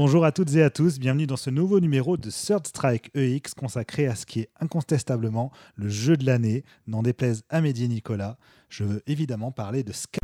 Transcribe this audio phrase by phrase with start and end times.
[0.00, 3.52] Bonjour à toutes et à tous, bienvenue dans ce nouveau numéro de Third Strike EX
[3.52, 8.38] consacré à ce qui est incontestablement le jeu de l'année, n'en déplaise à Nicolas.
[8.68, 10.20] Je veux évidemment parler de Sky.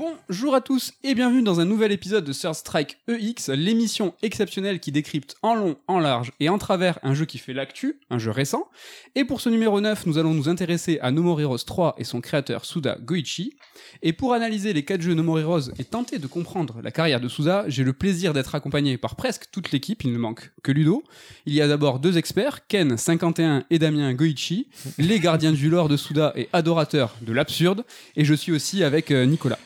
[0.00, 4.80] Bonjour à tous et bienvenue dans un nouvel épisode de Third Strike EX, l'émission exceptionnelle
[4.80, 8.18] qui décrypte en long, en large et en travers un jeu qui fait l'actu, un
[8.18, 8.70] jeu récent.
[9.14, 12.04] Et pour ce numéro 9, nous allons nous intéresser à No More Heroes 3 et
[12.04, 13.58] son créateur Suda Goichi.
[14.00, 17.28] Et pour analyser les 4 jeux No More et tenter de comprendre la carrière de
[17.28, 21.04] Suda, j'ai le plaisir d'être accompagné par presque toute l'équipe, il ne manque que Ludo.
[21.44, 25.90] Il y a d'abord deux experts, Ken 51 et Damien Goichi, les gardiens du lore
[25.90, 27.84] de Suda et adorateurs de l'absurde.
[28.16, 29.58] Et je suis aussi avec euh, Nicolas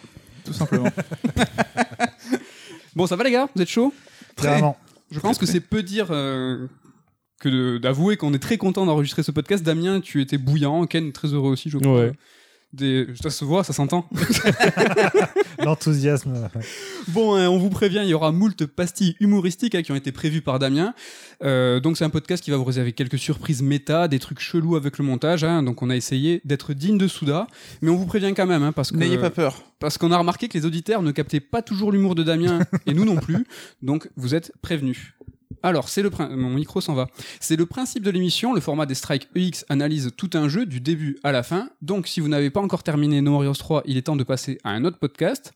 [0.44, 0.88] tout simplement.
[2.94, 3.48] bon, ça va les gars?
[3.54, 3.92] Vous êtes chaud?
[4.36, 4.76] Clairement.
[5.10, 6.66] Je pense que c'est peu dire euh,
[7.40, 9.62] que d'avouer qu'on est très content d'enregistrer ce podcast.
[9.62, 10.86] Damien, tu étais bouillant.
[10.86, 11.94] Ken, très heureux aussi, je crois.
[11.94, 12.12] Ouais.
[12.74, 13.06] Des...
[13.22, 14.08] Ça se voit, ça s'entend.
[15.62, 16.34] L'enthousiasme.
[17.08, 20.12] Bon, hein, on vous prévient, il y aura moult pastilles humoristiques hein, qui ont été
[20.12, 20.94] prévues par Damien.
[21.42, 24.76] Euh, donc c'est un podcast qui va vous réserver quelques surprises méta, des trucs chelous
[24.76, 25.44] avec le montage.
[25.44, 25.62] hein.
[25.62, 27.46] donc on a essayé d'être digne de Souda,
[27.82, 29.62] mais on vous prévient quand même hein, parce que N'ayez pas peur.
[29.78, 32.94] parce qu'on a remarqué que les auditeurs ne captaient pas toujours l'humour de Damien et
[32.94, 33.46] nous non plus.
[33.82, 35.13] Donc vous êtes prévenus.
[35.64, 37.08] Alors, c'est le prin- mon micro s'en va.
[37.40, 40.80] C'est le principe de l'émission, le format des Strike EX analyse tout un jeu du
[40.80, 41.70] début à la fin.
[41.82, 44.24] Donc si vous n'avez pas encore terminé No More Heroes 3, il est temps de
[44.24, 45.52] passer à un autre podcast.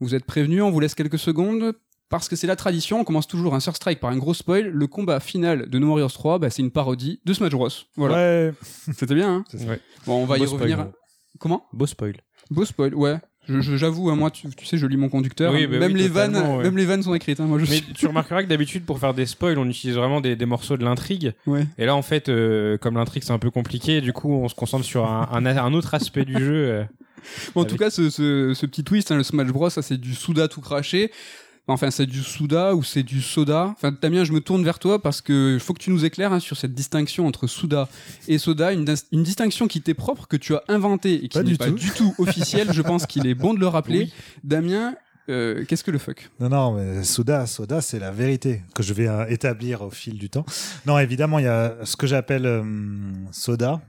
[0.00, 1.74] Vous êtes prévenus, on vous laisse quelques secondes
[2.08, 4.66] parce que c'est la tradition, on commence toujours un Sur Strike par un gros spoil.
[4.68, 7.68] Le combat final de No More Heroes 3, bah, c'est une parodie de Smash Bros.
[7.96, 8.14] Voilà.
[8.14, 8.52] Ouais.
[8.96, 9.80] C'était bien, hein Ouais.
[10.06, 10.86] Bon, on va Beau y spoil, revenir.
[11.38, 11.66] Comment?
[11.72, 12.14] Beau spoil.
[12.50, 13.18] Beau spoil, ouais.
[13.48, 15.52] J'avoue, hein, moi, tu, tu sais, je lis mon conducteur.
[15.52, 15.68] Oui, hein.
[15.70, 16.62] bah même, oui, les vannes, ouais.
[16.64, 17.40] même les vannes sont écrites.
[17.40, 17.46] hein.
[17.46, 17.92] Moi, je Mais suis...
[17.92, 20.84] tu remarqueras que d'habitude, pour faire des spoils, on utilise vraiment des, des morceaux de
[20.84, 21.32] l'intrigue.
[21.46, 21.66] Ouais.
[21.78, 24.54] Et là, en fait, euh, comme l'intrigue c'est un peu compliqué, du coup, on se
[24.54, 26.54] concentre sur un, un, un autre aspect du jeu.
[26.68, 26.84] euh.
[27.54, 29.80] Bon, en Avec- tout cas, ce, ce, ce petit twist, hein, le Smash Bros, ça
[29.82, 31.10] c'est du Souda tout craché.
[31.66, 33.70] Enfin, c'est du Souda ou c'est du soda.
[33.76, 36.40] Enfin, Damien, je me tourne vers toi parce que faut que tu nous éclaires hein,
[36.40, 37.88] sur cette distinction entre Souda
[38.28, 41.38] et soda, une, dis- une distinction qui t'est propre, que tu as inventée et qui
[41.38, 42.70] n'est pas du tout officielle.
[42.72, 43.98] je pense qu'il est bon de le rappeler.
[44.00, 44.12] Oui.
[44.44, 44.94] Damien,
[45.30, 48.92] euh, qu'est-ce que le fuck Non, non, mais Soda, Soda, c'est la vérité que je
[48.92, 50.44] vais euh, établir au fil du temps.
[50.84, 52.62] Non, évidemment, il y a ce que j'appelle euh,
[53.32, 53.80] Soda.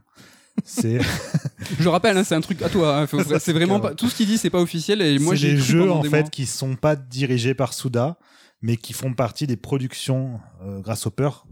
[0.68, 1.00] C'est
[1.80, 3.02] Je rappelle, hein, c'est un truc à toi.
[3.02, 3.08] hein,
[3.40, 5.02] c'est vraiment pas tout ce qu'il dit, c'est pas officiel.
[5.02, 6.30] Et moi, c'est j'ai des jeux en des fait mois.
[6.30, 8.18] qui sont pas dirigés par Souda,
[8.62, 11.46] mais qui font partie des productions euh, grâce au peur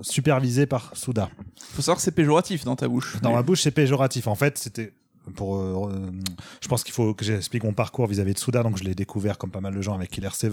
[0.00, 1.28] supervisées par Souda.
[1.74, 3.20] Faut savoir que c'est péjoratif dans ta bouche.
[3.20, 4.26] Dans ma bouche, c'est péjoratif.
[4.26, 4.94] En fait, c'était
[5.36, 5.56] pour.
[5.58, 6.10] euh,
[6.60, 8.62] je pense qu'il faut que j'explique mon parcours vis-à-vis de Souda.
[8.62, 10.52] Donc, je l'ai découvert comme pas mal de gens avec Killer 7.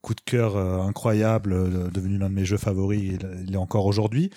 [0.00, 3.00] Coup de cœur euh, incroyable, euh, devenu l'un de mes jeux favoris.
[3.20, 4.30] Il, il est encore aujourd'hui.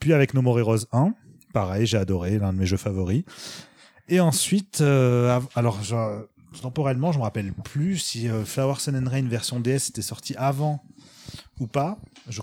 [0.00, 1.12] Puis avec No More Heroes 1,
[1.56, 3.24] pareil, j'ai adoré, l'un de mes jeux favoris.
[4.10, 5.80] Et ensuite, euh, alors
[6.60, 10.34] temporellement, je me rappelle plus si euh, Flower Sun and Rain version DS était sorti
[10.36, 10.82] avant
[11.58, 11.96] ou pas.
[12.28, 12.42] Je,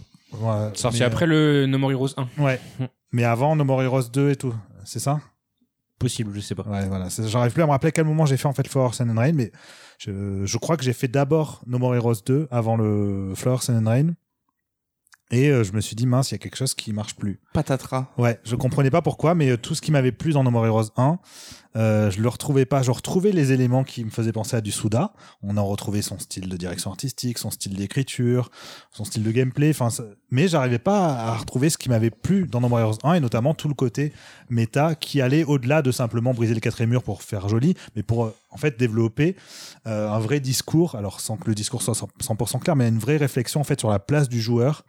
[0.74, 2.22] Sorti mais, après le No More Heroes 1.
[2.24, 2.60] euh, ouais.
[3.12, 4.56] Mais avant No More Heroes 2 et tout.
[4.84, 5.22] C'est ça?
[6.00, 6.64] Possible, je sais pas.
[6.64, 7.08] Ouais, voilà.
[7.28, 9.20] J'arrive plus à me rappeler à quel moment j'ai fait en fait Flower Sun and
[9.20, 9.52] Rain, mais
[10.00, 13.88] je, je crois que j'ai fait d'abord No More Heroes 2 avant le Flower Sun
[13.88, 14.14] and Rain.
[15.32, 17.40] Et euh, je me suis dit, mince, il y a quelque chose qui marche plus.
[17.54, 18.08] Patatras.
[18.18, 20.66] Ouais, je comprenais pas pourquoi, mais euh, tout ce qui m'avait plu dans No More
[20.66, 21.20] Heroes 1,
[21.76, 22.84] euh, je le retrouvais pas.
[22.84, 25.14] Je retrouvais les éléments qui me faisaient penser à du Souda.
[25.42, 28.52] On en retrouvait son style de direction artistique, son style d'écriture,
[28.92, 29.72] son style de gameplay.
[29.72, 29.90] Enfin,
[30.30, 33.20] mais j'arrivais pas à retrouver ce qui m'avait plu dans No More Heroes 1 et
[33.20, 34.14] notamment tout le côté
[34.50, 38.26] méta qui allait au-delà de simplement briser le quatrième mur pour faire joli, mais pour
[38.26, 39.36] euh, en fait développer
[39.88, 40.96] euh, un vrai discours.
[40.96, 43.90] Alors sans que le discours soit 100% clair, mais une vraie réflexion en fait sur
[43.90, 44.86] la place du joueur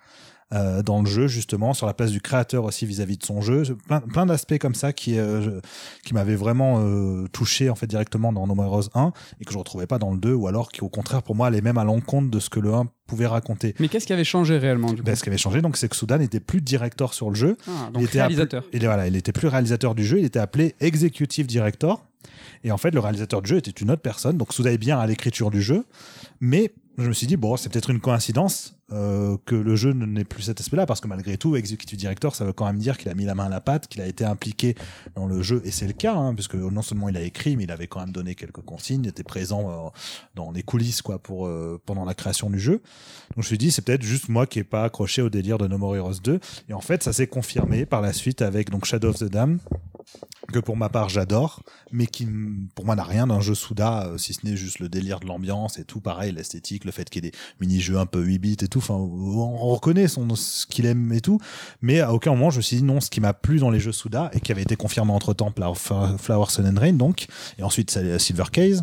[0.54, 3.62] euh, dans le jeu justement sur la place du créateur aussi vis-à-vis de son jeu
[3.88, 5.60] plein, plein d'aspects comme ça qui euh,
[6.04, 9.52] qui m'avaient vraiment euh, touché en fait directement dans No More Heroes 1 et que
[9.52, 11.78] je retrouvais pas dans le 2 ou alors qui au contraire pour moi allait même
[11.78, 14.90] à l'encontre de ce que le 1 pouvait raconter Mais qu'est-ce qui avait changé réellement
[14.92, 15.02] du coup?
[15.02, 17.56] Ben, ce qui avait changé donc c'est que Soudan n'était plus directeur sur le jeu
[17.66, 18.62] Ah, il était réalisateur.
[18.62, 22.04] appelé- il, voilà, il était plus réalisateur du jeu, il était appelé Executive Director.
[22.62, 24.38] Et en fait, le réalisateur du jeu était une autre personne.
[24.38, 25.84] Donc, Souda est bien à l'écriture du jeu.
[26.40, 28.74] Mais je me suis dit, bon, c'est peut-être une coïncidence.
[28.92, 32.44] Euh, que le jeu n'est plus cet aspect-là, parce que malgré tout, Executive Director, ça
[32.44, 34.26] veut quand même dire qu'il a mis la main à la pâte, qu'il a été
[34.26, 34.74] impliqué
[35.14, 37.64] dans le jeu, et c'est le cas, hein, puisque non seulement il a écrit, mais
[37.64, 39.90] il avait quand même donné quelques consignes, il était présent euh,
[40.34, 42.74] dans les coulisses quoi pour euh, pendant la création du jeu.
[42.74, 45.56] Donc je me suis dit, c'est peut-être juste moi qui ai pas accroché au délire
[45.56, 46.38] de No More Heroes 2,
[46.68, 49.60] et en fait, ça s'est confirmé par la suite avec donc Shadow of the Dam,
[50.52, 52.28] que pour ma part j'adore, mais qui
[52.74, 55.78] pour moi n'a rien d'un jeu Souda, si ce n'est juste le délire de l'ambiance
[55.78, 58.56] et tout, pareil, l'esthétique, le fait qu'il y ait des mini-jeux un peu 8 bits
[58.60, 61.38] et tout, enfin on on reconnaît son, ce qu'il aime et tout,
[61.82, 63.80] mais à aucun moment je me suis dit non, ce qui m'a plu dans les
[63.80, 67.26] jeux Souda, et qui avait été confirmé entre temps par Flower Sun and Rain donc,
[67.58, 68.82] et ensuite c'est Silver Case,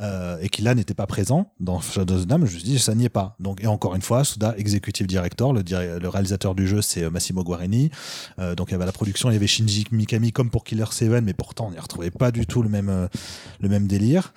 [0.00, 2.68] euh, et qui là n'était pas présent dans Shadow of the Dam, je me suis
[2.68, 3.36] dit ça n'y est pas.
[3.40, 7.42] Donc, et encore une fois, Souda, Executive Director, le, réalisateur du jeu c'est euh, Massimo
[7.44, 7.90] Guarini,
[8.38, 10.84] euh, donc il y avait la production, il y avait Shinji Mikami comme pour Killer
[10.90, 13.08] 7, mais pourtant on n'y retrouvait pas du tout le même, euh,
[13.60, 14.32] le même délire.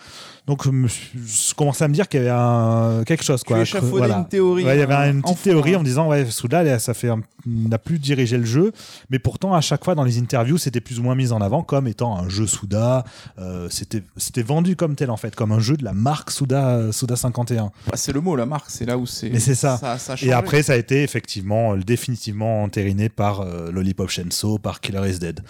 [0.47, 3.41] Donc je, me suis- je commençais à me dire qu'il y avait un, quelque chose.
[3.41, 4.17] Tu Quoi, échafaudais Voilà.
[4.19, 4.63] une théorie.
[4.63, 7.09] Ouais, il y avait hein, une petite théorie en me disant ouais Souda ça fait
[7.09, 8.71] un- n'a plus dirigé le jeu
[9.09, 11.63] mais pourtant à chaque fois dans les interviews c'était plus ou moins mis en avant
[11.63, 13.03] comme étant un jeu Souda
[13.39, 16.91] euh, c'était c'était vendu comme tel en fait comme un jeu de la marque Souda
[16.91, 19.29] Souda 51 Bah, c'est le mot, la marque, c'est là où c'est.
[19.31, 19.77] Mais c'est ça.
[19.77, 24.09] ça, ça a et après ça a été effectivement euh, définitivement entériné par euh, Lollipop
[24.09, 25.41] Chainsaw par Killer is Dead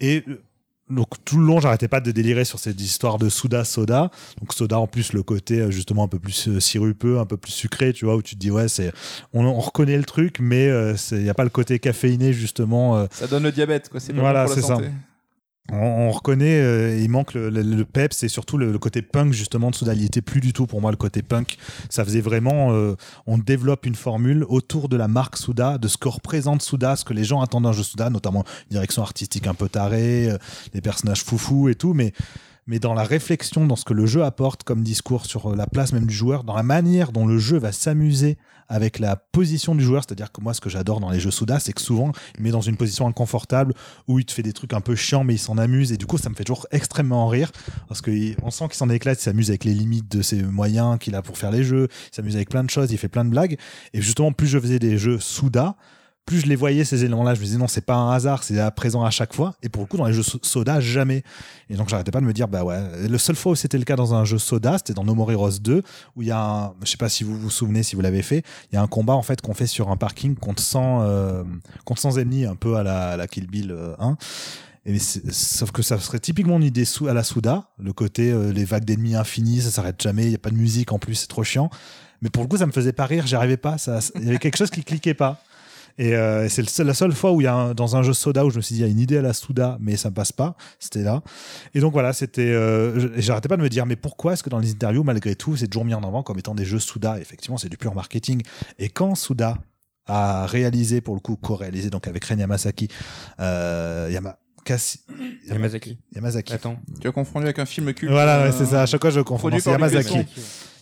[0.00, 0.40] et euh,
[0.90, 4.10] donc tout le long j'arrêtais pas de délirer sur cette histoire de Souda Soda
[4.40, 7.36] donc Soda en plus le côté euh, justement un peu plus euh, sirupeux un peu
[7.36, 8.92] plus sucré tu vois où tu te dis ouais c'est
[9.32, 10.70] on, on reconnaît le truc mais
[11.12, 14.00] il n'y a pas le côté caféiné justement euh, Ça donne le diabète, quoi.
[14.00, 14.78] C'est Voilà, c'est ça.
[15.72, 19.02] On, on reconnaît, euh, il manque le, le, le peps et surtout le, le côté
[19.02, 19.94] punk justement de Souda.
[19.94, 21.56] Il était plus du tout pour moi le côté punk.
[21.88, 22.96] Ça faisait vraiment, euh,
[23.26, 27.04] on développe une formule autour de la marque Souda, de ce que représente Souda, ce
[27.04, 30.38] que les gens attendent d'un jeu Souda, notamment une direction artistique un peu tarée, euh,
[30.72, 32.12] des personnages foufous et tout, mais
[32.66, 35.66] mais dans la réflexion, dans ce que le jeu apporte comme discours sur euh, la
[35.66, 38.38] place même du joueur, dans la manière dont le jeu va s'amuser
[38.68, 41.60] avec la position du joueur, c'est-à-dire que moi ce que j'adore dans les jeux Souda,
[41.60, 43.74] c'est que souvent il met dans une position inconfortable
[44.08, 45.92] où il te fait des trucs un peu chiants mais il s'en amuse.
[45.92, 47.52] Et du coup ça me fait toujours extrêmement rire
[47.88, 50.42] parce que il- on sent qu'il s'en éclate, il s'amuse avec les limites de ses
[50.42, 53.08] moyens qu'il a pour faire les jeux, il s'amuse avec plein de choses, il fait
[53.08, 53.58] plein de blagues.
[53.92, 55.76] Et justement plus je faisais des jeux Souda,
[56.26, 58.58] plus je les voyais ces éléments-là, je me disais non, c'est pas un hasard, c'est
[58.58, 59.54] à présent à chaque fois.
[59.62, 61.22] Et pour le coup, dans les jeux so- soda, jamais.
[61.68, 62.78] Et donc j'arrêtais pas de me dire bah ouais.
[63.08, 65.32] Le seul fois où c'était le cas dans un jeu soda, c'était dans No More
[65.32, 65.82] Heroes 2
[66.16, 68.22] où il y a un, je sais pas si vous vous souvenez, si vous l'avez
[68.22, 68.42] fait,
[68.72, 71.44] il y a un combat en fait qu'on fait sur un parking contre 100 euh,
[71.84, 74.16] contre 100 ennemis, un peu à la, à la Kill Bill euh, 1.
[74.86, 78.52] Et c'est- sauf que ça serait typiquement une idée à la Souda, le côté euh,
[78.52, 81.14] les vagues d'ennemis infinies, ça s'arrête jamais, il y a pas de musique en plus,
[81.14, 81.68] c'est trop chiant.
[82.22, 84.28] Mais pour le coup, ça me faisait pas rire, j'y arrivais pas, ça, il y
[84.28, 85.42] avait quelque chose qui cliquait pas.
[85.96, 88.12] Et euh, c'est seul- la seule fois où il y a un- dans un jeu
[88.12, 89.96] soda où je me suis dit il y a une idée à la Souda mais
[89.96, 91.22] ça passe pas, c'était là.
[91.74, 94.58] Et donc voilà, c'était euh, j'arrêtais pas de me dire mais pourquoi est-ce que dans
[94.58, 97.58] les interviews malgré tout c'est toujours mis en avant comme étant des jeux Souda Effectivement,
[97.58, 98.42] c'est du pur marketing.
[98.78, 99.58] Et quand Souda
[100.06, 102.88] a réalisé pour le coup co-réalisé donc avec Ren Yamasaki
[103.40, 104.36] euh, Yama,
[105.48, 105.98] Yamazaki.
[106.14, 106.52] Yamazaki.
[106.54, 106.76] Attends.
[107.00, 108.10] Tu as confondu avec un film culte.
[108.10, 108.82] Voilà, euh, c'est ça.
[108.82, 109.50] À chaque fois, je confonds.
[109.60, 110.26] C'est Yamazaki.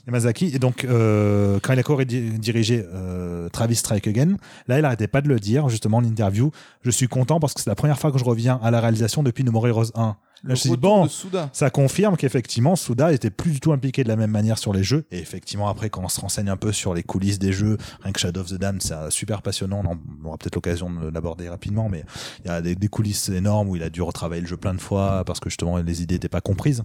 [0.07, 0.51] Yamazaki.
[0.55, 4.37] Et donc, euh, quand il a co-dirigé euh, Travis Strike Again,
[4.69, 6.51] là, il arrêtait pas de le dire, justement, en interview.
[6.83, 9.23] Je suis content parce que c'est la première fois que je reviens à la réalisation
[9.23, 10.17] depuis No More Heroes 1.
[10.45, 11.09] Le Là, je retour bon,
[11.53, 14.83] ça confirme qu'effectivement, Souda était plus du tout impliqué de la même manière sur les
[14.83, 15.05] jeux.
[15.13, 18.13] Et effectivement, après, quand on se renseigne un peu sur les coulisses des jeux, rien
[18.13, 19.85] que Shadow of the Dam, c'est super passionnant.
[19.85, 22.05] On aura peut-être l'occasion de l'aborder rapidement, mais
[22.45, 24.75] il y a des, des coulisses énormes où il a dû retravailler le jeu plein
[24.75, 26.83] de fois parce que justement, les idées n'étaient pas comprises.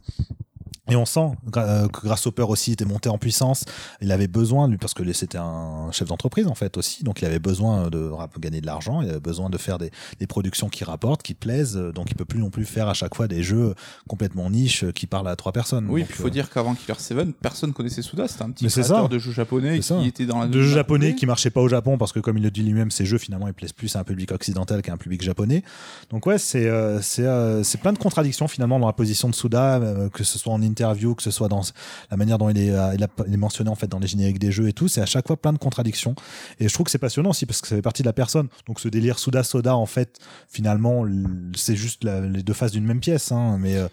[0.89, 3.65] Et on sent euh, que Grasshopper aussi était monté en puissance.
[4.01, 7.25] Il avait besoin, lui, parce que c'était un chef d'entreprise en fait aussi, donc il
[7.25, 10.83] avait besoin de gagner de l'argent, il avait besoin de faire des, des productions qui
[10.83, 11.77] rapportent, qui plaisent.
[11.77, 13.73] Donc il peut plus non plus faire à chaque fois des jeux
[14.07, 15.87] complètement niche qui parlent à trois personnes.
[15.89, 18.27] Oui, il faut euh, dire qu'avant Killer 7, personne connaissait Souda.
[18.27, 19.07] C'était un petit créateur ça.
[19.07, 20.47] de jeux japonais qui était dans la.
[20.47, 22.92] de jeux japonais qui marchaient pas au Japon parce que comme il le dit lui-même
[22.92, 25.63] ces jeux finalement ils plaisent plus à un public occidental qu'à un public japonais
[26.09, 29.77] donc ouais c'est euh, c'est euh, plein de contradictions finalement dans la position de Souda
[29.77, 31.61] euh, que ce soit en interview que ce soit dans
[32.11, 34.07] la manière dont il est euh, il, a- il est mentionné en fait dans les
[34.07, 36.16] génériques des jeux et tout c'est à chaque fois plein de contradictions
[36.59, 38.47] et je trouve que c'est passionnant aussi parce que ça fait partie de la personne
[38.68, 41.06] donc ce délire Souda Soda en fait finalement
[41.56, 43.87] c'est juste la- les deux faces d'une même pièce hein, mais euh,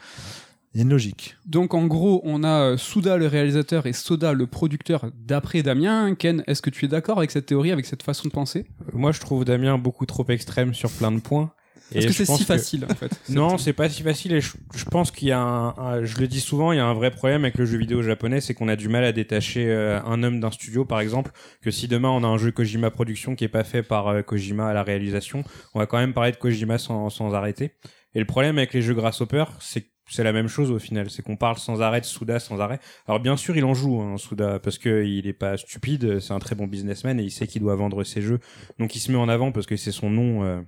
[0.75, 3.93] il y a une logique Donc en gros, on a euh, Souda le réalisateur et
[3.93, 6.17] Soda le producteur d'après Damien.
[6.17, 8.67] Ken, est-ce que tu es d'accord avec cette théorie, avec cette façon de penser?
[8.93, 11.53] Moi, je trouve Damien beaucoup trop extrême sur plein de points.
[11.93, 14.85] Est-ce que c'est si facile en fait Non, c'est pas si facile et je, je
[14.85, 17.11] pense qu'il y a un, un- je le dis souvent, il y a un vrai
[17.11, 20.23] problème avec le jeu vidéo japonais, c'est qu'on a du mal à détacher euh, un
[20.23, 21.31] homme d'un studio, par exemple,
[21.63, 24.23] que si demain on a un jeu Kojima Production qui est pas fait par euh,
[24.23, 27.73] Kojima à la réalisation, on va quand même parler de Kojima sans, sans arrêter.
[28.15, 31.09] Et le problème avec les jeux Grasshopper, c'est c'est la même chose au final.
[31.09, 32.79] C'est qu'on parle sans arrêt de Souda sans arrêt.
[33.09, 36.21] Alors bien sûr, il en joue, hein, Souda, parce que il est pas stupide.
[36.21, 38.39] C'est un très bon businessman et il sait qu'il doit vendre ses jeux.
[38.79, 40.61] Donc il se met en avant parce que c'est son nom euh,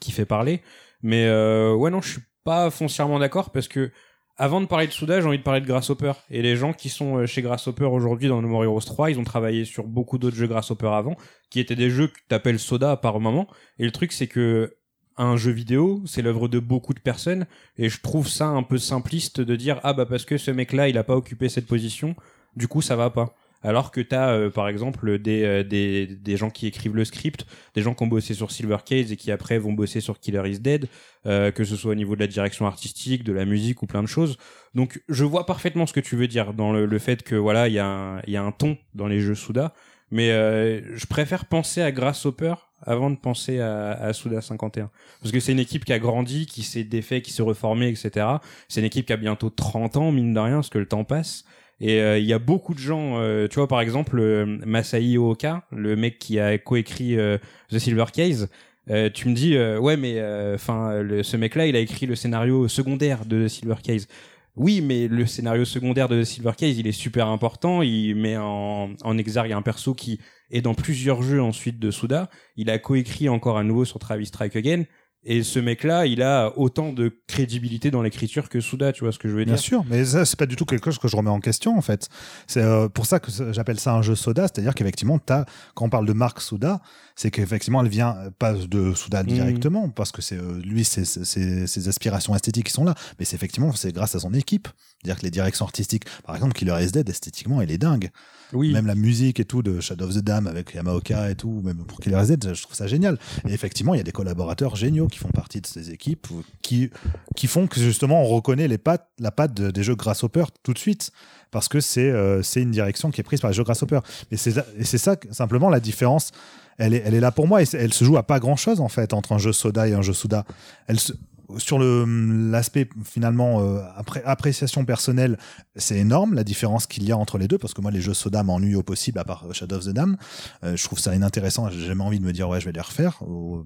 [0.00, 0.62] qui fait parler.
[1.02, 3.90] Mais euh, ouais, non, je suis pas foncièrement d'accord parce que
[4.36, 6.12] avant de parler de Souda, j'ai envie de parler de Grasshopper.
[6.30, 9.18] Et les gens qui sont euh, chez Grasshopper aujourd'hui dans No More Heroes 3, ils
[9.18, 11.16] ont travaillé sur beaucoup d'autres jeux Grasshopper avant,
[11.50, 13.48] qui étaient des jeux que t'appelles Soda par moment.
[13.78, 14.76] Et le truc, c'est que
[15.18, 18.78] un jeu vidéo, c'est l'œuvre de beaucoup de personnes, et je trouve ça un peu
[18.78, 22.14] simpliste de dire ah bah parce que ce mec-là, il a pas occupé cette position,
[22.54, 23.34] du coup ça va pas.
[23.62, 27.44] Alors que t'as euh, par exemple des, euh, des des gens qui écrivent le script,
[27.74, 30.48] des gens qui ont bossé sur Silver Case et qui après vont bosser sur Killer
[30.48, 30.88] is Dead,
[31.26, 34.02] euh, que ce soit au niveau de la direction artistique, de la musique ou plein
[34.02, 34.36] de choses.
[34.74, 37.68] Donc je vois parfaitement ce que tu veux dire dans le, le fait que voilà
[37.68, 39.74] il y a un, y a un ton dans les jeux Souda,
[40.10, 45.32] mais euh, je préfère penser à Grasshopper avant de penser à, à Souda 51 parce
[45.32, 48.24] que c'est une équipe qui a grandi, qui s'est défait, qui s'est reformée, etc.
[48.68, 51.02] C'est une équipe qui a bientôt 30 ans mine de rien parce que le temps
[51.02, 51.44] passe.
[51.80, 55.64] Et euh, il y a beaucoup de gens, euh, tu vois par exemple euh, Ooka,
[55.70, 57.38] le mec qui a coécrit euh,
[57.70, 58.48] The Silver Case.
[58.90, 60.20] euh, tu me dis ouais mais
[60.54, 64.08] enfin ce mec-là il a écrit le scénario secondaire de The Silver Case.
[64.56, 67.80] Oui, mais le scénario secondaire de The Silver Case, il est super important.
[67.80, 70.18] Il met en, en exergue un perso qui
[70.50, 72.28] est dans plusieurs jeux ensuite de Souda.
[72.56, 74.82] Il a coécrit encore à nouveau sur Travis Strike Again.
[75.24, 79.18] Et ce mec-là, il a autant de crédibilité dans l'écriture que Souda, tu vois ce
[79.18, 81.08] que je veux dire Bien sûr, mais ça, c'est pas du tout quelque chose que
[81.08, 82.08] je remets en question, en fait.
[82.46, 85.44] C'est euh, pour ça que j'appelle ça un jeu soda, c'est-à-dire qu'effectivement, quand
[85.84, 86.80] on parle de marque Souda,
[87.20, 89.28] c'est qu'effectivement, elle vient euh, pas de Souda Mhm.
[89.28, 93.34] directement, parce que c'est euh, lui, c'est- ses aspirations esthétiques qui sont là, mais c'est
[93.34, 94.68] effectivement, c'est grâce à son équipe.
[95.02, 98.10] C'est-à-dire que les directions artistiques, par exemple, Killer is Dead, esthétiquement, il est dingue.
[98.52, 98.72] Oui.
[98.72, 101.84] Même la musique et tout de Shadow of the Dam avec Yamaoka et tout, même
[101.84, 103.18] pour Killer is Dead, je trouve ça génial.
[103.48, 106.28] Et effectivement, il y a des collaborateurs géniaux qui font partie de ces équipes,
[106.62, 106.88] qui,
[107.36, 110.72] qui font que justement on reconnaît les pattes, la patte de- des jeux Grasshopper tout
[110.72, 111.10] de suite.
[111.50, 114.00] Parce que c'est euh, c'est une direction qui est prise par les jeux Grasshopper.
[114.30, 114.52] Et c'est
[114.98, 116.30] ça- simplement, la différence.
[116.78, 119.12] Elle est, là pour moi et elle se joue à pas grand chose en fait
[119.12, 120.44] entre un jeu Soda et un jeu Souda.
[120.86, 121.12] Elle se-
[121.56, 122.04] sur le
[122.50, 125.38] l'aspect finalement euh, après, appréciation personnelle,
[125.76, 128.14] c'est énorme la différence qu'il y a entre les deux parce que moi les jeux
[128.14, 130.16] Soda m'ennuient au possible à part euh, Shadow of the Dam.
[130.64, 131.70] Euh, je trouve ça inintéressant.
[131.70, 133.20] J'ai jamais envie de me dire ouais je vais les refaire.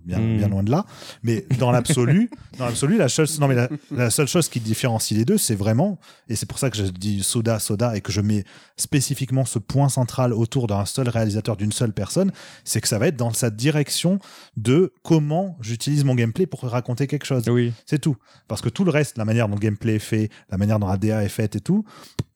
[0.05, 0.37] bien Mm.
[0.39, 0.85] bien loin de là.
[1.23, 5.19] Mais dans l'absolu, dans l'absolu la chose non mais la, la seule chose qui différencie
[5.19, 5.99] les deux c'est vraiment
[6.29, 8.45] et c'est pour ça que je dis Soda Soda et que je mets
[8.77, 12.33] spécifiquement ce point central autour d'un seul réalisateur d'une seule personne,
[12.65, 14.19] c'est que ça va être dans sa direction
[14.57, 17.49] de comment j'utilise mon gameplay pour raconter quelque chose.
[17.49, 17.72] Oui.
[17.87, 18.17] C'est tout.
[18.49, 20.87] Parce que tout le reste, la manière dont le gameplay est fait, la manière dont
[20.89, 21.85] la DA est faite et tout,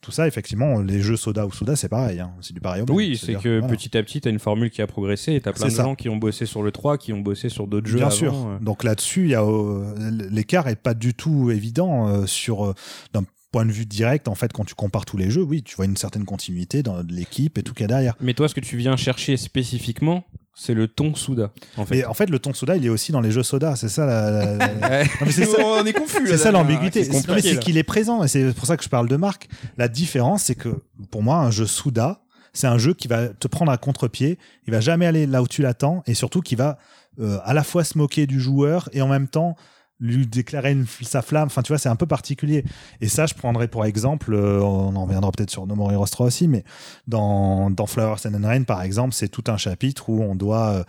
[0.01, 2.21] tout ça, effectivement, les jeux Soda ou Soda, c'est pareil.
[2.21, 2.31] hein.
[2.41, 2.93] C'est du pareil au.
[2.93, 3.75] Oui, c'est que voilà.
[3.75, 5.83] petit à petit, t'as une formule qui a progressé et t'as plein C'est de ça.
[5.83, 8.15] gens qui ont bossé sur le 3, qui ont bossé sur d'autres jeux Bien avant,
[8.17, 8.35] sûr.
[8.35, 8.59] euh.
[8.61, 12.75] Donc là-dessus, euh, l'écart est pas du tout évident euh, sur euh,
[13.13, 14.29] d'un point de vue direct.
[14.29, 17.03] En fait, quand tu compares tous les jeux, oui, tu vois une certaine continuité dans
[17.09, 18.15] l'équipe et tout qu'il y a derrière.
[18.21, 20.25] Mais toi, ce que tu viens chercher spécifiquement,
[20.59, 21.53] c'est le ton Souda.
[21.77, 21.97] En fait.
[21.97, 23.77] Mais en fait, le ton Soda, il est aussi dans les jeux Soda.
[23.77, 24.07] C'est ça.
[24.07, 25.05] La, la- la-.
[25.21, 25.45] Non, ça.
[25.63, 26.27] on est confus.
[26.27, 27.05] C'est ça l'ambiguïté.
[27.05, 29.49] c'est qu'il est présent et c'est pour ça que je parle de marque.
[29.77, 32.23] La différence, c'est que pour moi, un jeu Souda,
[32.55, 34.39] c'est un jeu qui va te prendre à contre-pied.
[34.67, 36.79] Il va jamais aller là où tu l'attends et surtout qui va
[37.21, 39.57] euh, à la fois se moquer du joueur et en même temps
[40.01, 41.47] lui déclarer une, sa flamme.
[41.47, 42.65] Enfin, tu vois, c'est un peu particulier.
[43.01, 46.07] Et ça, je prendrais pour exemple, euh, on en reviendra peut-être sur No More Heroes
[46.07, 46.65] 3 aussi, mais
[47.07, 50.85] dans, dans Flowers and Rain, par exemple, c'est tout un chapitre où on doit euh,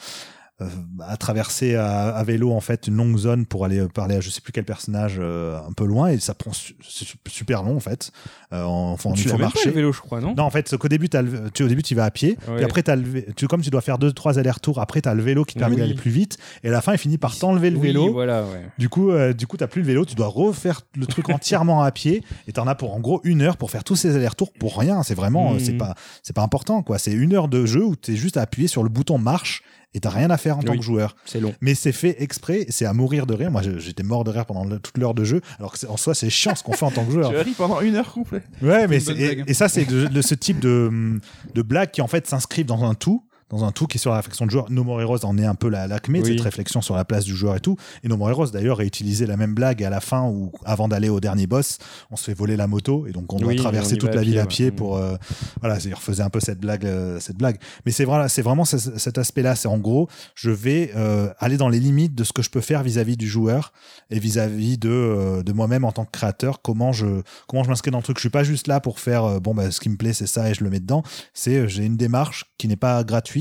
[1.02, 4.22] à traverser à, à vélo en fait une longue zone pour aller euh, parler à
[4.22, 7.62] je sais plus quel personnage euh, un peu loin et ça prend su- su- super
[7.62, 8.12] long en fait.
[8.54, 9.70] Euh, en, enfin, tu faut pas marcher.
[9.70, 10.34] le vélo, je crois, non?
[10.36, 12.56] Non, en fait, qu'au début, t'as le- tu, au début, tu vas à pied, Ouais.
[12.56, 15.14] puis après, t'as le, tu, comme tu dois faire deux, trois allers-retours, après, tu as
[15.14, 17.38] le vélo qui te permet d'aller plus vite, et à la fin, il finit par
[17.38, 18.14] t'enlever le Oui, vélo.
[18.14, 18.66] voilà, ouais.
[18.78, 21.82] Du coup, euh, du coup, t'as plus le vélo, tu dois refaire le truc entièrement
[21.84, 24.54] à pied, et t'en as pour en gros une heure pour faire tous ces allers-retours
[24.54, 25.04] pour rien.
[25.04, 26.98] C'est vraiment, euh, c'est pas, c'est pas important, quoi.
[26.98, 29.62] C'est une heure de jeu où t'es juste à appuyer sur le bouton marche
[29.94, 31.16] et t'as rien à faire en tant que joueur.
[31.26, 31.54] C'est long.
[31.62, 33.50] Mais c'est fait exprès, c'est à mourir de rire.
[33.52, 35.98] Moi, j'étais mort de rire pendant le- toute l'heure de jeu, alors que c'est- en
[35.98, 37.30] soi, c'est chiant ce qu'on fait en tant que joueur.
[37.32, 38.44] Tu as ri pendant une heure complète.
[38.62, 41.20] Ouais, mais et, et ça, c'est de, de ce type de,
[41.56, 43.24] de blagues qui en fait s'inscrivent dans un tout.
[43.50, 44.70] Dans un tout qui est sur la réflexion de joueur.
[44.70, 46.32] No More Heroes en est un peu la l'acmé de Oui.
[46.34, 47.78] cette réflexion sur la place du joueur et tout.
[48.04, 50.88] Et No More Heroes d'ailleurs a utilisé la même blague à la fin où, avant
[50.90, 51.78] d'aller au dernier boss,
[52.12, 54.40] on se fait voler la moto et donc on doit Oui, traverser toute la ville
[54.40, 54.76] à pied Mm.
[54.76, 54.98] pour.
[54.98, 55.16] euh,
[55.62, 57.58] voilà, c'est- il refaisait un peu cette blague, euh, cette blague.
[57.86, 59.56] Mais c'est voilà, c'est vraiment ce- cet aspect-là.
[59.56, 62.62] C'est en gros, je vais euh, aller dans les limites de ce que je peux
[62.62, 63.72] faire vis-à-vis du joueur
[64.10, 66.62] et vis-à-vis de, euh, de moi-même en tant que créateur.
[66.62, 68.18] Comment je comment je m'inscris dans le truc.
[68.18, 70.50] Je suis pas juste là pour faire bon bah ce qui me plaît c'est ça
[70.50, 71.02] et je le mets dedans.
[71.34, 73.37] C'est j'ai une démarche qui n'est pas gratuite,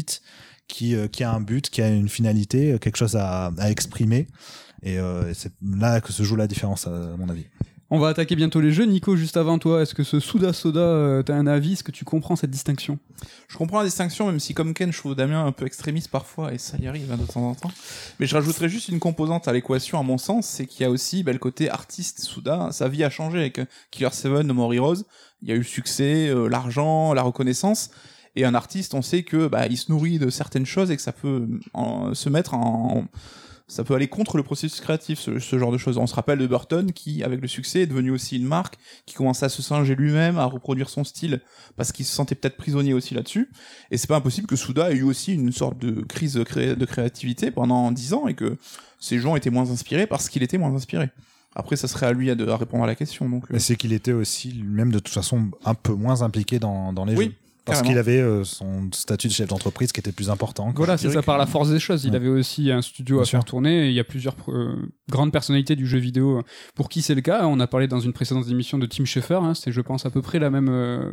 [0.69, 3.71] qui euh, qui a un but, qui a une finalité, euh, quelque chose à, à
[3.71, 4.26] exprimer.
[4.83, 7.47] Et euh, c'est là que se joue la différence à mon avis.
[7.88, 8.85] On va attaquer bientôt les jeux.
[8.85, 11.75] Nico, juste avant toi, est-ce que ce Suda Soda, euh, t'as un avis?
[11.75, 12.99] Est-ce que tu comprends cette distinction?
[13.47, 16.53] Je comprends la distinction, même si comme Ken, je trouve Damien un peu extrémiste parfois,
[16.53, 17.71] et ça y arrive hein, de temps en temps.
[18.19, 20.91] Mais je rajouterais juste une composante à l'équation, à mon sens, c'est qu'il y a
[20.91, 22.71] aussi bah, le côté artiste Souda.
[22.73, 23.61] Sa vie a changé avec
[23.93, 25.05] Killer 7, No More Heroes.
[25.43, 27.91] Il y a eu le succès, euh, l'argent, la reconnaissance.
[28.37, 31.02] Et un artiste, on sait que bah, il se nourrit de certaines choses et que
[31.02, 33.07] ça peut en- se mettre en,
[33.69, 35.97] ça peut aller contre le processus créatif, ce, ce genre de choses.
[35.99, 38.76] On se rappelle de Burton qui, avec le succès, est devenu aussi une marque,
[39.07, 41.40] qui commençait à se singer lui-même, à reproduire son style,
[41.76, 43.50] parce qu'il se sentait peut-être prisonnier aussi là-dessus.
[43.90, 46.76] Et c'est pas impossible que Souda ait eu aussi une sorte de crise de, cré-
[46.76, 48.57] de créativité pendant dix ans et que
[49.00, 51.11] ces gens étaient moins inspirés parce qu'il était moins inspiré.
[51.57, 53.28] Après, ça serait à lui à, de- à répondre à la question.
[53.28, 56.59] Donc, euh, Mais c'est qu'il était aussi lui-même de toute façon un peu moins impliqué
[56.59, 57.35] dans, dans les Oui, jeux.
[57.66, 60.73] Parce qu'il avait euh, son statut de chef d'entreprise qui était plus important.
[60.75, 62.04] Voilà, c'est ça par la force des choses.
[62.04, 62.16] Il Ouais.
[62.16, 63.38] avait aussi un studio Bien à sûr.
[63.38, 63.87] faire tourner.
[63.87, 64.75] et Il y a plusieurs euh,
[65.11, 66.42] grandes personnalités du jeu vidéo
[66.75, 67.46] pour qui c'est le cas.
[67.46, 69.40] On a parlé dans une précédente émission de Tim Schafer.
[69.42, 71.11] Hein, c'est, je pense, à peu près la même, euh,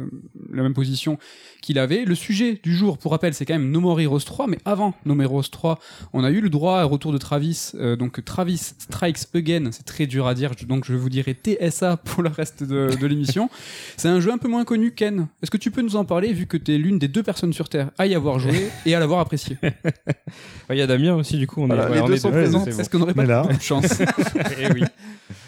[0.51, 1.17] la même position
[1.62, 2.05] qu'il avait.
[2.05, 4.48] Le sujet du jour, pour rappel, c'est quand même No More Heroes 3.
[4.48, 5.79] Mais avant No More Heroes 3,
[6.13, 7.72] on a eu le droit au retour de Travis.
[7.75, 9.69] euh, donc Travis Strikes Again.
[9.72, 10.51] C'est très dur à dire.
[10.67, 13.50] Donc je vous dirai TSA pour le reste de, de l'émission.
[13.98, 15.27] c'est un jeu un peu moins connu, Ken.
[15.41, 17.54] Est-ce que tu peux nous en parler, vu que tu es l'une des deux personnes
[17.54, 19.58] sur Terre à y avoir joué et à l'avoir apprécié
[20.70, 21.62] Il y a Damien aussi, du coup.
[21.62, 22.64] On Voilà, est, les on deux est sont deux, présents.
[22.66, 22.80] c'est bon.
[22.80, 24.02] Est-ce qu'on n'aurait pas là- de chance
[24.60, 24.84] Eh oui.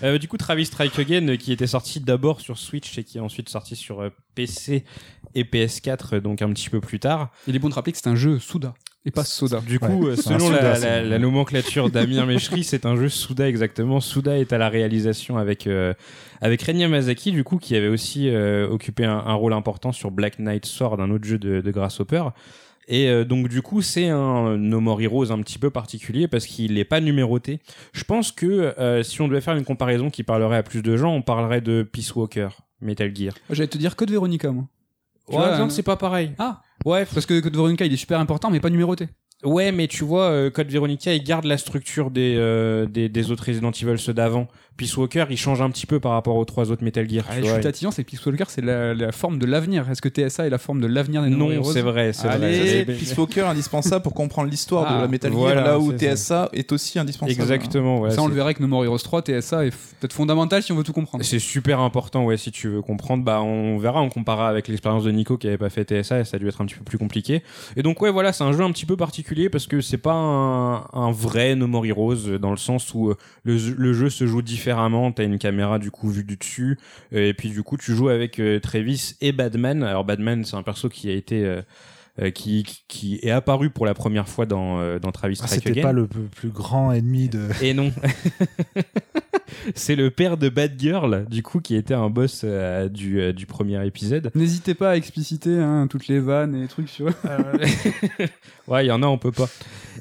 [0.03, 3.21] Euh, du coup, Travis Strike Again, qui était sorti d'abord sur Switch et qui est
[3.21, 4.83] ensuite sorti sur euh, PC
[5.35, 7.31] et PS4, euh, donc un petit peu plus tard.
[7.47, 8.73] Il est bon de rappeler que c'est un jeu Souda
[9.05, 9.61] et pas Soda.
[9.65, 13.99] Du coup, Ouais, euh, selon la, nomenclature d'Amir Meshri, c'est un jeu Suda exactement.
[13.99, 15.93] Suda est à la réalisation avec euh,
[16.41, 20.11] avec Renya Masaki, du coup, qui avait aussi euh, occupé un, un rôle important sur
[20.11, 22.23] Black Knight Sword, un autre jeu de, de Grasshopper.
[22.87, 26.45] Et euh, donc du coup, c'est un No More Heroes un petit peu particulier parce
[26.45, 27.59] qu'il n'est pas numéroté.
[27.93, 30.95] Je pense que euh, si on devait faire une comparaison qui parlerait à plus de
[30.97, 32.49] gens, on parlerait de Peace Walker,
[32.81, 33.33] Metal Gear.
[33.49, 34.67] J'allais te dire Code Veronica, moi.
[35.27, 36.31] Tu Ouais, c'est pas pareil.
[36.37, 39.09] Ah, Ouais, parce que Code Veronica, il est super important, mais pas numéroté.
[39.43, 43.31] Ouais, mais tu vois, euh, Code Veronica, il garde la structure des, euh, des, des
[43.31, 44.47] autres Resident Evil, ceux d'avant.
[44.77, 47.23] Peace Walker, il change un petit peu par rapport aux trois autres Metal Gear.
[47.29, 47.53] Ah, tu je vois.
[47.53, 49.89] suis tatillon, c'est que Peace Walker, c'est la, la forme de l'avenir.
[49.89, 52.35] Est-ce que TSA est la forme de l'avenir des Non, c'est vrai, c'est vrai.
[52.35, 55.93] Allez, Peace Walker indispensable pour comprendre l'histoire Ah, de la Metal Gear, voilà, là où
[55.93, 57.39] TSA est aussi indispensable.
[57.39, 58.11] Exactement, ouais.
[58.11, 60.73] Ça, on c'est- le verrait que No More Heroes 3, TSA est peut-être fondamental si
[60.73, 61.23] on veut tout comprendre.
[61.23, 63.23] C'est super important, ouais, si tu veux comprendre.
[63.23, 66.25] Bah, on verra, on comparera avec l'expérience de Nico qui avait pas fait TSA et
[66.25, 67.43] ça a dû être un petit peu plus compliqué.
[67.77, 70.13] Et donc, ouais, voilà, c'est un jeu un petit peu particulier parce que c'est pas
[70.13, 74.27] un, un vrai No More Heroes euh, dans le sens où euh, le jeu se
[74.27, 74.64] joue différemment.
[75.11, 76.77] T'as une caméra, du coup, vue du dessus.
[77.13, 79.83] euh, Et puis, du coup, tu joues avec euh, Travis et Badman.
[79.83, 81.43] Alors, Badman, c'est un perso qui a été,
[82.21, 85.81] euh, qui, qui- est apparu pour la première fois dans, euh, dans Travis Ah, C'était
[85.81, 87.47] pas le plus grand ennemi de.
[87.61, 87.91] Et non.
[89.75, 93.45] c'est le père de Bad Girl, du coup, qui était un boss euh, du, du
[93.45, 94.31] premier épisode.
[94.35, 97.05] N'hésitez pas à expliciter hein, toutes les vannes et les trucs sur
[98.67, 99.49] ouais, il y en a, on peut pas.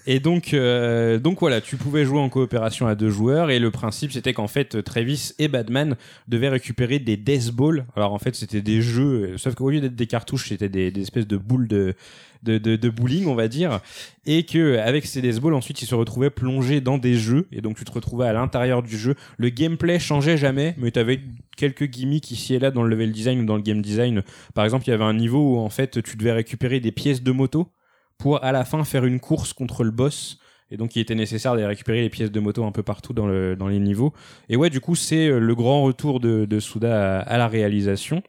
[0.06, 3.70] Et donc, euh, donc voilà, tu pouvais jouer en coopération à deux joueurs et le
[3.70, 5.96] principe c'était qu'en fait Travis et Batman
[6.28, 7.86] devaient récupérer des Death Balls.
[7.96, 10.92] Alors en fait c'était des jeux, euh, sauf qu'au lieu d'être des cartouches c'était des,
[11.00, 11.94] espèces de boules de,
[12.42, 13.80] de, de, de bowling on va dire
[14.26, 17.62] et que avec ces Death Balls ensuite ils se retrouvaient plongés dans des jeux et
[17.62, 19.14] donc tu te retrouvais à l'intérieur du jeu.
[19.38, 21.20] Le gameplay changeait jamais mais tu avais
[21.56, 24.22] quelques gimmicks ici et là dans le level design ou dans le game design.
[24.52, 27.22] Par exemple il y avait un niveau où en fait tu devais récupérer des pièces
[27.22, 27.70] de moto
[28.18, 30.38] pour à la fin faire une course contre le boss.
[30.70, 33.27] Et donc il était nécessaire de récupérer les pièces de moto un peu partout dans,
[33.27, 34.12] le, dans les niveaux.
[34.48, 38.22] Et ouais, du coup, c'est euh, le grand retour de, Suda à, à la réalisation.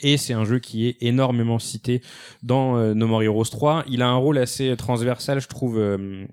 [0.00, 2.02] Et c'est un jeu qui est énormément cité
[2.42, 3.84] dans euh, No More Heroes 3.
[3.88, 6.26] Il a un rôle assez transversal, je trouve, euh,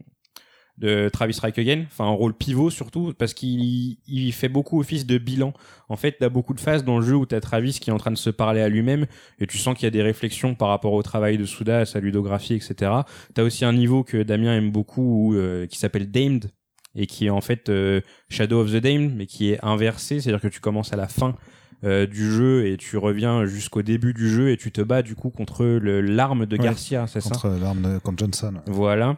[0.78, 1.84] de Travis Again.
[1.88, 5.54] Enfin, un rôle pivot surtout, parce qu'il il fait beaucoup office de bilan.
[5.90, 7.98] En fait, t'as beaucoup de phases dans le jeu où t'as Travis qui est en
[7.98, 9.06] train de se parler à lui-même,
[9.40, 11.86] et tu sens qu'il y a des réflexions par rapport au travail de Suda, à
[11.86, 12.92] sa ludographie, etc.
[13.34, 16.52] T'as aussi un niveau que Damien aime beaucoup, où, euh, qui s'appelle Damned,
[16.96, 20.42] et qui est en fait euh, Shadow of the Damned, mais qui est inversé, c'est-à-dire
[20.42, 21.36] que tu commences à la fin
[21.84, 25.14] euh, du jeu et tu reviens jusqu'au début du jeu et tu te bats du
[25.14, 27.32] coup contre le- l'arme de Ouais, Garcia, c'est ça?
[27.32, 28.54] Contre l'arme de contre Johnson.
[28.68, 29.18] voilà.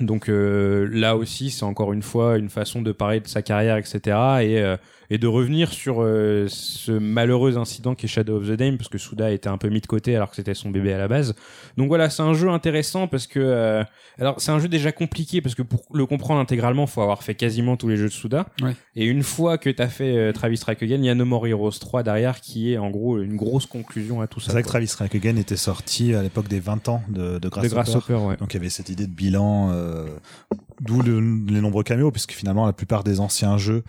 [0.00, 3.76] Donc euh, là aussi, c'est encore une fois une façon de parler de sa carrière,
[3.76, 3.98] etc.
[4.42, 4.76] Et, euh,
[5.12, 8.88] et de revenir sur euh, ce malheureux incident qui est Shadow of the Dame, parce
[8.88, 11.08] que Suda était un peu mis de côté alors que c'était son bébé à la
[11.08, 11.34] base.
[11.76, 13.40] Donc voilà, c'est un jeu intéressant parce que...
[13.40, 13.82] euh,
[14.20, 17.34] alors c'est un jeu déjà compliqué parce que pour le comprendre intégralement, faut avoir fait
[17.34, 18.46] quasiment tous les jeux de Suda.
[18.62, 18.76] Ouais.
[18.94, 21.46] Et une fois que t'as fait euh, Travis Strike Again, il y a No More
[21.48, 24.46] Heroes 3 derrière qui est en gros une grosse conclusion à tout ça.
[24.46, 24.68] C'est vrai que.
[24.68, 27.74] Travis Strike Again était sorti à l'époque des 20 ans de, de de Grasshopper.
[27.74, 28.36] Grasshopper, ouais.
[28.36, 29.79] Donc il y avait cette idée de bilan, euh,
[30.80, 31.20] d'où le-
[31.52, 33.82] les nombreux caméos, puisque finalement la plupart des anciens jeux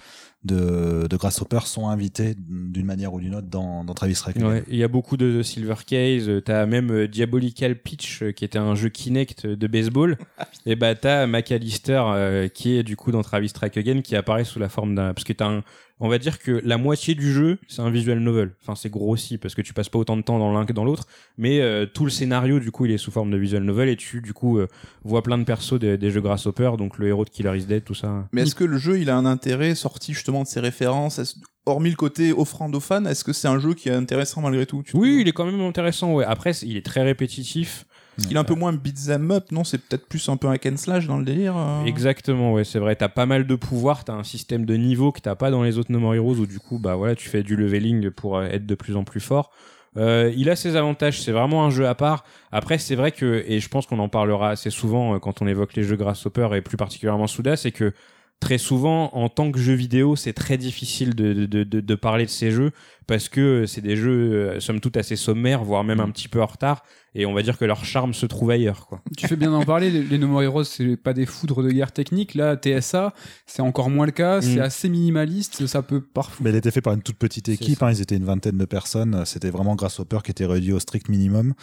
[0.44, 4.18] de, de Grasshopper sont invités d'une manière ou d'une autre dans, dans Travis.
[4.26, 4.48] Again.
[4.48, 8.32] Ouais, il y a beaucoup de Silver Case, euh, t'as même euh, Diabolical Pitch euh,
[8.32, 10.18] qui était un jeu Kinect de baseball,
[10.66, 14.44] et bah t'as McAllister euh, qui est du coup dans Travis Strike Again qui apparaît
[14.44, 15.64] sous la forme d'un parce que t'as un
[16.02, 18.52] on va dire que la moitié du jeu c'est un visual novel.
[18.62, 20.84] Enfin c'est grossi parce que tu passes pas autant de temps dans l'un que dans
[20.84, 23.88] l'autre, mais euh, tout le scénario du coup il est sous forme de visual novel
[23.88, 24.68] et tu du coup euh,
[25.04, 27.84] vois plein de persos des, des jeux Grasshopper, donc le héros de Killer is Dead,
[27.84, 28.28] tout ça.
[28.32, 31.38] Mais est-ce que le jeu, il a un intérêt sorti justement de ses références?
[31.66, 34.66] Hormis le côté offrande aux fans, est-ce que c'est un jeu qui est intéressant malgré
[34.66, 34.84] tout?
[34.96, 36.14] Oui, il est quand même intéressant.
[36.14, 36.26] Ouais.
[36.26, 37.86] Après, il est très répétitif.
[38.18, 39.64] Il est un peu moins beat'em up, non?
[39.64, 41.56] C'est peut-être plus un peu un Ken slash dans le délire.
[41.58, 42.96] euh Exactement, ouais, c'est vrai.
[42.96, 45.78] T'as pas mal de pouvoirs, t'as un système de niveau que t'as pas dans les
[45.78, 48.44] autres No More Heroes où du coup, bah voilà, tu fais du leveling pour euh,
[48.44, 49.52] être de plus en plus fort.
[49.98, 52.24] Euh, il a ses avantages, c'est vraiment un jeu à part.
[52.52, 55.74] Après, c'est vrai que, et je pense qu'on en parlera assez souvent quand on évoque
[55.76, 57.94] les jeux Grasshopper et plus particulièrement Souda, c'est que
[58.40, 62.30] très souvent, en tant que jeu vidéo, c'est très difficile de, de, de parler de
[62.30, 62.72] ces jeux
[63.08, 66.42] parce que c'est des jeux, euh, somme toute, assez sommaires, voire même un petit peu
[66.42, 66.84] en retard.
[67.14, 69.02] Et on va dire que leur charme se trouve ailleurs, quoi.
[69.18, 71.70] Tu fais bien d'en parler, les, les No More Heroes, c'est pas des foudres de
[71.70, 72.36] guerre technique.
[72.36, 73.14] Là, TSA,
[73.46, 74.62] c'est encore moins le cas, c'est Mm.
[74.62, 76.38] assez minimaliste, ça peut parfois.
[76.42, 78.66] Mais il était fait par une toute petite équipe, hein, ils étaient une vingtaine de
[78.66, 81.54] personnes, c'était vraiment Grasshopper qui était réduit au strict minimum.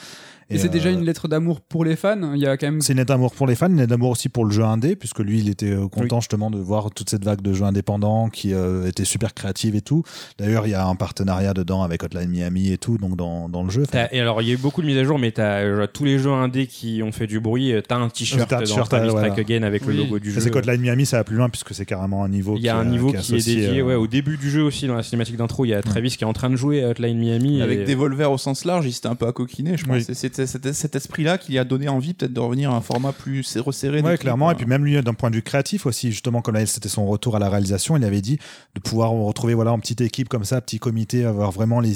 [0.50, 2.32] Et, c'est déjà euh, une lettre d'amour pour les fans.
[2.34, 2.80] Il y a quand même.
[2.80, 4.96] C'est une lettre d'amour pour les fans, une lettre d'amour aussi pour le jeu indé,
[4.96, 8.30] puisque lui, il était euh, content justement de voir toute cette vague de jeux indépendants
[8.30, 10.04] qui euh, était super créative et tout.
[10.38, 10.94] D'ailleurs, il y a un
[11.28, 13.82] partenariat dedans avec Hotline Miami et tout, donc dans, dans le jeu.
[13.82, 15.86] Enfin, et alors, il y a eu beaucoup de mises à jour, mais t'as euh,
[15.86, 17.72] tous les jeux indés qui ont fait du bruit.
[17.72, 19.32] euh, T'as un t-shirt dans t-shirt, Travis voilà.
[19.34, 19.94] Again avec Oui.
[19.94, 20.40] le logo du jeu.
[20.40, 22.74] c'est qu'Hotline Miami, ça va plus loin puisque c'est carrément un niveau Il y a
[22.74, 24.94] qui, un niveau qui qui est dédié, euh, ouais, au début du jeu aussi, dans
[24.96, 27.18] la cinématique d'intro, il y a Travis qui est en train de jouer à Hotline
[27.18, 27.60] Miami.
[27.62, 29.96] Avec et- des volvers au sens large, il s'était un peu à coquiner, je pense.
[30.08, 30.14] Oui.
[30.14, 33.42] C'était cet, esprit-là qui lui a donné envie peut-être de revenir à un format plus
[33.42, 34.00] serré- resserré.
[34.00, 34.50] Ouais, clairement.
[34.50, 37.06] Et puis même lui, d'un point de vue créatif aussi, justement, comme là, c'était son
[37.06, 38.38] retour à la réalisation, il avait dit
[38.74, 41.94] de pouvoir retrouver, voilà, en petite équipe comme ça, petit comité, avoir vraiment les,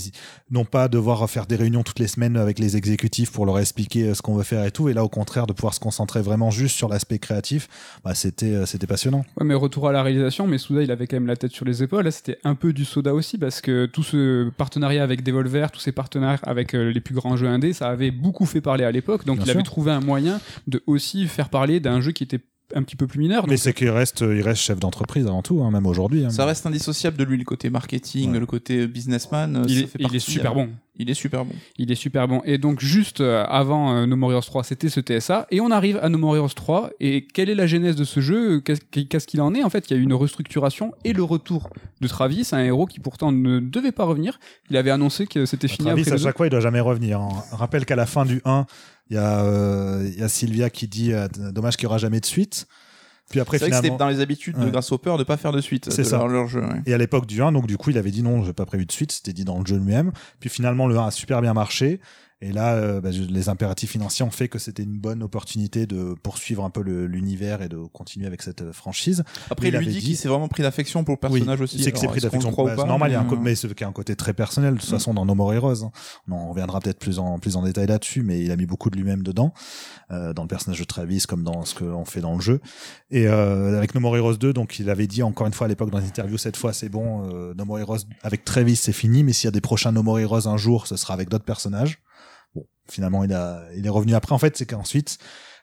[0.51, 4.09] non pas devoir faire des réunions toutes les semaines avec les exécutifs pour leur expliquer
[4.09, 4.89] euh, ce qu'on veut faire et tout.
[4.89, 7.69] Et là, au contraire, de pouvoir se concentrer vraiment juste sur l'aspect créatif,
[8.05, 9.25] bah, c'était, euh, c'était passionnant.
[9.39, 11.65] Ouais, mais retour à la réalisation, mais Souda, il avait quand même la tête sur
[11.65, 12.05] les épaules.
[12.05, 15.81] Là, c'était un peu du soda aussi, parce que tout ce partenariat avec Devolver, tous
[15.81, 18.91] ces partenaires avec euh, les plus grands jeux indés, ça avait beaucoup fait parler à
[18.93, 19.25] l'époque.
[19.25, 19.65] Donc, Bien il avait sûr.
[19.65, 22.41] trouvé un moyen de aussi faire parler d'un jeu qui était
[22.75, 23.47] un petit peu plus mineur.
[23.49, 26.25] Mais c'est qu'il reste, il reste chef d'entreprise avant tout, hein, même aujourd'hui.
[26.25, 26.31] hein.
[26.31, 28.41] Ça reste indissociable de lui, le côté marketing, Ouais.
[28.41, 29.57] le côté businessman.
[29.57, 30.69] euh, il, ça est, fait il est partie, super euh, bon.
[30.99, 31.55] Il est super bon.
[31.79, 32.43] Il est super bon.
[32.45, 35.47] Et donc, juste euh, avant euh, No More Heroes 3, c'était ce TSA.
[35.51, 36.91] Et on arrive à No More Heroes 3.
[37.01, 38.61] Et quelle est la genèse de ce jeu?
[38.61, 39.65] Qu'est-ce qu'il en est?
[39.65, 41.71] En fait, il y a eu une restructuration et le retour
[42.03, 44.39] de Travis, un héros qui pourtant ne devait pas revenir.
[44.71, 47.21] Il avait annoncé que c'était fini Travis, après à chaque fois, il doit jamais revenir.
[47.21, 47.43] hein.
[47.53, 48.67] Rappelle qu'à la fin du 1,
[49.11, 51.99] il y, a, euh, il y a Sylvia qui dit euh, dommage qu'il n'y aura
[51.99, 52.67] jamais de suite.
[53.31, 54.05] Puis après, C'est vrai que c'était finalement.
[54.07, 54.71] dans les habitudes de Ouais.
[54.71, 56.19] Grasshopper de pas faire de suite C'est de ça.
[56.19, 56.61] leur, leur jeu.
[56.61, 56.83] ouais.
[56.87, 58.85] Et à l'époque du 1, donc du coup, il avait dit non, j'ai pas prévu
[58.87, 60.12] de suite, c'était dit dans le jeu lui-même.
[60.41, 62.01] Puis finalement, le 1 a super bien marché.
[62.43, 66.15] Et là, euh, bah, les impératifs financiers ont fait que c'était une bonne opportunité de
[66.21, 69.23] poursuivre un peu l'univers et de continuer avec cette euh, franchise.
[69.49, 71.81] Après, Il lui avait dit dit- qu'il s'est vraiment pris d'affection pour le personnage aussi.
[71.81, 72.51] C'est que c'est pris d'affection.
[72.51, 74.75] Bah, c'est normal, il y a un euh, mais c'est a un côté très personnel.
[74.75, 75.93] De toute façon, dans No More Heroes, hein.
[76.29, 78.91] on en reviendra peut-être plus en, plus en détail là-dessus, mais il a mis beaucoup
[78.91, 79.55] de lui-même dedans,
[80.11, 82.61] euh, dans le personnage de Travis, comme dans ce qu'on fait dans le jeu.
[83.13, 85.69] Et euh, avec No More Heroes 2, donc il avait dit encore une fois à
[85.69, 89.23] l'époque dans l'interview, cette fois c'est bon, euh, No More Heroes avec Travis c'est fini,
[89.23, 91.45] mais s'il y a des prochains No More Heroes un jour, ce sera avec d'autres
[91.45, 92.02] personnages.
[92.88, 94.35] Finalement il a, il est revenu après.
[94.35, 95.18] En fait, c'est qu'ensuite,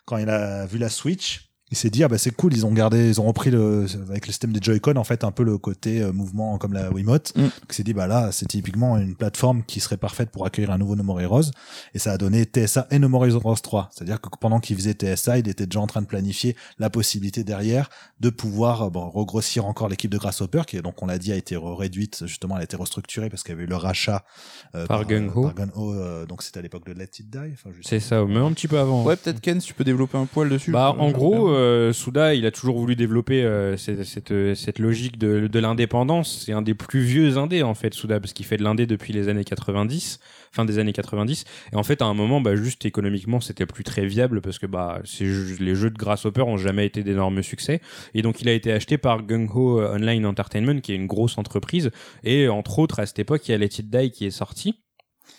[0.05, 2.71] quand il a vu la Switch, il s'est dit ah bah c'est cool ils ont
[2.71, 5.57] gardé ils ont repris le avec le système des Joy-Con en fait un peu le
[5.57, 7.41] côté euh, mouvement comme la Wiimote Mm.
[7.43, 10.71] donc il s'est dit bah là c'est typiquement une plateforme qui serait parfaite pour accueillir
[10.71, 11.51] un nouveau No More Heroes
[11.93, 14.93] et ça a donné TSA et No More Heroes 3 c'est-à-dire que pendant qu'il faisait
[14.93, 19.09] TSA il était déjà en train de planifier la possibilité derrière de pouvoir euh, bon,
[19.09, 22.61] regrossir encore l'équipe de Grasshopper qui donc on l'a dit a été réduite justement elle
[22.61, 24.23] a été restructurée parce qu'il y avait eu le rachat
[24.75, 27.99] euh, Par par Gung-Ho, euh, donc c'était à l'époque de Let It Die enfin, C'est
[27.99, 29.03] ça, mais un petit peu avant.
[29.03, 30.71] Ouais, peut-être Ken, si tu peux développer un poil dessus.
[30.71, 33.75] Bah, en je- gros, euh, Souda, il a toujours voulu développer euh,
[34.31, 36.43] euh, cette logique de, l'indépendance.
[36.45, 39.13] C'est un des plus vieux indés, en fait, Souda, parce qu'il fait de l'indé depuis
[39.13, 40.19] les années 90,
[40.51, 41.45] fin des années 90.
[41.71, 44.65] Et en fait, à un moment, bah, juste économiquement, c'était plus très viable parce que
[44.65, 47.81] bah, les jeux de Grasshopper ont jamais été d'énormes succès.
[48.13, 51.91] Et donc, il a été acheté par Gung-Ho Online Entertainment, qui est une grosse entreprise.
[52.23, 54.75] Et entre autres, à cette époque, il y a Let It Die qui est sorti.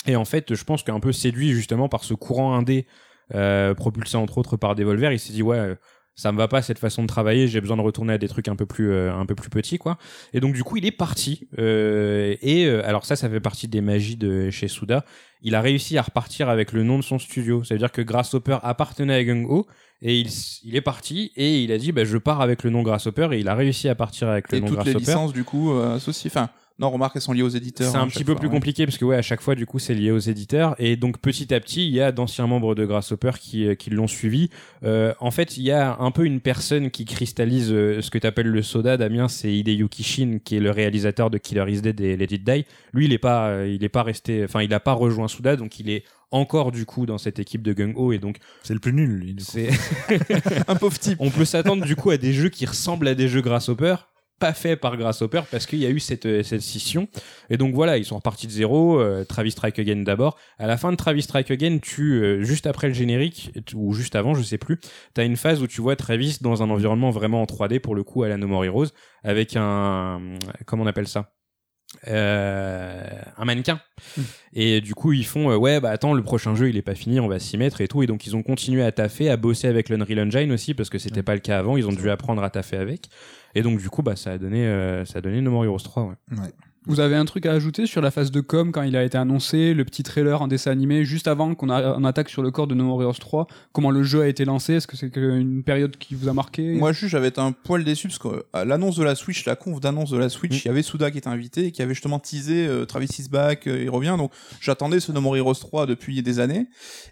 [0.06, 2.86] Et en fait, je pense qu'un peu séduit justement par ce courant indé,
[3.34, 5.76] euh, propulsé entre autres par Devolver, il s'est dit ouais,
[6.20, 8.48] ça me va pas cette façon de travailler, j'ai besoin de retourner à des trucs
[8.48, 9.96] un peu plus euh, un peu plus petits quoi.
[10.34, 13.68] Et donc du coup, il est parti euh, et euh, alors ça ça fait partie
[13.68, 15.04] des magies de chez Suda.
[15.42, 17.64] Il a réussi à repartir avec le nom de son studio.
[17.64, 19.66] Ça veut dire que Grasshopper appartenait à Gung-Ho
[20.02, 20.28] et il,
[20.64, 23.38] il est parti et il a dit bah, je pars avec le nom Grasshopper et
[23.38, 24.98] il a réussi à partir avec le Et nom toutes les Grasshopper.
[24.98, 26.30] licences, du coup, euh, associées.
[26.32, 27.90] Enfin, non, remarque, elles sont liées aux éditeurs.
[27.90, 28.54] C'est hein, un à petit peu fois, plus ouais.
[28.54, 31.18] compliqué parce que ouais, à chaque fois du coup c'est lié aux éditeurs et donc
[31.18, 34.48] petit à petit il y a d'anciens membres de Grasshopper qui, euh, qui l'ont suivi.
[34.82, 38.16] Euh, en fait il y a un peu une personne qui cristallise euh, ce que
[38.18, 41.82] tu appelles le soda Damien, c'est Hideyuki Shin qui est le réalisateur de Killer Is
[41.82, 42.64] Dead et Let It Die.
[42.94, 45.56] Lui il est pas euh, il est pas resté enfin il a pas rejoint Suda
[45.56, 48.72] donc il est encore du coup dans cette équipe de Gung Ho et donc C'est
[48.72, 49.34] le plus nul, lui.
[49.34, 49.50] du coup.
[49.52, 49.68] c'est
[50.68, 51.18] Un pauvre type.
[51.20, 53.96] on peut s'attendre du coup à des jeux qui ressemblent à des jeux Grasshopper
[54.40, 57.06] pas faits par Grasshopper parce qu'il y a eu cette, euh, cette scission.
[57.50, 60.36] Et donc voilà ils sont repartis de zéro euh, Travis Strike Again d'abord.
[60.58, 64.16] À la fin de Travis Strike Again tu euh, juste après le générique ou juste
[64.16, 64.80] avant je sais plus
[65.14, 68.02] t'as une phase où tu vois Travis dans un environnement vraiment en 3D pour le
[68.02, 68.88] coup à la No More Heroes
[69.22, 70.20] avec un
[70.66, 71.32] comment on appelle ça?
[72.08, 73.02] Euh,
[73.36, 73.80] un mannequin.
[74.52, 76.94] Et du coup ils font euh, ouais bah attends le prochain jeu il est pas
[76.94, 78.02] fini on va s'y mettre et tout.
[78.02, 80.98] Et donc ils ont continué à taffer à bosser avec l'Unreal Engine aussi parce que
[80.98, 81.76] c'était pas le cas avant.
[81.76, 83.08] Ils ont dû apprendre à taffer avec.
[83.54, 85.78] Et donc du coup bah ça a donné euh, ça a donné No More Heroes
[85.78, 86.36] 3 ouais.
[86.86, 89.18] Vous avez un truc à ajouter sur la phase de com quand il a été
[89.18, 92.50] annoncé, le petit trailer en dessin animé, juste avant qu'on a- on attaque sur le
[92.50, 94.72] corps de No More Heroes 3, comment le jeu a été lancé?
[94.74, 96.72] Est-ce que c'est que une période qui vous a marqué?
[96.74, 99.78] Moi, juste, j'avais été un poil déçu parce qu'à l'annonce de la Switch, la conf
[99.78, 100.60] d'annonce de la Switch, Mm.
[100.64, 103.28] il y avait Suda qui était invité et qui avait justement teasé euh, Travis is
[103.28, 104.14] back, euh, il revient.
[104.16, 106.66] Donc, j'attendais ce No More Heroes 3 depuis des années.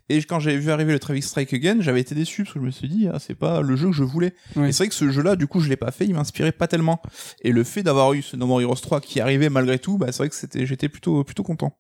[0.09, 2.65] Et quand j'avais vu arriver le Travis Strike Again, j'avais été déçu parce que je
[2.65, 4.33] me suis dit, ah, c'est pas le jeu que je voulais.
[4.57, 6.69] Et c'est vrai que ce jeu-là, du coup, je l'ai pas fait, il m'inspirait pas
[6.69, 7.03] tellement.
[7.43, 10.07] Et le fait d'avoir eu ce No More Heroes 3 qui arrivait malgré tout, bah,
[10.11, 11.77] c'est vrai que c'était, j'étais plutôt, plutôt content.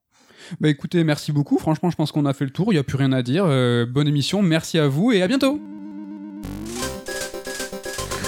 [0.60, 1.58] Bah écoutez, merci beaucoup.
[1.58, 2.72] Franchement, je pense qu'on a fait le tour.
[2.72, 3.44] Il n'y a plus rien à dire.
[3.46, 4.42] Euh, bonne émission.
[4.42, 5.60] Merci à vous et à bientôt.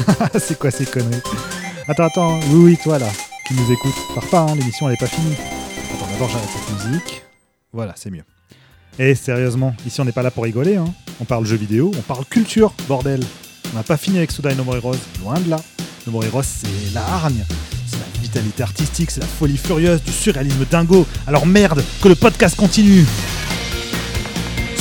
[0.39, 1.23] c'est quoi ces conneries?
[1.89, 3.09] Attends, attends, oui, oui, toi là,
[3.47, 3.95] qui nous écoute.
[4.15, 5.35] Pars pas, hein, l'émission elle est pas finie.
[5.95, 7.23] Attends, d'abord j'arrête cette musique.
[7.73, 8.25] Voilà, c'est mieux.
[8.99, 10.93] Et sérieusement, ici on n'est pas là pour rigoler, hein.
[11.21, 13.21] On parle jeux vidéo, on parle culture, bordel.
[13.73, 15.61] On n'a pas fini avec Suda et No More Heroes, loin de là.
[16.42, 17.44] C'est la hargne,
[17.87, 21.07] c'est la vitalité artistique, c'est la folie furieuse, du surréalisme dingo.
[21.27, 23.07] Alors merde, que le podcast continue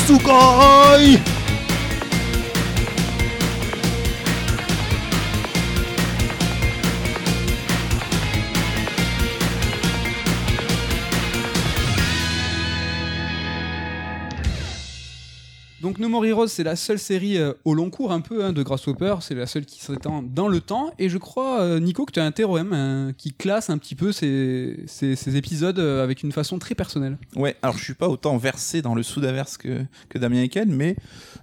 [0.08, 0.98] Sugoi
[16.00, 18.54] Donc No More Heroes, c'est la seule série euh, au long cours un peu hein,
[18.54, 19.16] de Grasshopper.
[19.22, 20.92] C'est la seule qui s'étend dans le temps.
[20.98, 23.96] Et je crois, euh, Nico, que tu as un théorème hein, qui classe un petit
[23.96, 27.18] peu ces, ces- ces épisodes euh, avec une façon très personnelle.
[27.36, 30.96] Ouais, alors je suis pas autant versé dans le Sudaverse que, que Damien Eken, mais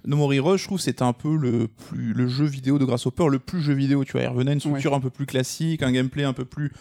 [0.05, 3.27] No More Heroes, je trouve, c'était un peu le, plus, le jeu vidéo de Grasshopper,
[3.29, 4.21] le plus jeu vidéo, tu vois.
[4.21, 6.71] Il revenait à une structure un peu plus classique, un gameplay un peu plus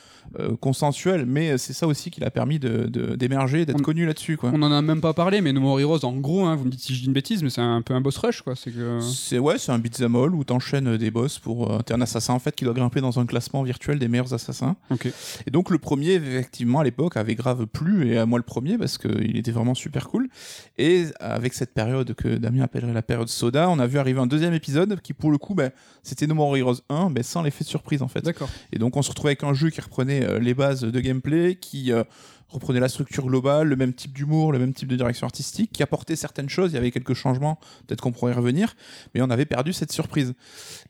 [0.60, 4.36] consensuel, mais c'est ça aussi qui l'a permis de- de- d'émerger, d'être On- connu là-dessus.
[4.42, 6.70] On en a même pas parlé, mais No More Heroes, en gros, hein, vous me
[6.70, 8.54] dites si je dis une bêtise, mais c'est un peu un boss rush, quoi.
[8.56, 9.00] C'est que.
[9.00, 12.34] C'est ouais, c'est un beat'em all où t'enchaînes des boss pour euh, t'es un assassin
[12.34, 14.76] en fait qui doit grimper dans un classement virtuel des meilleurs assassins.
[14.90, 15.08] Ok.
[15.46, 18.78] Et donc le premier effectivement à l'époque avait grave plu et à moi le premier
[18.78, 20.28] parce qu'il était vraiment super cool.
[20.78, 24.26] Et avec cette période que Damien appellerait la période soda, on a vu arriver un
[24.26, 25.70] deuxième épisode qui pour le coup ben,
[26.02, 28.22] c'était No More Heroes 1 mais sans l'effet de surprise en fait.
[28.22, 28.48] D'accord.
[28.72, 31.56] Et donc on se retrouvait avec un jeu qui reprenait euh, les bases de gameplay,
[31.56, 32.04] qui euh,
[32.48, 35.82] reprenait la structure globale, le même type d'humour, le même type de direction artistique, qui
[35.82, 38.74] apportait certaines choses, il y avait quelques changements, peut-être qu'on pourrait y revenir,
[39.14, 40.34] mais on avait perdu cette surprise.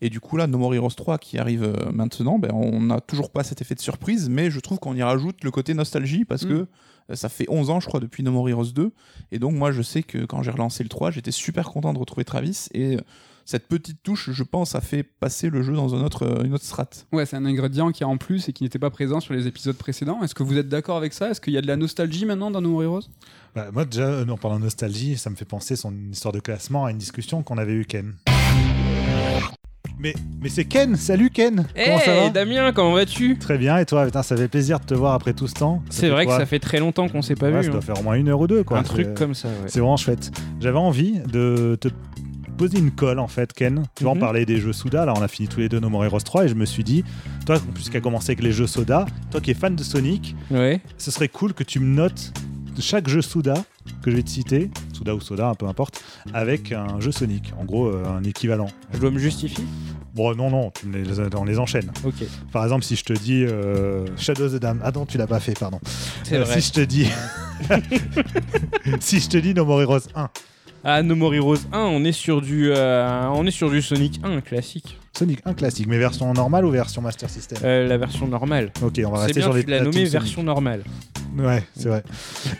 [0.01, 3.01] Et du coup là, No More Heroes 3 qui arrive euh, maintenant, ben, on n'a
[3.01, 6.25] toujours pas cet effet de surprise, mais je trouve qu'on y rajoute le côté nostalgie,
[6.25, 6.49] parce Mm.
[6.49, 6.67] que
[7.11, 8.93] euh, ça fait 11 ans, je crois, depuis No More Heroes 2,
[9.33, 11.99] et donc moi je sais que quand j'ai relancé le 3, j'étais super content de
[11.99, 12.99] retrouver Travis, et...
[13.47, 16.45] euh, cette petite touche, je pense, a fait passer le jeu dans un autre, euh,
[16.45, 17.07] une autre strate.
[17.13, 19.47] Ouais, c'est un ingrédient qui est en plus et qui n'était pas présent sur les
[19.47, 20.23] épisodes précédents.
[20.23, 21.31] Est-ce que vous êtes d'accord avec ça?
[21.31, 23.03] Est-ce qu'il y a de la nostalgie maintenant dans No More Heroes?
[23.55, 26.41] Bah, moi, déjà, euh, en parlant de nostalgie, ça me fait penser son histoire de
[26.41, 28.15] classement à une discussion qu'on avait eu Ken.
[29.99, 32.29] Mais, mais c'est Ken Salut Ken Comment ça va?
[32.29, 33.39] Damien, comment vas-tu?
[33.39, 35.83] Très bien, et toi Putain, ça fait plaisir de te voir après tout ce temps.
[35.89, 37.65] C'est vrai que ça fait très longtemps qu'on s'est pas Ouais, vu.
[37.65, 37.81] Ça doit hein.
[37.81, 38.79] faire au moins une heure ou deux, quoi.
[38.79, 39.55] Un truc comme ça, ouais.
[39.69, 40.31] C'est vraiment chouette.
[40.61, 41.89] J'avais envie de te
[42.57, 43.83] poser une colle, en fait, Ken.
[43.95, 44.21] Tu vois, on Mhm.
[44.21, 46.45] parlait des jeux Souda, là, on a fini tous les deux No More Heroes 3,
[46.45, 47.05] et je me suis dit,
[47.45, 50.35] toi, puisqu'à commencé avec les jeux Soda, toi qui es fan de Sonic,
[50.99, 52.33] ce serait cool que tu me notes
[52.79, 53.55] chaque jeu Souda
[54.03, 56.03] que je vais te citer, Souda ou Soda, peu importe,
[56.35, 57.53] avec un jeu Sonic.
[57.59, 58.67] En gros, euh, un équivalent.
[58.93, 59.65] Je dois me justifier
[60.15, 61.05] Bon, non, non, tu les,
[61.37, 61.91] on les enchaîne.
[62.05, 62.15] Ok.
[62.53, 64.81] Par exemple, si je te dis euh, Shadow of the Dam.
[64.83, 65.79] Ah non, tu l'as pas fait, pardon.
[66.23, 66.61] C'est Euh, vrai.
[66.61, 67.07] Si je te dis.
[69.01, 70.29] si je te dis No More Heroes 1.
[70.89, 74.21] Ah, No More Heroes 1, on est sur du, euh, on est sur du Sonic
[74.23, 74.97] 1 classique.
[75.19, 78.71] Sonic 1 classique, mais version normale ou version Master System Euh, la version normale.
[78.81, 80.13] Ok, on va rester bien, sur les tu l'as la nommé team Sonic.
[80.13, 80.85] version normale.
[81.37, 82.05] Ouais, c'est vrai.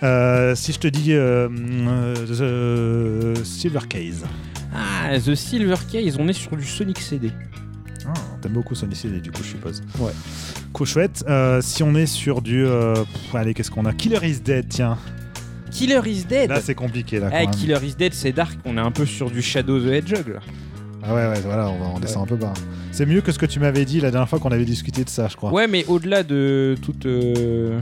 [0.03, 4.25] Euh, si je te dis The Silver Case.
[4.75, 7.31] Ah, The Silver Case, on est sur du Sonic CD.
[8.09, 8.13] Ah,
[8.43, 9.83] T'aimes beaucoup Sonic CD, du coup, je suppose.
[10.01, 10.11] Ouais.
[10.73, 11.25] Cool, chouette.
[11.61, 12.67] Si on est sur du.
[13.35, 13.93] allez, qu'est-ce qu'on a?
[13.93, 14.99] Killer is Dead, tiens.
[15.77, 16.49] Killer is Dead.
[16.49, 17.29] Là, c'est compliqué, là.
[17.31, 17.51] Quand Ah, même.
[17.51, 18.59] Killer is Dead, c'est dark.
[18.65, 20.41] On est un peu sur du Shadow the Hedgehog là.
[21.03, 22.55] Ah ouais, ouais, voilà, on, va, on descend un peu bas.
[22.93, 25.09] C'est mieux que ce que tu m'avais dit la dernière fois qu'on avait discuté de
[25.11, 25.53] ça, je crois.
[25.53, 27.79] Ouais, mais au-delà de toute euh,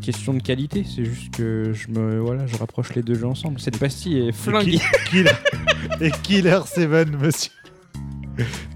[0.00, 3.58] question de qualité, c'est juste que je me voilà, je rapproche les deux jeux ensemble.
[3.60, 4.80] Cette pastille est Et flinguée.
[5.10, 5.30] Killer...
[6.00, 6.88] Et Killer 7,
[7.20, 7.50] monsieur.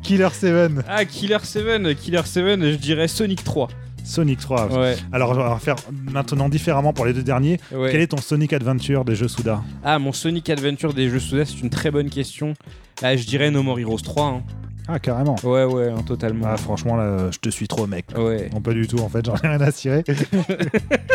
[0.03, 0.55] Killer 7.
[0.89, 3.69] Ah, Killer 7, Killer 7, je dirais Sonic 3.
[4.09, 4.73] Sonic 3.
[4.79, 5.77] Ouais, Alors, on va faire
[6.11, 7.61] maintenant différemment pour les deux derniers.
[7.73, 7.91] ouais.
[7.93, 11.45] Quel est ton Sonic Adventure des jeux Souda Ah, mon Sonic Adventure des jeux Souda,
[11.45, 12.55] c'est une très bonne question.
[13.03, 14.25] Là, je dirais No More Heroes 3.
[14.27, 14.43] hein.
[14.89, 15.37] Ah, carrément.
[15.45, 16.47] Ouais, ouais, hein, totalement.
[16.49, 18.07] Ah, franchement, là, je te suis trop, mec.
[18.17, 18.49] Ouais.
[18.55, 20.03] Non, pas du tout, en fait, j'en ai rien à cirer.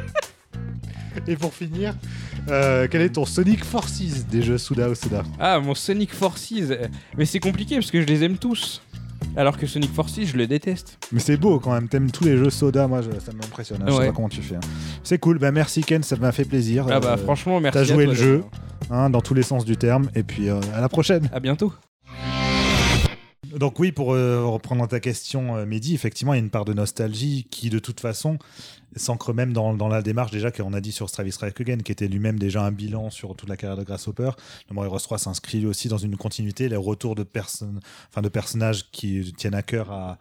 [1.27, 1.95] Et pour finir,
[2.49, 6.53] euh, quel est ton Sonic Forces des jeux Souda ou Souda Ah, mon Sonic Forces.
[7.17, 8.82] Mais c'est compliqué parce que je les aime tous.
[9.36, 10.97] Alors que Sonic Forces, je le déteste.
[11.12, 13.86] Mais c'est beau quand même, t'aimes tous les jeux Soda, moi je- ça m'impressionne, hein,
[13.88, 14.05] je sais Ouais.
[14.07, 14.55] pas comment tu fais.
[14.55, 14.59] hein.
[15.03, 16.86] C'est cool, bah merci Ken, ça m'a fait plaisir.
[16.89, 17.73] Ah bah Euh, franchement, merci.
[17.73, 18.43] t'as à joué toi, le jeu.
[18.91, 21.29] hein, dans tous les sens du terme, et puis euh, à la prochaine.
[21.33, 21.73] À bientôt.
[23.57, 26.65] Donc oui, pour euh, reprendre ta question, euh, Mehdi, effectivement, il y a une part
[26.65, 28.39] de nostalgie qui, de toute façon,
[28.95, 32.07] s'ancre même dans, la démarche déjà qu'on a dit sur Travis Strike Again, qui était
[32.07, 34.31] lui-même déjà un bilan sur toute la carrière de Grasshopper.
[34.71, 39.55] Le Heroes 3 s'inscrit aussi dans une continuité, les retours de, de personnages qui tiennent
[39.55, 40.17] à cœur à,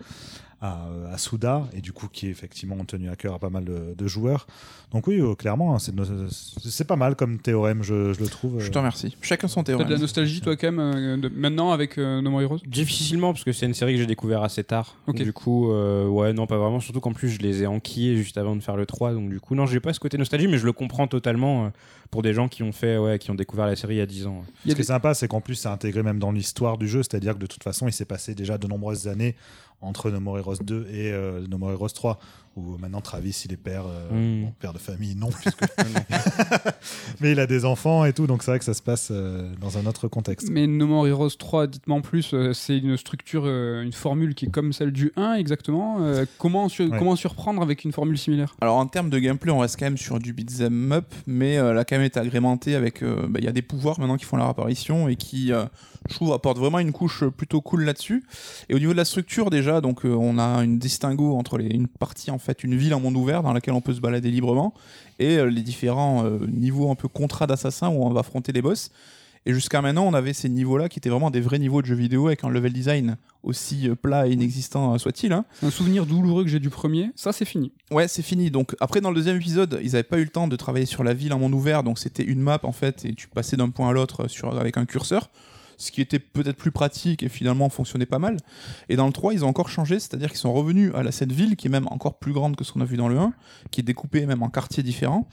[0.63, 3.65] à, à Souda, et du coup qui effectivement ont tenu à cœur à pas mal
[3.65, 4.47] de, de joueurs.
[4.93, 8.61] Donc oui, euh, clairement, hein, c'est pas mal comme théorème, je, je le trouve.
[8.61, 8.71] Je euh.
[8.71, 9.17] te remercie.
[9.21, 10.01] Chacun son T'as de la théorème.
[10.01, 12.59] nostalgie, toi, quand même, euh, de- maintenant avec euh, No More Heroes?
[12.67, 14.95] Difficilement parce que c'est une série que j'ai découvert assez tard.
[15.09, 15.17] Ok.
[15.17, 16.79] Du coup, euh, ouais, non, pas vraiment.
[16.79, 19.15] Surtout qu'en plus, je les ai enquillés juste avant de faire le 3.
[19.15, 21.73] Donc, du coup, non, j'ai pas ce côté nostalgie, mais je le comprends totalement
[22.13, 24.07] pour des gens qui ont fait, ouais, qui ont découvert la série il y a
[24.07, 24.45] 10 ans.
[24.69, 27.35] Ce qui est sympa, c'est qu'en plus, c'est intégré même dans l'histoire du jeu, c'est-à-dire
[27.35, 29.35] que de toute façon, il s'est passé déjà de nombreuses années
[29.83, 32.19] entre No More Heroes 2 et euh, No More Heroes 3,
[32.57, 34.11] où maintenant Travis, il est père, euh,
[34.41, 34.45] Mm.
[34.45, 35.61] bon, père de famille, non, puisque...
[37.21, 39.51] mais il a des enfants et tout, donc c'est vrai que ça se passe euh,
[39.61, 40.49] dans un autre contexte.
[40.51, 44.35] Mais No More Heroes 3, dites-moi en plus, euh, c'est une structure, euh, une formule
[44.35, 45.99] qui est comme celle du 1 exactement.
[46.01, 46.99] Euh, comment, sur- Ouais.
[46.99, 48.55] comment surprendre avec une formule similaire?
[48.61, 51.73] Alors en termes de gameplay, on reste quand même sur du beat'em up, mais euh,
[51.73, 54.37] la cam est agrémentée avec, euh, bah, il y a des pouvoirs maintenant qui font
[54.37, 55.65] leur apparition et qui, euh,
[56.09, 58.25] je trouve, apportent vraiment une couche plutôt cool là-dessus.
[58.69, 61.67] Et au niveau de la structure déjà, donc euh, on a une distinguo entre les,
[61.69, 64.31] une partie en fait, une ville en monde ouvert dans laquelle on peut se balader
[64.31, 64.75] librement
[65.19, 68.61] et euh, les différents euh, niveaux un peu contrats d'assassins où on va affronter les
[68.63, 68.91] boss.
[69.45, 71.97] Et jusqu'à maintenant, on avait ces niveaux-là qui étaient vraiment des vrais niveaux de jeux
[71.97, 75.33] vidéo avec un level design aussi euh, plat et inexistant soit-il.
[75.33, 75.45] hein.
[75.65, 77.11] Un souvenir douloureux que j'ai du premier.
[77.17, 77.73] Ça, c'est fini.
[77.91, 78.51] Ouais, c'est fini.
[78.53, 81.03] Donc après, dans le deuxième épisode, ils n'avaient pas eu le temps de travailler sur
[81.03, 83.71] la ville en monde ouvert, donc c'était une map en fait, et tu passais d'un
[83.71, 85.29] point à l'autre sur avec un curseur,
[85.83, 88.37] ce qui était peut-être plus pratique et finalement fonctionnait pas mal.
[88.89, 91.33] Et dans le 3, ils ont encore changé, c'est-à-dire qu'ils sont revenus à la, cette
[91.33, 93.33] ville qui est même encore plus grande que ce qu'on a vu dans le 1,
[93.73, 95.27] qui est découpée même en quartiers différents.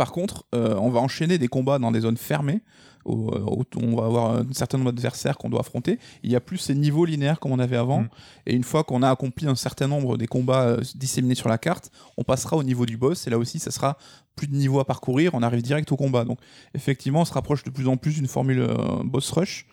[0.00, 2.62] Par contre, euh, on va enchaîner des combats dans des zones fermées.
[3.04, 5.98] Où, euh, où on va avoir un certain nombre d'adversaires qu'on doit affronter.
[6.22, 8.02] Il n'y a plus ces niveaux linéaires comme on avait avant.
[8.02, 8.08] Mm.
[8.46, 11.58] Et une fois qu'on a accompli un certain nombre des combats euh, disséminés sur la
[11.58, 13.26] carte, on passera au niveau du boss.
[13.26, 13.98] Et là aussi, ça sera
[14.36, 15.34] plus de niveaux à parcourir.
[15.34, 16.24] On arrive direct au combat.
[16.24, 16.38] Donc,
[16.74, 18.66] effectivement, on se rapproche de plus en plus d'une formule
[19.04, 19.66] boss rush.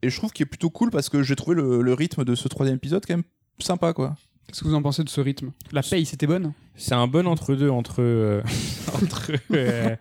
[0.00, 2.34] Et je trouve qu'il est plutôt cool parce que j'ai trouvé le, le rythme de
[2.34, 3.24] ce troisième épisode quand même
[3.58, 4.16] sympa, quoi.
[4.48, 5.50] Qu'est-ce que vous en pensez de ce rythme?
[5.72, 6.54] La paye, c'était bonne?
[6.74, 8.40] C'est un bon entre-deux entre, euh,
[8.94, 9.94] entre, euh,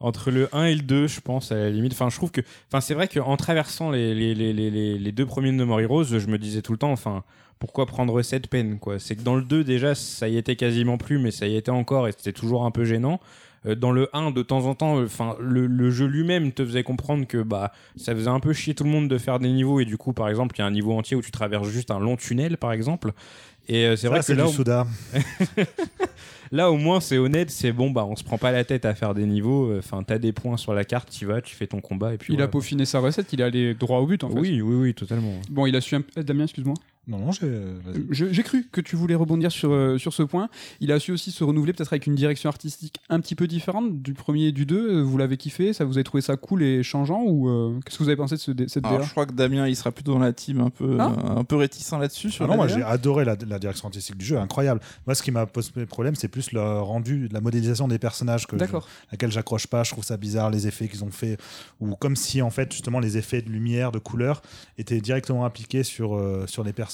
[0.00, 1.92] entre le 1 et le 2, je pense, à la limite.
[1.92, 2.40] Enfin, je trouve que.
[2.68, 6.04] Enfin, c'est vrai qu'en traversant les, les, les, les, deux premiers de No More Heroes,
[6.04, 7.22] je me disais tout le temps, enfin,
[7.60, 11.20] pourquoi prendre cette peine, C'est que dans le 2, déjà, ça y était quasiment plus,
[11.20, 13.20] mais ça y était encore et c'était toujours un peu gênant.
[13.66, 16.82] Euh, Dans le 1, de temps en temps, enfin, le, le jeu lui-même te faisait
[16.82, 19.80] comprendre que bah ça faisait un peu chier tout le monde de faire des niveaux
[19.80, 21.90] et du coup, par exemple, il y a un niveau entier où tu traverses juste
[21.90, 23.12] un long tunnel, par exemple.
[23.66, 24.86] Et euh, c'est vrai que c'est là, du au- Souda.
[26.52, 28.94] Là, au moins, c'est honnête, c'est bon, bah, on se prend pas la tête à
[28.94, 29.76] faire des niveaux.
[29.78, 32.34] Enfin, t'as des points sur la carte, tu vas, tu fais ton combat et puis.
[32.34, 34.38] Il a peaufiné sa recette, il est allé droit au but en fait.
[34.38, 35.32] Oui, oui, oui, totalement.
[35.50, 36.02] Bon, il a su un...
[36.22, 36.74] Damien, excuse-moi.
[37.06, 37.46] Non, non, j'ai.
[37.48, 38.04] vas-y.
[38.10, 40.48] Je- J'ai cru que tu voulais rebondir sur, euh, sur ce point.
[40.80, 44.00] Il a su aussi se renouveler, peut-être avec une direction artistique un petit peu différente
[44.02, 44.76] du premier et du 2.
[44.98, 47.98] Euh, Vous l'avez kiffé ça Vous avez trouvé ça cool et changeant Ou euh, qu'est-ce
[47.98, 49.92] que vous avez pensé de ce, cette Alors, DA je crois que Damien, il sera
[49.92, 51.12] plutôt dans la team un peu, Ah.
[51.26, 52.30] euh, un peu réticent là-dessus.
[52.40, 54.80] Ah non, moi j'ai adoré la, la direction artistique du jeu, incroyable.
[55.06, 58.56] Moi, ce qui m'a posé problème, c'est plus le rendu, la modélisation des personnages que
[58.56, 58.88] je- D'accord.
[59.12, 59.82] laquelle j'accroche pas.
[59.84, 61.36] Je trouve ça bizarre les effets qu'ils ont fait,
[61.80, 64.40] ou comme si en fait justement les effets de lumière, de couleur
[64.78, 66.93] étaient directement appliqués sur euh, sur les personnages,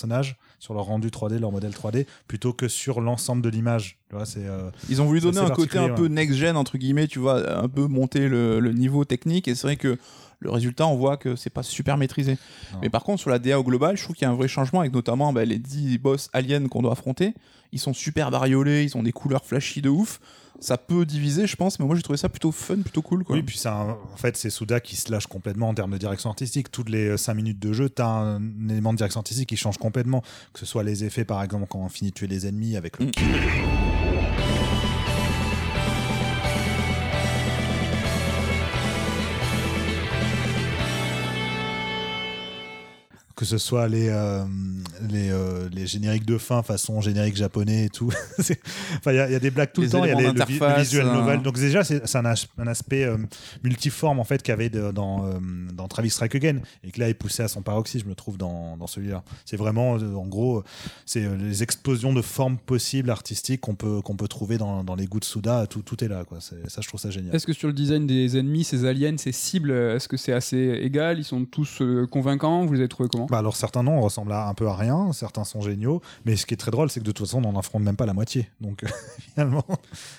[0.59, 3.98] sur leur rendu 3D, leur modèle 3D, plutôt que sur l'ensemble de l'image.
[4.36, 7.68] Euh, Ils ont voulu donner un côté un peu next-gen, entre guillemets, tu vois, un
[7.68, 9.48] peu monter le, le niveau technique.
[9.48, 9.98] Et c'est vrai que
[10.40, 12.38] le résultat, on voit que c'est pas super maîtrisé.
[12.72, 12.78] Non.
[12.82, 14.48] Mais par contre, sur la DA au global, je trouve qu'il y a un vrai
[14.48, 17.34] changement avec notamment bah, les 10 boss aliens qu'on doit affronter.
[17.72, 20.20] Ils sont super bariolés, ils ont des couleurs flashy de ouf.
[20.61, 23.25] Ça peut diviser, je pense, mais moi j'ai trouvé ça plutôt fun, plutôt cool.
[23.25, 23.37] Quoi.
[23.37, 25.99] Oui, puis c'est un- en fait, c'est Souda qui se lâche complètement en termes de
[25.99, 26.71] direction artistique.
[26.71, 29.79] Toutes les 5 minutes de jeu, tu as un élément de direction artistique qui change
[29.79, 30.23] complètement.
[30.53, 32.99] Que ce soit les effets, par exemple, quand on finit de tuer les ennemis avec
[32.99, 33.11] le
[43.41, 44.45] que ce soit les, euh,
[45.09, 48.11] les, euh, les génériques de fin façon générique japonais et tout.
[48.99, 50.05] Enfin, il y, a- il y a des blagues tout Les le temps.
[50.05, 51.41] Il y a les, le, vi- le d'interface, visual euh, novel.
[51.43, 53.16] Donc déjà, c'est un, as- un aspect euh,
[53.64, 55.38] multiforme en fait qu'il y avait de- dans, euh,
[55.72, 58.76] dans Travis Strike Again et que là est poussé à son paroxysme, je trouve, dans,
[58.76, 59.22] dans celui-là.
[59.47, 60.62] C'est vraiment, en gros,
[61.07, 64.97] c'est euh, les explosions de formes possibles artistiques qu'on peut qu'on peut trouver dans, dans
[64.97, 65.66] les goûts de Souda.
[65.66, 66.41] Tout, tout est là, quoi.
[66.41, 67.34] Ça, je trouve ça génial.
[67.34, 70.78] Est-ce que sur le design des ennemis, ces aliens, ces cibles, est-ce que c'est assez
[70.82, 71.18] égal?
[71.18, 72.66] Ils sont tous euh, convaincants?
[72.66, 73.26] Vous les avez trouvés comment?
[73.31, 76.45] Bah alors certains noms ressemblent à, un peu à rien, certains sont géniaux, mais ce
[76.47, 78.12] qui est très drôle, c'est que de toute façon on n'en affronte même pas la
[78.12, 78.49] moitié.
[78.61, 78.85] Donc
[79.18, 79.64] finalement,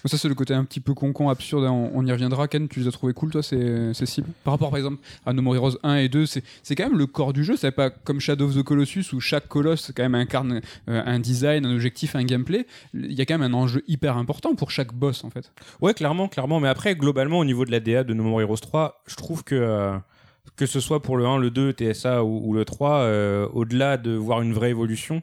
[0.05, 1.65] Ça, c'est le côté un petit peu con-con, absurde.
[1.65, 2.47] hein, On, on y reviendra.
[2.47, 4.29] Ken, tu les as trouvés cool, toi, ces, ces cibles?
[4.43, 6.97] Par rapport, par exemple, à No More Heroes 1 et 2, c'est c'est quand même
[6.97, 7.55] le corps du jeu.
[7.57, 11.19] C'est pas comme Shadow of the Colossus où chaque colosse, quand même, incarne euh, un
[11.19, 12.65] design, un objectif, un gameplay.
[12.93, 15.51] Il y a quand même un enjeu hyper important pour chaque boss, en fait.
[15.81, 16.59] Ouais, clairement, clairement.
[16.59, 19.43] Mais après, globalement, au niveau de la DA de No More Heroes 3, je trouve
[19.43, 19.97] que euh,
[20.55, 24.11] que ce soit pour le 1, le 2, TSA ou, le 3, euh, au-delà de
[24.11, 25.21] voir une vraie évolution,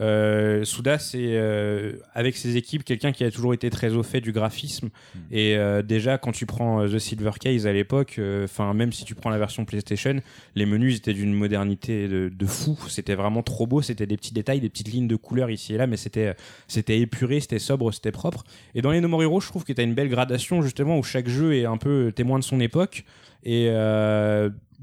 [0.00, 4.20] euh, Souda, c'est euh, avec ses équipes quelqu'un qui a toujours été très au fait
[4.20, 4.88] du graphisme.
[5.30, 9.14] Et euh, déjà, quand tu prends The Silver Case à l'époque, enfin même si tu
[9.14, 10.20] prends la version PlayStation,
[10.54, 12.78] les menus étaient d'une modernité de, de fou.
[12.88, 13.82] C'était vraiment trop beau.
[13.82, 16.34] C'était des petits détails, des petites lignes de couleurs ici et là, mais c'était
[16.66, 18.44] c'était épuré, c'était sobre, c'était propre.
[18.74, 20.98] Et dans les No More Heroes, je trouve que tu as une belle gradation justement
[20.98, 23.04] où chaque jeu est un peu témoin de son époque.
[23.42, 23.68] Et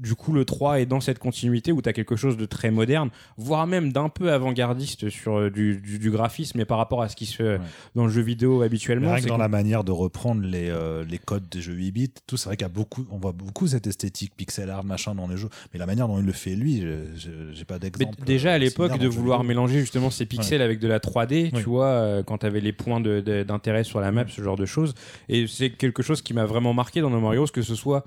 [0.00, 2.70] du coup, le 3 est dans cette continuité où tu as quelque chose de très
[2.70, 7.02] moderne, voire même d'un peu avant-gardiste sur euh, du, du, du graphisme, mais par rapport
[7.02, 7.60] à ce qui se fait Ouais.
[7.94, 9.12] dans le jeu vidéo habituellement.
[9.12, 11.90] rien que dans que- la manière de reprendre les, euh, les codes des jeux 8
[11.92, 14.84] bits, tout, c'est vrai qu'il y a beaucoup, on voit beaucoup cette esthétique pixel art
[14.84, 16.84] machin dans les jeux, mais la manière dont il le fait lui,
[17.52, 18.16] j'ai pas d'exemple.
[18.24, 21.60] déjà à euh, l'époque de vouloir mélanger justement ces pixels avec de la 3D, Oui.
[21.62, 24.94] tu vois, euh, quand t'avais les points d'intérêt sur la map, ce genre de choses.
[25.28, 28.04] Et c'est quelque chose qui m'a vraiment marqué dans No Heroes, que ce soit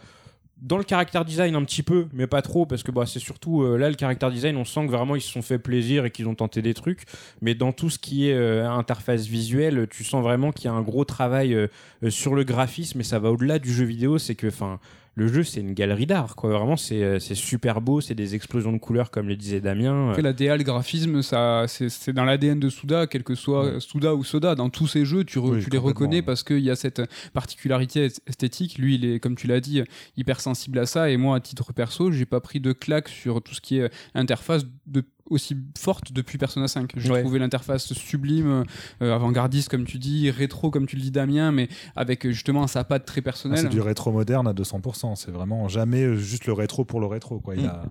[0.61, 3.63] dans le caractère design un petit peu, mais pas trop, parce que bah, c'est surtout
[3.63, 6.11] euh, là le caractère design, on sent que vraiment ils se sont fait plaisir et
[6.11, 7.05] qu'ils ont tenté des trucs.
[7.41, 10.73] Mais dans tout ce qui est euh, interface visuelle, tu sens vraiment qu'il y a
[10.73, 11.67] un gros travail euh,
[12.09, 14.19] sur le graphisme, et ça va au-delà du jeu vidéo.
[14.19, 14.79] C'est que, enfin,
[15.21, 16.49] le jeu c'est une galerie d'art, quoi.
[16.51, 20.09] Vraiment, c'est euh, c'est super beau, c'est des explosions de couleurs, comme le disait Damien.
[20.09, 24.15] Après, la DA, le graphisme, ça, c'est dans l'ADN de Souda, quel que soit Souda
[24.15, 24.55] ou Soda.
[24.55, 26.21] Dans tous ces jeux, tu, re- Oui, tu les reconnais ouais.
[26.21, 27.01] parce qu'il y a cette
[27.33, 28.77] particularité est- esthétique.
[28.77, 29.81] Lui, il est, comme tu l'as dit,
[30.17, 31.09] hyper sensible à ça.
[31.09, 33.91] Et moi, à titre perso, j'ai pas pris de claque sur tout ce qui est
[34.13, 36.91] interface de aussi forte depuis Persona 5.
[36.97, 37.21] J'ai Ouais.
[37.21, 38.65] trouvé l'interface sublime,
[39.01, 42.67] euh, avant-gardiste comme tu dis, rétro comme tu le dis Damien, mais avec euh, justement
[42.67, 43.59] sa patte très Ah, personnelle.
[43.59, 45.15] c'est du rétro moderne à 200%.
[45.15, 47.39] C'est vraiment jamais euh, juste le rétro pour le rétro.
[47.39, 47.55] Quoi.
[47.55, 47.65] Il, Mm.
[47.67, 47.83] a-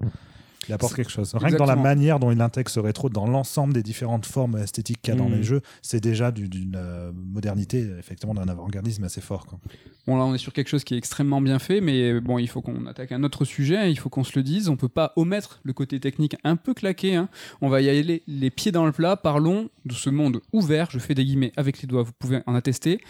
[0.71, 1.33] il apporte quelque chose.
[1.35, 4.57] Rien que dans la manière dont il intègre ce rétro dans l'ensemble des différentes formes
[4.57, 5.35] esthétiques qu'il y a dans Mm.
[5.35, 9.47] les jeux, c'est déjà du- d'une euh, modernité, effectivement, d'un avant-gardisme assez fort.
[9.47, 9.59] Quoi.
[10.07, 12.49] Bon là on est sur quelque chose qui est extrêmement bien fait, mais bon il
[12.49, 14.89] faut qu'on attaque un autre sujet, hein, il faut qu'on se le dise, on peut
[14.89, 17.29] pas omettre le côté technique un peu claqué, hein.
[17.61, 20.99] on va y aller les pieds dans le plat, parlons de ce monde ouvert, je
[20.99, 23.01] fais des guillemets avec les doigts, vous pouvez en attester.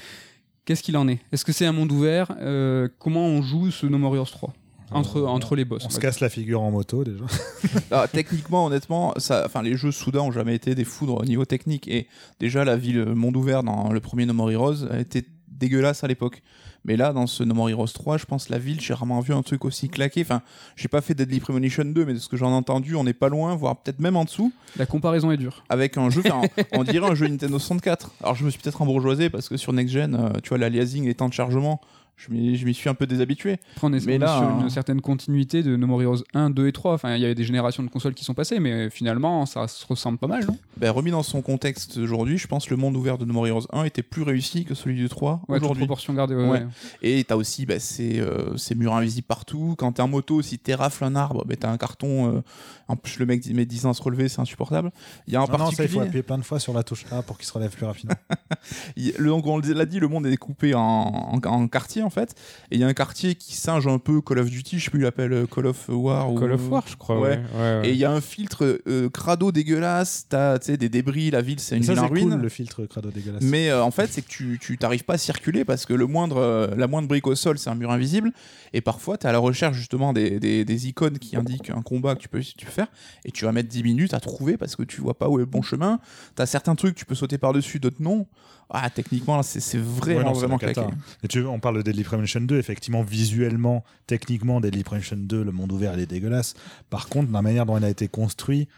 [0.67, 1.19] Qu'est-ce qu'il en est?
[1.33, 2.33] Est-ce que c'est un monde ouvert?
[2.41, 4.53] Euh, Comment on joue ce No More Heroes 3
[4.91, 7.25] entre, Euh, entre les boss On se casse la figure en moto déjà.
[7.91, 11.45] Ah, techniquement, honnêtement, ça, enfin, les jeux Souda ont jamais été des foudres au niveau
[11.45, 11.89] technique.
[11.89, 12.07] Et
[12.39, 16.09] déjà, la ville monde ouvert dans le premier No More Heroes a été dégueulasse à
[16.09, 16.43] l'époque.
[16.87, 19.35] Mais là, dans ce No More Heroes 3, je pense la ville, j'ai rarement vu
[19.35, 20.23] un truc aussi claqué.
[20.23, 20.41] Enfin,
[20.77, 23.13] j'ai pas fait Deadly Premonition 2, mais de ce que j'en ai entendu, on n'est
[23.13, 25.63] pas loin, voire peut-être même en dessous, La comparaison est dure.
[25.69, 26.41] avec un jeu, enfin,
[26.73, 28.13] on dirait un jeu Nintendo 64.
[28.23, 31.05] Alors, je me suis peut-être embourgeoisé parce que sur Next Gen, euh, tu vois, l'aliasing,
[31.05, 31.83] les temps de chargement,
[32.29, 33.59] je m'y suis un peu déshabitué.
[33.75, 34.59] Après, on est, Mais là, sur hein.
[34.63, 36.95] une certaine continuité de No More Heroes 1, 2 et 3.
[36.95, 39.87] Enfin, il y avait des générations de consoles qui sont passées, mais finalement, ça se
[39.87, 40.57] ressemble pas mal, non?
[40.77, 43.47] Ben, remis dans son contexte aujourd'hui, je pense que le monde ouvert de No More
[43.47, 45.81] Heroes 1 était plus réussi que celui du 3 Ouais, aujourd'hui.
[45.87, 46.35] proportion gardée.
[46.35, 46.61] ouais, Ouais.
[46.61, 46.67] ouais.
[47.03, 49.75] Et t'as aussi bah, ces, euh, ces murs invisibles partout.
[49.79, 52.37] Quand t'es en moto, si t'es rafle un arbre, bah, t'as un carton.
[52.37, 52.41] euh,
[52.89, 54.91] en plus, le mec met 10 ans à se relever, c'est insupportable.
[55.29, 56.83] Il y a un Non, non, ça, il faut appuyer plein de fois sur la
[56.83, 58.15] touche A pour qu'il se relève plus rapidement.
[58.97, 62.35] le, donc, on l'a dit, le monde est découpé en, en, en quartiers en fait.
[62.73, 64.91] Et il y a un quartier qui singe un peu Call of Duty, je sais
[64.91, 66.27] plus, il l'appelle euh, Call of War.
[66.35, 66.55] Call ou...
[66.55, 67.21] of War, je crois.
[67.21, 67.29] Ouais.
[67.31, 67.37] Ouais.
[67.55, 67.89] ouais, ouais.
[67.89, 71.41] Et il y a un filtre euh, crado dégueulasse, t'as tu sais, des débris, la
[71.41, 72.31] ville c'est une ça, ville en c'est ruine.
[72.31, 73.43] cool, le filtre crado dégueulasse.
[73.43, 76.07] Mais euh, en fait, c'est que tu tu t'arrives pas à circuler parce que le
[76.07, 78.33] moindre, euh, la moindre brique au sol, c'est un mur invisible.
[78.73, 81.83] Et parfois, tu es à la recherche justement des, des, des icônes qui indiquent un
[81.83, 82.89] combat que tu peux, tu peux faire.
[83.25, 85.43] Et tu vas mettre 10 minutes à trouver parce que tu vois pas où est
[85.43, 86.01] le bon chemin.
[86.37, 88.27] Tu as certains trucs, tu peux sauter par-dessus, d'autres non.
[88.73, 90.83] Ah, techniquement, c'est vraiment, Ouais, non, c'est vraiment claqué.
[91.25, 95.51] Et tu, on parle de Deadly Premonition 2, effectivement, visuellement, techniquement, Deadly Premonition 2, le
[95.53, 96.55] monde ouvert, il est dégueulasse.
[96.89, 98.69] Par contre, la manière dont il a été construit,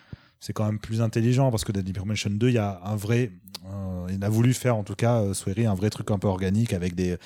[0.44, 3.30] c'est quand même plus intelligent parce que Deadly Premonition 2, il y a un vrai.
[3.72, 6.26] euh, il a voulu faire, en tout cas, euh, Swery, un vrai truc un peu
[6.26, 7.16] organique avec des,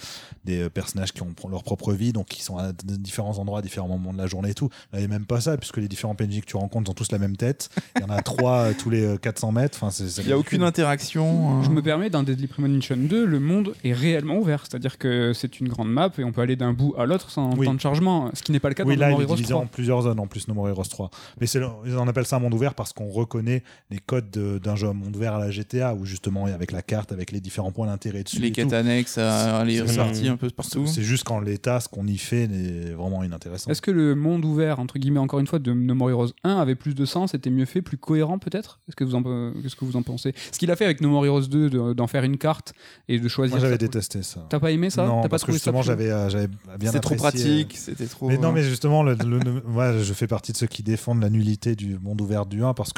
[0.44, 3.62] des euh, personnages qui ont leur propre vie, donc qui sont à différents endroits, à
[3.62, 4.68] différents moments de la journée et tout.
[4.92, 6.94] Là, il n'y a même pas ça, puisque les différents PNJ que tu rencontres ont
[6.94, 7.70] tous la même tête.
[7.96, 9.78] Il y en a trois euh, tous les euh, 400 mètres.
[9.80, 11.62] Enfin, c'est- c'est Il n'y a aucune interaction.
[11.62, 14.64] Je euh, me permets, dans Deadly Premonition 2, le monde est réellement ouvert.
[14.68, 17.56] C'est-à-dire que c'est une grande map et on peut aller d'un bout à l'autre sans
[17.56, 17.66] Oui.
[17.66, 19.20] temps de chargement, ce qui n'est pas le cas Oui, dans là, No il More
[19.22, 19.62] est Heroes divisé 3.
[19.62, 21.10] en plusieurs zones en plus, No More Heroes 3.
[21.40, 24.76] Mais c'est on appelle ça un monde ouvert parce qu'on reconnaît les codes de- d'un
[24.76, 27.86] jeu monde ouvert à la GTA où justement, avec la carte, avec les différents points
[27.86, 28.38] d'intérêt dessus.
[28.40, 28.74] les et quêtes tout.
[28.74, 30.86] annexes, euh, les réparties un peu partout.
[30.86, 33.70] C'est juste qu'en l'état, ce qu'on y fait est vraiment inintéressant.
[33.70, 36.56] Est-ce que le monde ouvert, entre guillemets, encore une fois, de No More Heroes 1
[36.58, 38.80] avait plus de sens, était mieux fait, plus cohérent peut-être?
[38.88, 39.22] Est-ce que vous en,
[39.62, 40.34] qu'est-ce que vous en pensez?
[40.52, 42.72] Ce qu'il a fait avec No More Heroes 2, de- d'en faire une carte
[43.08, 43.56] et de choisir.
[43.56, 44.46] Moi, j'avais détesté ça.
[44.48, 45.06] T'as pas aimé ça?
[45.06, 46.48] Non, T'as pas parce que justement, j'avais euh, j'avais
[46.78, 48.28] bien C'était trop pratique, c'était trop.
[48.28, 51.20] Mais non, mais justement, le, le- le- moi, je fais partie de ceux qui défendent
[51.22, 52.95] la nullité du monde ouvert du 1 parce que,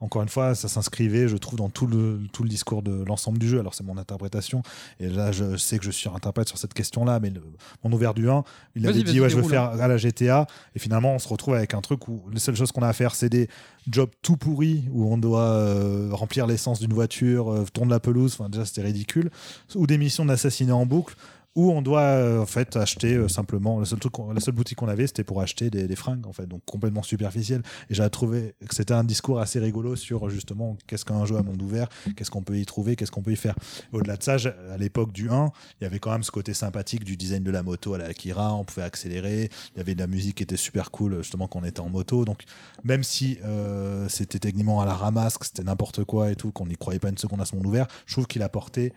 [0.00, 3.38] encore une fois, ça s'inscrivait, je trouve, dans tout le, tout le discours de l'ensemble
[3.38, 3.60] du jeu.
[3.60, 4.62] Alors, c'est mon interprétation.
[4.98, 7.42] Et là, je sais que je suis interprète sur cette question-là, mais le
[7.84, 8.44] monde ouvert du 1,
[8.76, 10.46] il avait dit, ouais, je veux faire à la GTA.
[10.74, 12.92] Et finalement, on se retrouve avec un truc où les seules choses qu'on a à
[12.92, 13.48] faire, c'est des
[13.90, 18.36] jobs tout pourris où on doit euh, remplir l'essence d'une voiture, euh, tourner la pelouse.
[18.38, 19.30] Enfin, déjà, c'était ridicule.
[19.74, 21.14] Ou des missions d'assassiner en boucle
[21.56, 24.78] où on doit euh, en fait acheter euh, simplement le seul truc la seule boutique
[24.78, 27.62] qu'on avait c'était pour acheter des, des fringues en fait donc complètement superficiel.
[27.88, 31.42] Et j'avais trouvé que c'était un discours assez rigolo sur justement qu'est-ce qu'un jeu à
[31.42, 33.56] monde ouvert qu'est-ce qu'on peut y trouver qu'est-ce qu'on peut y faire.
[33.92, 36.54] Au-delà de ça j'ai- à l'époque du 1 il y avait quand même ce côté
[36.54, 39.94] sympathique du design de la moto à la Akira on pouvait accélérer il y avait
[39.94, 42.24] de la musique qui était super cool justement quand on était en moto.
[42.24, 42.42] Donc
[42.84, 46.66] même si euh, c'était techniquement à la ramasse que c'était n'importe quoi et tout qu'on
[46.66, 48.92] n'y croyait pas une seconde à ce monde ouvert je trouve qu'il apportait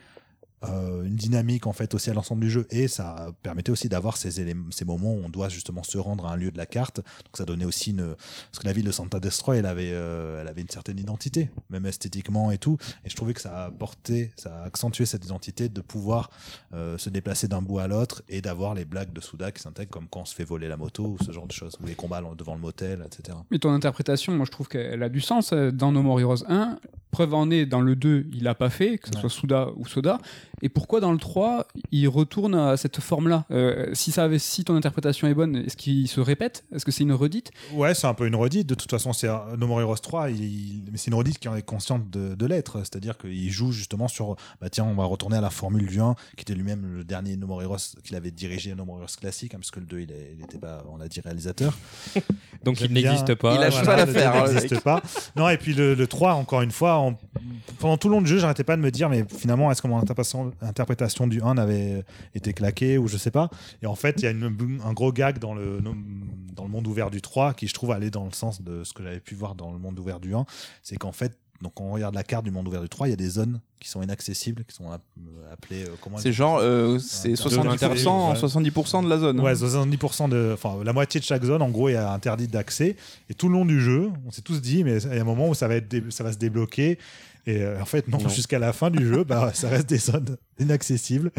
[0.64, 4.16] euh, une dynamique en fait aussi à l'ensemble du jeu et ça permettait aussi d'avoir
[4.16, 6.64] ces éléments ces moments où on doit justement se rendre à un lieu de la
[6.64, 9.90] carte donc ça donnait aussi une parce que la ville de Santa Destroy elle avait
[9.92, 13.54] euh, elle avait une certaine identité même esthétiquement et tout et je trouvais que ça
[13.54, 16.30] a apporté ça a accentué cette identité de pouvoir
[16.72, 19.90] euh, se déplacer d'un bout à l'autre et d'avoir les blagues de Souda qui s'intègrent
[19.90, 21.94] comme quand on se fait voler la moto ou ce genre de choses ou les
[21.94, 25.52] combats devant le motel etc Mais ton interprétation, moi je trouve qu'elle a du sens.
[25.52, 26.78] Dans No More Heroes 1,
[27.10, 29.20] preuve en est, dans le 2, il l'a pas fait, que ce Ouais.
[29.20, 30.18] soit Souda ou Soda.
[30.64, 33.44] Et pourquoi dans le 3, il retourne à cette forme-là?
[33.50, 36.64] Euh, si, ça avait, si ton interprétation est bonne, est-ce qu'il se répète?
[36.74, 37.50] Est-ce que c'est une redite?
[37.74, 38.66] Ouais, c'est un peu une redite.
[38.66, 41.48] De toute façon, c'est un- No More Heroes 3, il- mais c'est une redite qui
[41.48, 42.78] en est consciente de, de l'être.
[42.78, 46.14] C'est-à-dire qu'il joue justement sur, bah tiens, on va retourner à la formule du 1,
[46.34, 49.52] qui était lui-même le dernier No More Heroes qu'il avait dirigé, No More Heroes classique,
[49.54, 50.08] hein, parce que le 2, il
[50.40, 51.76] n'était pas, on l'a dit, réalisateur.
[52.64, 53.54] Donc il n'existe pas.
[53.54, 55.02] Il lâche Voilà, pas l'affaire, deux hein, n'existe pas.
[55.36, 57.18] Non, et puis le, le 3, encore une fois, en-
[57.80, 59.88] pendant tout le long du jeu, j'arrêtais pas de me dire, mais finalement, est-ce que
[59.88, 59.98] mon
[60.60, 63.48] interprétation, du 1 avait été claquée ou je sais pas.
[63.82, 65.80] Et en fait, il y a une- un gros gag dans le,
[66.54, 68.92] dans le monde ouvert du 3 qui, je trouve, allait dans le sens de ce
[68.92, 70.44] que j'avais pu voir dans le monde ouvert du 1.
[70.82, 73.10] C'est qu'en fait, donc quand on regarde la carte du monde ouvert du 3, il
[73.10, 75.02] y a des zones qui sont inaccessibles, qui sont app-
[75.52, 75.84] appelées.
[75.84, 78.38] euh, comment C'est genre, euh, c'est Un 70%, ouais.
[78.38, 79.40] 70% de la zone.
[79.40, 79.42] hein.
[79.42, 82.96] Ouais, 70% de, enfin, la moitié de chaque zone, en gros, est interdite d'accès.
[83.30, 85.24] Et tout le long du jeu, on s'est tous dit, mais il y a un
[85.24, 86.98] moment où ça va être, ça va se débloquer.
[87.46, 88.28] Et euh, en fait, non, Non.
[88.28, 91.30] jusqu'à la fin du jeu, bah, ça reste des zones inaccessibles.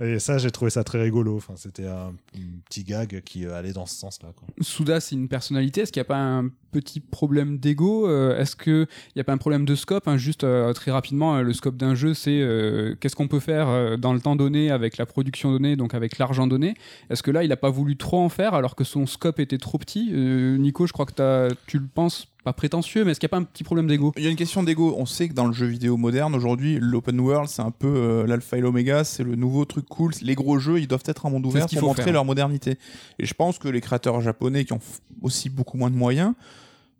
[0.00, 1.36] Et ça, j'ai trouvé ça très rigolo.
[1.36, 4.28] Enfin, c'était un, un petit gag qui euh, allait dans ce sens-là.
[4.60, 5.80] Souda, c'est une personnalité.
[5.82, 9.32] Est-ce qu'il n'y a pas un petit problème d'ego Euh, Est-ce qu'il n'y a pas
[9.32, 12.94] un problème de scope hein Juste euh, très rapidement, le scope d'un jeu, c'est euh,
[13.00, 16.46] qu'est-ce qu'on peut faire dans le temps donné, avec la production donnée, donc avec l'argent
[16.46, 16.74] donné?
[17.08, 19.56] Est-ce que là, il n'a pas voulu trop en faire alors que son scope était
[19.58, 20.10] trop petit?
[20.12, 23.30] Euh, Nico, je crois que t'as- tu le penses pas prétentieux, mais est-ce qu'il n'y
[23.30, 24.12] a pas un petit problème d'ego?
[24.16, 24.94] Il y a une question d'ego.
[24.98, 28.26] On sait que dans le jeu vidéo moderne, aujourd'hui, l'open world, c'est un peu euh,
[28.26, 30.12] l'alpha Alpha et l'Omega, c'est le nouveau truc cool.
[30.22, 32.12] Les gros jeux, ils doivent être un monde ouvert pour montrer faire.
[32.12, 32.78] leur modernité.
[33.18, 34.80] Et je pense que les créateurs japonais qui ont
[35.22, 36.32] aussi beaucoup moins de moyens,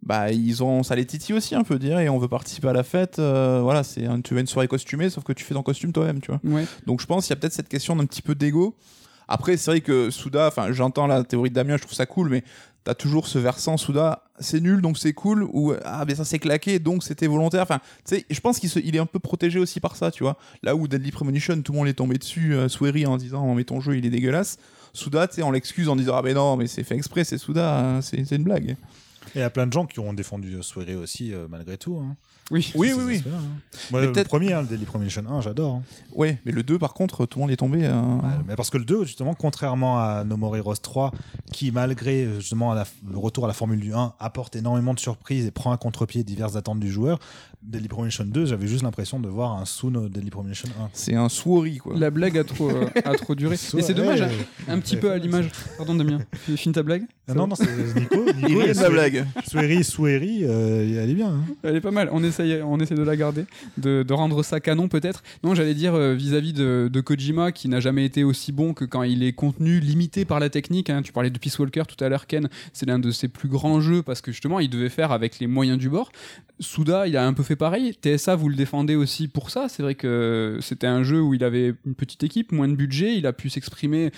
[0.02, 2.72] bah ils ont ça les titille aussi un peu dire et on veut participer à
[2.72, 3.18] la fête.
[3.18, 6.20] euh, voilà, c'est tu veux une soirée costumée, sauf que tu fais ton costume toi-même,
[6.20, 6.40] tu vois.
[6.44, 6.66] Ouais.
[6.86, 8.76] Donc je pense qu'il y a peut-être cette question d'un petit peu d'ego.
[9.28, 12.28] Après, c'est vrai que Souda, enfin, j'entends la théorie de Damien, je trouve ça cool,
[12.28, 12.44] mais
[12.86, 16.38] t'as toujours ce versant Souda, c'est nul donc c'est cool, ou ah, mais ça s'est
[16.38, 17.62] claqué donc c'était volontaire.
[17.62, 20.22] Enfin, tu sais, je pense qu'il il est un peu protégé aussi par ça, tu
[20.22, 20.38] vois.
[20.62, 23.64] Là où Deadly Premonition, tout le monde est tombé dessus, euh, Swery en disant, mais
[23.64, 24.58] ton jeu il est dégueulasse.
[24.92, 27.38] Souda, tu sais, on l'excuse en disant, ah, mais non, mais c'est fait exprès, c'est
[27.38, 28.70] Souda, hein, c'est c'est une blague.
[29.34, 31.76] Et il y a plein de gens qui ont défendu euh, Soirée aussi, euh, malgré
[31.76, 31.96] tout.
[31.98, 32.16] hein.
[32.50, 32.72] Oui.
[32.76, 33.22] Oui, oui, oui.
[33.26, 33.38] hein.
[33.90, 35.74] Moi, Mais le premier, hein, le Daily Premonition 1, j'adore.
[35.76, 35.82] hein.
[36.14, 37.80] Ouais, mais le 2, par contre, tout le monde est tombé.
[37.84, 41.10] euh, Ouais, mais parce que le 2, justement, contrairement à No More Heroes 3,
[41.52, 45.46] qui, malgré justement la- le retour à la formule du 1, apporte énormément de surprises
[45.46, 47.18] et prend à contre-pied diverses attentes du joueur,
[47.62, 50.88] Daily Premonition 2, j'avais juste l'impression de voir un Soon Daily Premonition 1.
[50.92, 51.98] C'est un Swery, quoi.
[51.98, 53.54] La blague a trop, euh, a trop duré.
[53.76, 54.22] Et c'est dommage,
[54.68, 55.50] un petit peu à l'image.
[55.76, 56.20] Pardon Damien,
[56.56, 57.02] finis ta blague.
[57.28, 57.66] Ah non, non, c'est
[57.98, 58.24] Nico.
[58.24, 59.26] Nico Il de la blague.
[59.48, 61.30] Soueri, Soueri, euh, elle est bien.
[61.30, 61.44] hein.
[61.64, 62.08] Elle est pas mal.
[62.12, 62.22] On
[62.64, 63.44] on essaie de la garder,
[63.78, 65.22] de, rendre ça canon peut-être.
[65.44, 68.84] Non, j'allais dire euh, vis-à-vis de, de Kojima, qui n'a jamais été aussi bon que
[68.84, 70.90] quand il est contenu limité par la technique.
[70.90, 71.02] hein.
[71.02, 72.48] Tu parlais de Peace Walker tout à l'heure, Ken.
[72.72, 75.46] C'est l'un de ses plus grands jeux parce que justement, il devait faire avec les
[75.46, 76.10] moyens du bord.
[76.60, 77.94] Souda, il a un peu fait pareil.
[78.02, 79.68] TSA, vous le défendez aussi pour ça.
[79.68, 83.16] C'est vrai que c'était un jeu où il avait une petite équipe, moins de budget.
[83.16, 84.10] Il a pu s'exprimer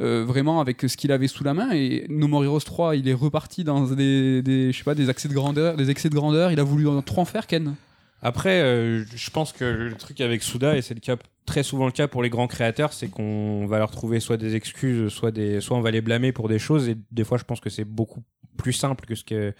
[0.00, 1.70] euh, vraiment avec ce qu'il avait sous la main.
[1.72, 4.42] Et No More Heroes 3, il est reparti dans des,
[4.72, 6.52] je sais pas, des accès de grandeur, des excès de grandeur.
[6.52, 7.74] Il a voulu en- trop en faire, Ken.
[8.22, 11.86] Après, euh, je pense que le truc avec Souda, et c'est le cas très souvent
[11.86, 15.30] le cas pour les grands créateurs, c'est qu'on va leur trouver soit des excuses, soit
[15.30, 16.88] des, soit on va les blâmer pour des choses.
[16.88, 18.22] Et des fois, je pense que c'est beaucoup
[18.56, 19.52] plus simple que ce que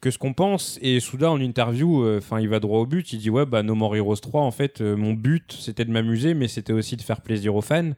[0.00, 0.78] que ce qu'on pense.
[0.80, 3.12] Et Souda, en interview, euh, enfin, il va droit au but.
[3.12, 6.32] Il dit ouais, bah No More Heroes 3, en fait, mon but, c'était de m'amuser,
[6.32, 7.90] mais c'était aussi de faire plaisir aux fans.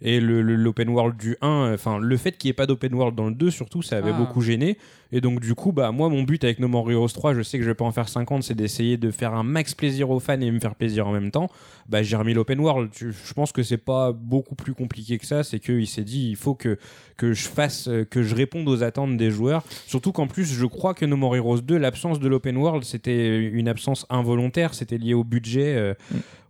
[0.00, 2.94] Et le- le- l'open world du 1, enfin, le fait qu'il n'y ait pas d'open
[2.94, 4.18] world dans le 2, surtout, ça avait Ah.
[4.18, 4.78] beaucoup gêné.
[5.10, 7.56] Et donc, du coup, bah, moi, mon but avec No More Heroes 3, je sais
[7.58, 10.20] que je vais pas en faire 50, c'est d'essayer de faire un max plaisir aux
[10.20, 11.48] fans et me faire plaisir en même temps.
[11.88, 12.90] Bah, j'ai remis l'open world.
[12.94, 15.42] Je pense que c'est pas beaucoup plus compliqué que ça.
[15.44, 16.78] C'est qu'il s'est dit, il faut que,
[17.16, 19.64] que je fasse, euh, que je réponde aux attentes des joueurs.
[19.86, 23.38] Surtout qu'en plus, je crois que No More Heroes 2, l'absence de l'open world, c'était
[23.48, 24.74] une absence involontaire.
[24.74, 25.94] C'était lié au budget, euh,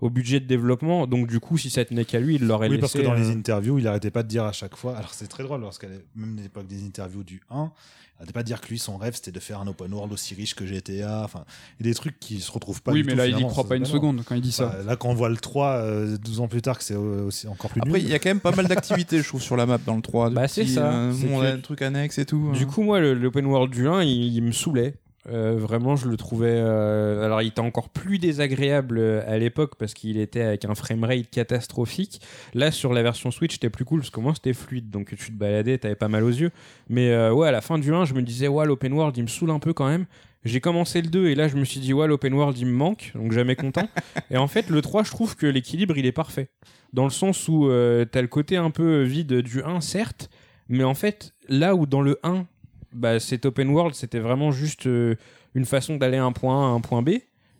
[0.00, 1.06] au budget de développement.
[1.06, 2.80] Donc, du coup, si ça tenait qu'à lui, il l'aurait Oui, laissé.
[2.80, 4.96] parce que dans les euh, interviews, il arrêtait pas de dire à chaque fois.
[4.96, 5.86] Alors c'est très drôle, lorsqu'à
[6.16, 7.70] même à l'époque des interviews du 1,
[8.18, 10.34] il arrêtait pas dire que lui, son rêve, c'était de faire un open world aussi
[10.34, 11.22] riche que GTA.
[11.24, 11.44] Enfin,
[11.78, 13.48] et des trucs qui se retrouvent pas oui, du mais tout, là, il y finalement,
[13.50, 14.66] croit pas une seconde quand il dit ça.
[14.66, 17.26] Bah, là, quand on voit le 3, euh, 12 ans plus tard, que c'est euh,
[17.26, 19.56] aussi encore plus Après, il y a quand même pas mal d'activités, je trouve, sur
[19.56, 20.30] la map dans le 3.
[20.30, 20.90] de Bah, c'est ça.
[20.92, 22.50] euh, on a un truc annexe et tout.
[22.54, 22.66] Du hein.
[22.66, 24.94] coup, moi, le- l'open world du 1, il, il me saoulait.
[25.30, 26.54] Euh, vraiment, je le trouvais.
[26.54, 30.74] euh, alors, il était encore plus désagréable euh, à l'époque parce qu'il était avec un
[30.74, 32.20] framerate catastrophique.
[32.54, 34.90] Là, sur la version Switch, c'était plus cool parce que moi, c'était fluide.
[34.90, 36.50] Donc, tu te baladais, t'avais pas mal aux yeux.
[36.88, 39.24] Mais euh, ouais, à la fin du 1, je me disais, ouais, l'open world, il
[39.24, 40.06] me saoule un peu quand même.
[40.44, 42.72] J'ai commencé le 2 et là, je me suis dit, ouais, l'open world, il me
[42.72, 43.12] manque.
[43.14, 43.88] Donc, jamais content.
[44.30, 46.48] et en fait, le 3, je trouve que l'équilibre, il est parfait.
[46.92, 47.68] Dans le sens où
[48.10, 50.30] t'as le côté un peu vide du 1, certes.
[50.70, 52.46] Mais en fait, là où dans le 1,
[52.92, 55.14] bah, cet open world, c'était vraiment juste euh,
[55.54, 57.10] une façon d'aller à un point A à un point B.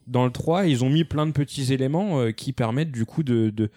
[0.07, 3.23] Dans le 3, ils ont mis plein de petits éléments euh, qui permettent du coup
[3.23, 3.71] de, de-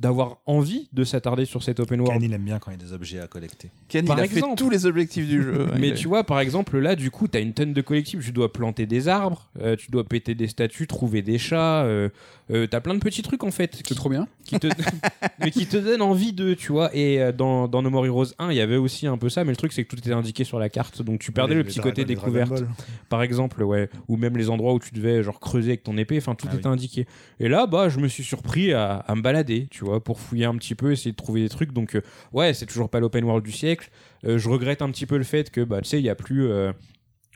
[0.00, 2.20] d'avoir envie de s'attarder sur cet open world.
[2.20, 3.70] Ken, il aime bien quand il y a des objets à collecter.
[3.88, 4.50] Ken, par il a exemple.
[4.50, 5.68] fait tous les objectifs du jeu.
[5.78, 8.22] Mais Il a- tu vois, par exemple, là, du coup, t'as une tonne de collectifs.
[8.22, 11.84] Tu dois planter des arbres, euh, tu dois péter des statues, trouver des chats.
[11.84, 12.08] euh,
[12.50, 14.28] euh, t'as plein de petits trucs en fait C'est qui, trop bien.
[14.44, 14.68] qui te,
[15.40, 16.94] mais qui te donnent envie de, tu vois.
[16.94, 19.44] Et euh, dans, dans No More Heroes 1, il y avait aussi un peu ça,
[19.44, 21.64] mais le truc c'est que tout était indiqué sur la carte, donc tu perdais le
[21.64, 22.64] petit côté découverte.
[23.08, 26.18] Par exemple, ouais, ou même les endroits où tu devais genre creuser avec ton épée,
[26.18, 26.72] enfin tout Ah était oui.
[26.72, 27.06] indiqué.
[27.40, 30.44] Et là, bah, je me suis surpris à, à me balader, tu vois, pour fouiller
[30.44, 31.72] un petit peu, essayer de trouver des trucs.
[31.72, 33.90] Donc, euh, ouais, c'est toujours pas l'open world du siècle.
[34.24, 36.14] Euh, je regrette un petit peu le fait que, bah, tu sais, il y a
[36.14, 36.72] plus euh,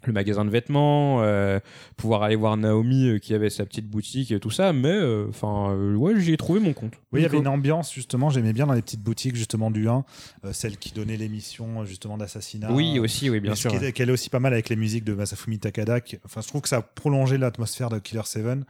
[0.04, 1.60] le magasin de vêtements, euh,
[1.96, 5.26] pouvoir aller voir Naomi euh, qui avait sa petite boutique et tout ça, mais euh,
[5.28, 6.94] enfin, euh, ouais, j'y ai trouvé mon compte.
[7.12, 9.88] Oui, il y avait une ambiance, justement, j'aimais bien dans les petites boutiques, justement, du
[9.88, 10.04] 1,
[10.44, 12.72] euh, celle qui donnait l'émission, justement, d'assassinat.
[12.72, 13.70] Oui, aussi, oui, bien sûr.
[13.70, 16.00] qui est- Qu'elle est aussi pas mal avec les musiques de Masafumi Takada.
[16.00, 18.60] qui- Enfin, je trouve que ça a prolongé l'atmosphère de Killer 7.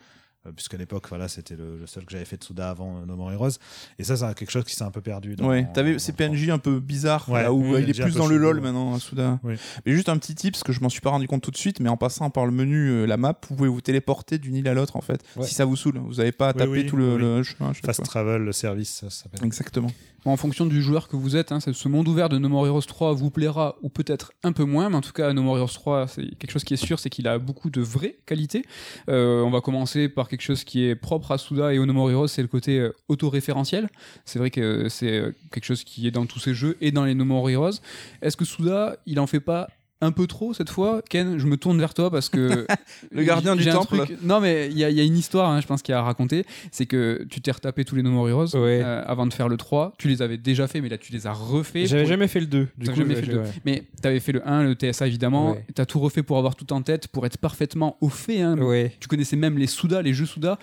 [0.46, 3.06] Euh, Puisqu'à l'époque, voilà, c'était le, le seul que j'avais fait de Souda avant euh,
[3.06, 3.50] No More Heroes.
[3.98, 5.36] Et ça, c'est quelque chose qui s'est un peu perdu.
[5.36, 8.26] Dans, Ouais, t'avais ces PNJ un peu bizarres, Ouais, là où il est plus dans
[8.26, 8.62] le LoL ouais.
[8.62, 9.38] maintenant, à Souda.
[9.42, 9.54] Oui.
[9.84, 11.56] Mais juste un petit tip, parce que je m'en suis pas rendu compte tout de
[11.56, 14.56] suite, mais en passant par le menu, euh, la map, vous pouvez vous téléporter d'une
[14.56, 15.46] île à l'autre, en fait, Ouais.
[15.46, 15.98] si ça vous saule.
[15.98, 18.02] Vous avez pas à taper oui, tout le, chemin Fast.
[18.04, 19.44] Travel, le service, ça s'appelle.
[19.44, 19.90] Exactement.
[20.24, 21.52] En fonction du joueur que vous êtes.
[21.52, 24.64] Hein, ce monde ouvert de No More Heroes 3 vous plaira ou peut-être un peu
[24.64, 26.98] moins, mais en tout cas, No More Heroes 3, c'est quelque chose qui est sûr,
[26.98, 28.64] c'est qu'il a beaucoup de vraies qualités.
[29.08, 31.92] Euh, on va commencer par quelque chose qui est propre à Suda et au No
[31.92, 33.88] More Heroes, c'est le côté euh, autoréférentiel.
[34.24, 37.04] C'est vrai que c'est euh, quelque chose qui est dans tous ces jeux et dans
[37.04, 37.80] les No More Heroes.
[38.22, 39.68] Est-ce que Suda, il en fait pas
[40.02, 42.66] un peu trop cette fois Ken, je me tourne vers toi parce que
[43.12, 43.96] Le gardien du temple.
[43.98, 45.92] truc- Non, mais il y, a- il y a une histoire, hein, je pense, qu'il
[45.92, 46.44] y a à raconter.
[46.72, 48.80] C'est que tu t'es retapé tous les No More Heroes Ouais.
[48.84, 49.92] euh, avant de faire le 3.
[49.98, 51.86] Tu les avais déjà fait, mais là, tu les as refaits.
[51.86, 52.68] J'avais pour- jamais fait le 2.
[52.78, 53.38] Du coup, jamais ouais, fait le j'ai- 2.
[53.44, 53.50] ouais.
[53.66, 55.52] Mais t'avais fait le 1, le TSA évidemment.
[55.52, 55.64] Ouais.
[55.74, 58.40] T'as tout refait pour avoir tout en tête, pour être parfaitement au fait.
[58.40, 58.56] hein.
[59.00, 60.58] Tu connaissais même les Souda, les jeux Souda.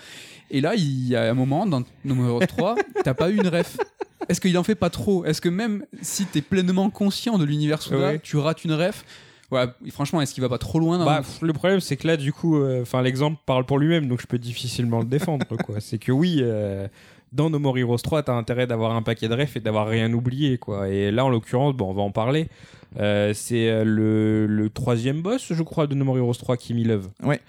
[0.49, 3.35] Et là, il y a un moment dans No More Heroes 3, t'as pas eu
[3.35, 3.77] une ref.
[4.29, 5.25] Est-ce qu'il en fait pas trop?
[5.25, 9.05] Est-ce que même si t'es pleinement conscient de l'univers Souda, tu rates une ref?
[9.51, 12.05] Ouais, franchement, est-ce qu'il va pas trop loin dans Bah, pff, le problème, c'est que
[12.07, 15.45] là, du coup, euh, enfin, l'exemple parle pour lui-même, donc je peux difficilement le défendre.
[15.65, 15.75] quoi.
[15.79, 16.87] C'est que oui, euh,
[17.31, 20.11] dans No More Heroes 3, t'as intérêt d'avoir un paquet de refs et d'avoir rien
[20.11, 20.89] oublié, quoi.
[20.89, 22.49] Et là, en l'occurrence, bon, on va en parler.
[22.99, 27.07] Euh, c'est le, le troisième boss, je crois, de No More Heroes 3, Kimi Love.
[27.23, 27.39] Ouais.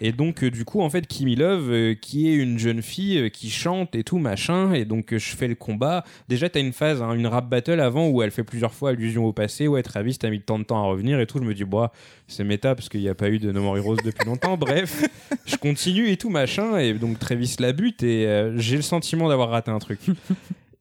[0.00, 3.18] Et donc, euh, du coup, en fait, Kimi Love, euh, qui est une jeune fille
[3.18, 6.04] euh, qui chante et tout, machin, et donc je fais le combat.
[6.28, 9.24] Déjà, t'as une phase, hein, une rap battle avant où elle fait plusieurs fois allusion
[9.24, 9.66] au passé.
[9.66, 11.38] Ouais, Travis, t'as mis tant de temps à revenir et tout.
[11.38, 11.92] Je me dis, bah,
[12.28, 14.56] c'est méta parce qu'il n'y a pas eu de No More Heroes depuis longtemps.
[14.58, 15.04] Bref,
[15.46, 19.28] je continue et tout, machin, et donc Travis la bute, et euh, j'ai le sentiment
[19.28, 20.00] d'avoir raté un truc.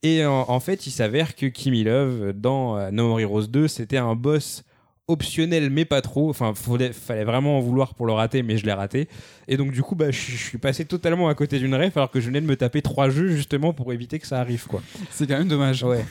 [0.04, 3.98] Et en, en fait, il s'avère que Kimi Love, dans No More Heroes 2, c'était
[3.98, 4.64] un boss
[5.08, 8.66] optionnel mais pas trop enfin fallait, fallait vraiment en vouloir pour le rater mais je
[8.66, 9.08] l'ai raté
[9.48, 12.12] et donc du coup bah je je suis passé totalement à côté d'une ref alors
[12.12, 14.82] que je venais de me taper trois jeux justement pour éviter que ça arrive quoi
[15.12, 15.84] C'est quand même dommage.
[15.84, 16.06] ouais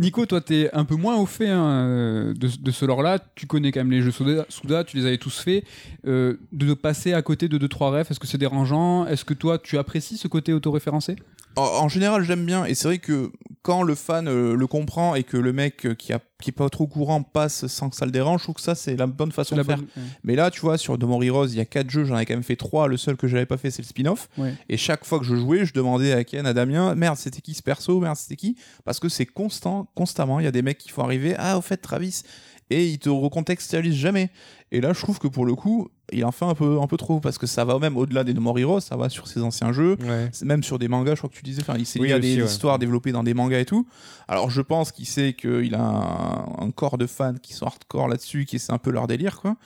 [0.00, 3.20] Nico, toi, t'es un peu moins au fait hein, de, de ce lore-là.
[3.36, 5.64] Tu connais quand même les jeux Souda, Souda, tu les avais tous faits.
[6.06, 9.06] Euh, de passer à côté de 2-3 refs, est-ce que c'est dérangeant?
[9.06, 11.14] Est-ce que toi, tu apprécies ce côté autoréférencé?
[11.56, 13.32] En, général, j'aime bien, et c'est vrai que
[13.62, 16.52] quand le fan euh, le comprend et que le mec euh, qui, a, qui est
[16.52, 18.96] pas trop au courant passe sans que ça le dérange, je trouve que ça c'est
[18.96, 19.78] la bonne façon de faire.
[20.24, 22.24] Mais là, tu vois, sur No More Heroes, il y a 4 jeux, j'en ai
[22.24, 22.88] quand même fait 3.
[22.88, 24.28] Le seul que j'avais pas fait, c'est le spin-off.
[24.38, 24.54] Ouais.
[24.68, 27.54] Et chaque fois que je jouais, je demandais à Ken, à Damien, merde, c'était qui
[27.54, 28.00] ce perso?
[28.00, 28.56] Merde, c'était qui?
[28.84, 30.40] Parce que c'est constant, constamment.
[30.40, 32.22] Il y a des mecs qui font arriver, ah, au fait, Travis.
[32.70, 34.30] Et ils te recontextualisent jamais.
[34.72, 36.96] Et là, je trouve que pour le coup, il en fait un peu, un peu
[36.96, 37.18] trop.
[37.20, 39.72] Parce que ça va même au-delà des No More Heroes, ça va sur ses anciens
[39.72, 39.96] jeux.
[40.00, 41.62] ouais même sur des mangas, je crois que tu disais.
[41.62, 42.44] Enfin, il s'est Oui, lié à des ouais.
[42.44, 43.86] histoires développées dans des mangas et tout.
[44.28, 48.06] Alors, je pense qu'il sait qu'il a un, un corps de fans qui sont hardcore
[48.08, 49.56] là-dessus, qui c'est un peu leur délire, quoi.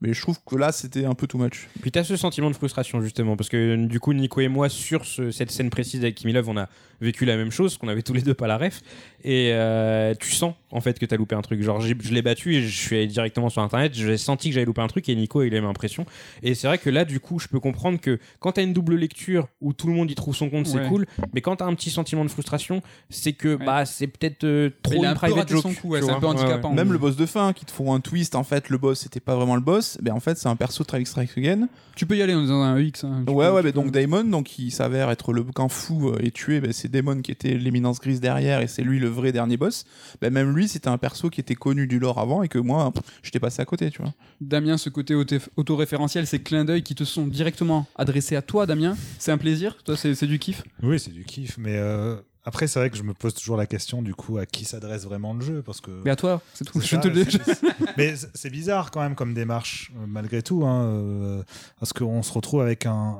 [0.00, 1.68] Mais je trouve que là, c'était un peu too much.
[1.80, 5.06] Puis t'as ce sentiment de frustration justement parce que du coup Nico et moi sur
[5.06, 6.68] ce- cette scène précise avec Kimi Love on a
[7.00, 8.82] vécu la même chose qu'on avait tous les deux pas la ref
[9.22, 12.54] et euh, tu sens en fait que t'as loupé un truc genre je l'ai battu
[12.54, 15.14] et je suis allé directement sur internet j'ai senti que j'avais loupé un truc et
[15.14, 16.06] Nico il a eu l'impression
[16.42, 18.96] et c'est vrai que là du coup je peux comprendre que quand t'as une double
[18.96, 20.88] lecture où tout le monde y trouve son compte c'est Ouais.
[20.88, 22.80] cool mais quand t'as un petit sentiment de frustration
[23.10, 23.64] c'est que Ouais.
[23.64, 26.32] bah c'est peut-être euh, trop une un private joke son coup, ouais, un peu Ouais,
[26.32, 26.72] handicapant.
[26.72, 29.20] Même le boss de fin, qui te font un twist, en fait, le boss, c'était
[29.20, 29.98] pas vraiment le boss.
[30.02, 31.68] Ben, en fait, c'est un perso de Travis Strikes Again.
[31.96, 33.04] Tu peux y aller en faisant un EX.
[33.04, 36.08] hein, Ouais, peux- ouais, mais peux- donc Daemon, donc il s'avère être le quand fou
[36.10, 39.08] euh, et tué, ben, c'est Daemon qui était l'éminence grise derrière et c'est lui le
[39.08, 39.84] vrai dernier boss.
[40.20, 42.92] Ben, même lui, c'était un perso qui était connu du lore avant et que moi,
[43.22, 44.12] j'étais passé à côté, tu vois.
[44.48, 48.66] Damien, ce côté auto- autoréférentiel, ces clins d'œil qui te sont directement adressés à toi,
[48.66, 49.76] Damien, c'est un plaisir?
[49.84, 50.62] Toi, c'est du kiff?
[50.82, 53.66] Oui, c'est du kiff, mais euh, après, c'est vrai que je me pose toujours la
[53.66, 55.90] question du coup à qui s'adresse vraiment le jeu parce que.
[56.04, 56.80] Mais à toi, c'est tout.
[56.80, 57.38] Je ça, te le dis.
[57.96, 61.42] Mais c'est- bizarre quand même comme démarche, euh, malgré tout, hein, euh,
[61.80, 63.18] parce qu'on se retrouve avec un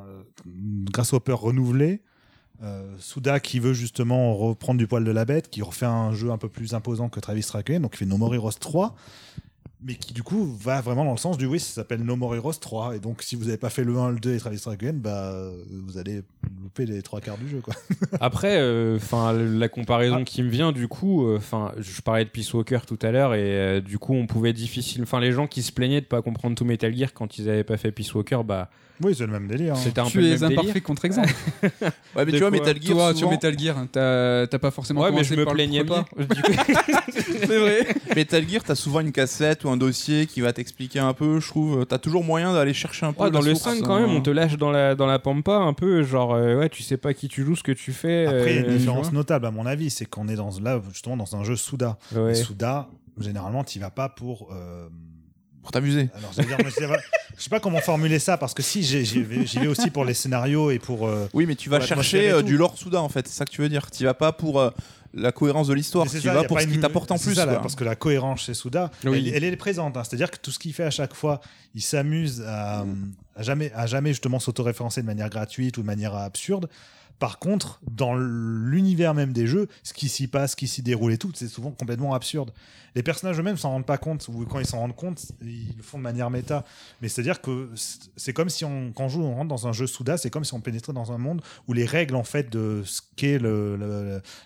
[0.93, 2.03] grasshopper renouvelé.
[2.63, 6.31] Euh, Souda qui veut justement reprendre du poil de la bête, qui refait un jeu
[6.31, 8.95] un peu plus imposant que Travis Strikers, donc il fait No More Heroes 3,
[9.85, 12.35] mais qui du coup va vraiment dans le sens du oui, ça s'appelle No More
[12.35, 14.59] Heroes 3, et donc si vous n'avez pas fait le 1, le 2 et Travis
[14.59, 15.33] Strikers, bah,
[15.71, 16.23] vous allez
[16.63, 17.61] louper les trois quarts du jeu.
[17.61, 17.75] Quoi.
[18.21, 18.59] Après,
[18.97, 22.99] enfin la comparaison qui me vient du coup, enfin je parlais de Peace Walker tout
[23.03, 26.01] à l'heure et euh, du coup on pouvait difficile, enfin les gens qui se plaignaient
[26.01, 28.71] de pas comprendre tout Metal Gear quand ils avaient pas fait Peace Walker, bah
[29.03, 29.75] Oui, c'est le même délire.
[29.75, 29.77] hein.
[29.83, 30.65] c'était un peu Tu le es même un délire.
[30.65, 31.35] parfait contre-exemple.
[32.17, 35.01] Ouais, mais tu vois, Metal Gear, Toi, souvent, sur Metal Gear, t'as t'as pas forcément
[35.03, 36.05] Ouais, mais je me plaignais pas.
[37.09, 37.87] C'est vrai.
[38.15, 41.49] Metal Gear, t'as souvent une cassette ou un dossier qui va t'expliquer un peu, je
[41.49, 41.85] trouve.
[41.87, 44.15] T'as toujours moyen d'aller chercher un peu Ouais, dans le source, 5 quand même, hein.
[44.17, 46.97] on te lâche dans la dans la pampa un peu, genre euh, ouais, tu sais
[46.97, 48.27] pas qui tu joues, ce que tu fais.
[48.27, 50.37] Après, il y a euh, une différence tu notable, à mon avis, c'est qu'on est
[50.37, 51.99] dans, là, justement dans un jeu Souda.
[52.35, 52.89] Souda,
[53.19, 54.49] généralement, tu vas pas pour.
[54.53, 54.89] euh,
[55.65, 56.11] Pour t'amuser.
[56.17, 56.57] Alors, je, dire,
[57.37, 60.79] sais pas- comment formuler ça, parce que si j'y vais, aussi pour les scénarios et
[60.79, 61.09] pour.
[61.09, 63.27] euh, Oui, mais tu vas chercher euh, du lore soudain, en fait.
[63.27, 63.91] C'est ça que tu veux dire.
[63.91, 64.71] Tu vas pas pour euh,
[65.15, 66.05] la cohérence de l'histoire.
[66.07, 67.35] Tu ça, y vas a pour pas ce qui une- t'apporte en c'est plus.
[67.37, 67.63] ça, là, quoi.
[67.63, 69.33] parce que la cohérence chez Souda, Oui.
[69.35, 69.97] elle, elle est présente.
[69.97, 70.05] hein.
[70.05, 71.41] C'est-à-dire que tout ce qu'il fait à chaque fois,
[71.75, 72.85] il s'amuse à,
[73.35, 76.69] à jamais, à jamais justement s'autoréférencer de manière gratuite ou de manière absurde.
[77.19, 81.13] Par contre, dans l'univers même des jeux, ce qui s'y passe, ce qui s'y déroule
[81.13, 82.53] et tout, c'est souvent complètement absurde.
[82.97, 85.83] Les personnages eux-mêmes s'en rendent pas compte, ou quand ils s'en rendent compte, ils le
[85.83, 86.65] font de manière méta.
[87.03, 87.69] Mais c'est-à-dire que
[88.17, 90.45] c'est comme si on, quand on joue, on rentre dans un jeu Souda, c'est comme
[90.45, 93.39] si on pénétrait dans un monde où les règles en fait de ce qu'est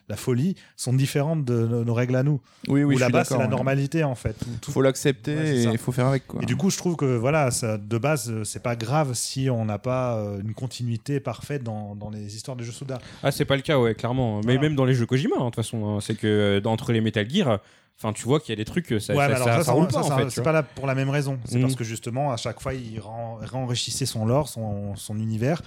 [0.09, 2.41] la folie sont différentes de nos, nos règles à nous.
[2.69, 3.49] Oui, oui, où là-bas c'est la ouais.
[3.49, 4.37] normalité en fait.
[4.61, 6.41] Tout- Faut l'accepter Ouais, et il faut faire avec quoi.
[6.43, 9.51] Et du coup, je trouve que voilà, ça, de base, euh, c'est pas grave si
[9.51, 12.99] on n'a pas euh, une continuité parfaite dans, dans les histoires jeux Souda.
[13.23, 14.37] Ah, c'est pas le cas, ouais, clairement.
[14.39, 14.61] Mais Voilà.
[14.61, 16.27] même dans les jeux Kojima, hein, de toute façon, hein, c'est que
[16.65, 17.59] euh, entre les Metal Gear,
[17.99, 19.73] enfin, tu vois qu'il y a des trucs, ça, ouais, ça, mais alors ça- ça,
[19.73, 20.31] roule pas, en fait.
[20.31, 21.39] c'est pas là pour la même raison.
[21.45, 21.63] C'est Mhm.
[21.63, 25.63] parce que justement, à chaque fois, il ren- renrichissait son lore, son, son univers,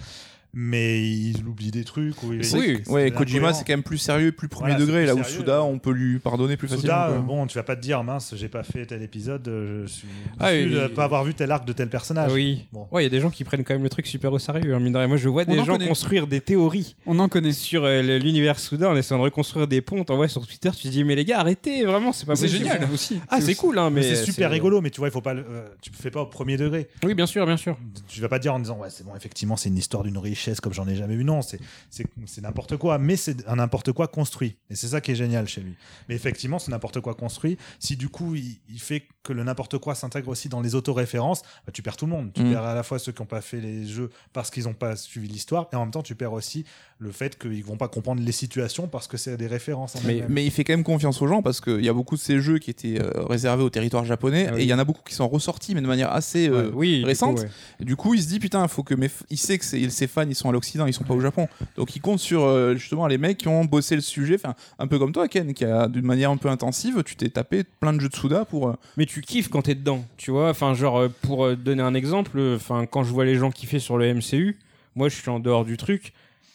[0.53, 2.21] mais il oublie des trucs.
[2.23, 3.11] Ou il- Oui, ouais.
[3.11, 4.99] Kojima, c'est quand même plus sérieux, plus premier Voilà, degré.
[5.01, 5.69] plus Là où sérieux, Suda, ouais.
[5.71, 6.81] on peut lui pardonner plus facilement.
[6.93, 7.17] Souda, quoi.
[7.17, 9.91] euh, bon, tu vas pas te dire, mince, j'ai pas fait tel épisode, euh, je
[9.91, 10.07] suis
[10.39, 12.31] Ah, oui, de pas avoir vu tel arc de tel personnage.
[12.33, 12.65] Oui.
[12.73, 12.87] Bon.
[12.91, 14.73] Ouais, il y a des gens qui prennent quand même le truc super au sérieux.
[14.75, 15.07] hein, mine de rien.
[15.07, 15.87] Moi, je vois On des en gens connaît.
[15.87, 17.51] construire des théories On en connaît.
[17.53, 20.03] sur euh, l'univers soudain en essayant de reconstruire des ponts.
[20.03, 22.87] T'envoies sur Twitter, tu te dis, mais les gars, arrêtez, vraiment, c'est pas C'est génial
[22.93, 23.19] aussi.
[23.29, 25.67] Ah, c'est cool, hein, Mais c'est super rigolo, mais tu vois, il faut pas, euh,
[25.81, 26.87] tu fais pas au premier degré.
[27.03, 27.77] Oui, bien sûr, bien sûr.
[28.07, 30.59] tu vas pas dire en disant ouais c'est bon effectivement c'est une histoire d'une richesse
[30.59, 33.91] comme j'en ai jamais vu non c'est c'est c'est n'importe quoi mais c'est un n'importe
[33.91, 35.75] quoi construit et c'est ça qui est génial chez lui
[36.09, 39.77] mais effectivement c'est n'importe quoi construit si du coup il, il fait que le n'importe
[39.77, 42.51] quoi s'intègre aussi dans les autoréférences bah, tu perds tout le monde tu Mm.
[42.53, 44.95] perds à la fois ceux qui n'ont pas fait les jeux parce qu'ils n'ont pas
[44.95, 46.65] suivi l'histoire et en même temps tu perds aussi
[46.97, 50.45] le fait qu'ils vont pas comprendre les situations parce que c'est des références en Mais-
[50.45, 52.57] il fait quand même confiance aux gens parce qu'il y a beaucoup de ces jeux
[52.59, 54.61] qui étaient euh, réservés au territoire japonais Ah oui.
[54.61, 56.71] et il y en a beaucoup qui sont ressortis mais de manière assez euh, Ouais,
[56.73, 57.39] oui, du coup, récente.
[57.39, 57.85] ouais.
[57.85, 60.27] Du coup, il se dit putain, faut que mes il sait que c'est- ses fans
[60.31, 61.47] ils sont à l'Occident, ils sont pas au Japon.
[61.77, 64.87] Donc il compte sur euh, justement les mecs qui ont bossé le sujet, enfin un
[64.87, 67.93] peu comme toi Ken, qui a d'une manière un peu intensive, tu t'es tapé plein
[67.93, 68.69] de jeux de Suda pour.
[68.69, 70.49] euh, Mais tu kiffes quand t'es dedans, tu vois.
[70.49, 73.51] Enfin, genre, euh, pour euh, donner un exemple, euh, enfin, quand je vois les gens
[73.51, 74.57] kiffer sur le MCU,
[74.95, 76.13] moi, je suis en dehors du truc.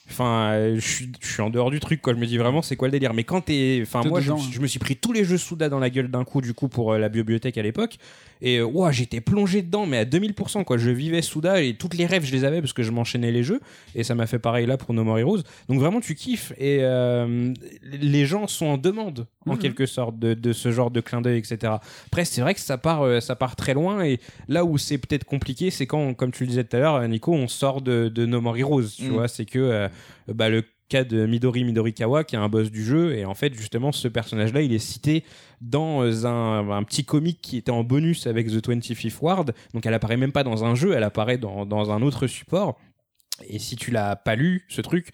[0.09, 2.15] Enfin, euh, je suis, je suis en dehors du truc, quoi.
[2.15, 3.13] Je me dis vraiment, c'est quoi le délire?
[3.13, 3.81] Mais quand t'es.
[3.83, 4.55] Enfin, T'es moi, je, dedans, me suis- hein.
[4.55, 6.69] je me suis pris tous les jeux Souda dans la gueule d'un coup, du coup,
[6.69, 7.99] pour euh, la bibliothèque à l'époque.
[8.43, 10.77] Et, euh, ouah, j'étais plongé dedans, mais à 2000%, quoi.
[10.79, 13.43] Je vivais Souda et toutes les rêves, je les avais parce que je m'enchaînais les
[13.43, 13.61] jeux.
[13.95, 15.41] Et ça m'a fait pareil là pour No More Heroes.
[15.69, 16.53] Donc, vraiment, tu kiffes.
[16.59, 19.59] Et euh, les gens sont en demande, en Mhm.
[19.59, 21.75] quelque sorte, de, de ce genre de clin d'œil, etc.
[22.07, 24.05] Après, c'est vrai que ça part, euh, ça part très loin.
[24.05, 27.09] Et là où c'est peut-être compliqué, c'est quand, comme tu le disais tout à l'heure,
[27.09, 28.83] Nico, on sort de, de No More Heroes.
[28.97, 29.13] Tu Mm.
[29.13, 29.89] vois, c'est que euh,
[30.29, 33.15] bah, le cas de Midori Midorikawa, qui est un boss du jeu.
[33.15, 35.25] Et en fait, justement, ce personnage-là, il est cité
[35.61, 39.55] dans euh, un, petit comic qui était en bonus avec The 25th Ward.
[39.75, 42.79] Donc, elle apparaît même pas dans un jeu, elle apparaît dans, dans un autre support.
[43.49, 45.11] Et si tu l'as pas lu, ce truc,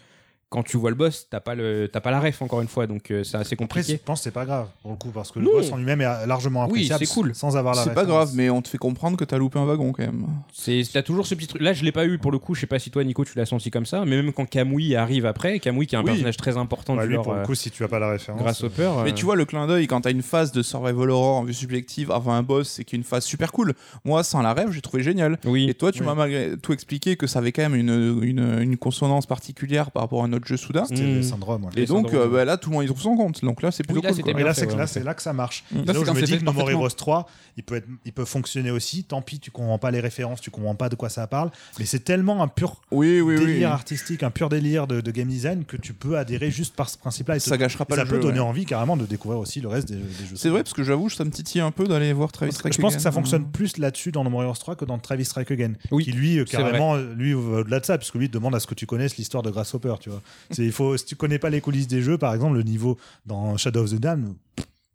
[0.52, 2.86] quand tu vois le boss, t'as pas, le, t'as pas la ref, encore une fois.
[2.86, 3.92] Donc, euh, c'est assez Après, compliqué.
[3.94, 5.46] je pense que c'est pas grave pour le coup parce que Non.
[5.50, 7.34] le boss en lui-même est largement Oui, appréciable c'est cool.
[7.34, 8.26] sans avoir la C'est pas référence.
[8.26, 10.26] grave, mais on te fait comprendre que t'as loupé un wagon quand même.
[10.52, 11.62] C'est t'as toujours ce petit truc.
[11.62, 12.54] Là, je l'ai pas eu pour le coup.
[12.54, 14.04] Je sais pas si toi, Nico, tu l'as senti comme ça.
[14.04, 16.06] Mais même quand Kamui arrive après, Kamui qui est un Oui.
[16.10, 17.98] personnage très important Ouais, du lui lore, pour le euh, coup si tu as pas
[17.98, 19.04] la référence grâce euh, au peur.
[19.04, 21.54] Mais tu vois le clin d'œil quand t'as une phase de survival horror en vue
[21.54, 23.72] subjective avant un boss, c'est qu'une phase super cool.
[24.04, 25.38] Moi, sans la rêve, j'ai trouvé génial.
[25.46, 25.68] oui.
[25.70, 26.06] Et toi, tu Oui.
[26.06, 30.02] m'as malgré tout expliqué que ça avait quand même une, une, une consonance particulière par
[30.02, 30.84] rapport à notre jeu Suda.
[30.88, 31.14] c'était Mm.
[31.16, 31.70] le syndrome ouais.
[31.76, 32.28] Et Les donc, syndromes.
[32.28, 33.42] euh, bah, là, tout le monde y trouve son compte.
[33.44, 34.22] Donc là, c'est plutôt Oui, là, cool.
[34.22, 34.32] quoi.
[34.34, 35.64] Mais là, c'est ouais, là, que ça marche.
[35.70, 35.76] Mm.
[35.86, 36.70] C'est Là, où je me dis que No More.
[36.70, 39.04] Heroes 3, il peut, être, il peut fonctionner aussi.
[39.04, 41.50] Tant pis, tu comprends pas les références, tu comprends pas de quoi ça parle.
[41.78, 43.46] Mais c'est tellement un pur Oui, oui, oui.
[43.46, 46.88] délire artistique, un pur délire de, de game design que tu peux adhérer juste par
[46.88, 47.38] ce principe-là.
[47.38, 48.46] Ça gâchera pas ça le peut jeu, donner ouais.
[48.46, 50.36] envie carrément de découvrir aussi le reste des, jeux.
[50.36, 52.80] C'est vrai, parce que j'avoue, ça me titille un peu d'aller voir Travis Strike je
[52.80, 55.50] pense que ça fonctionne plus là-dessus dans No More Heroes 3 que dans Travis Strike
[55.50, 55.72] Again.
[55.90, 58.66] Oui, qui lui, euh, carrément, lui, va au-delà de ça, puisque lui demande à ce
[58.66, 60.22] que tu connaisses l'histoire de Grasshopper, tu vois.
[60.50, 62.98] C'est, il faut, si tu connais pas les coulisses des jeux, par exemple, le niveau
[63.26, 64.34] dans Shadow of the Dam,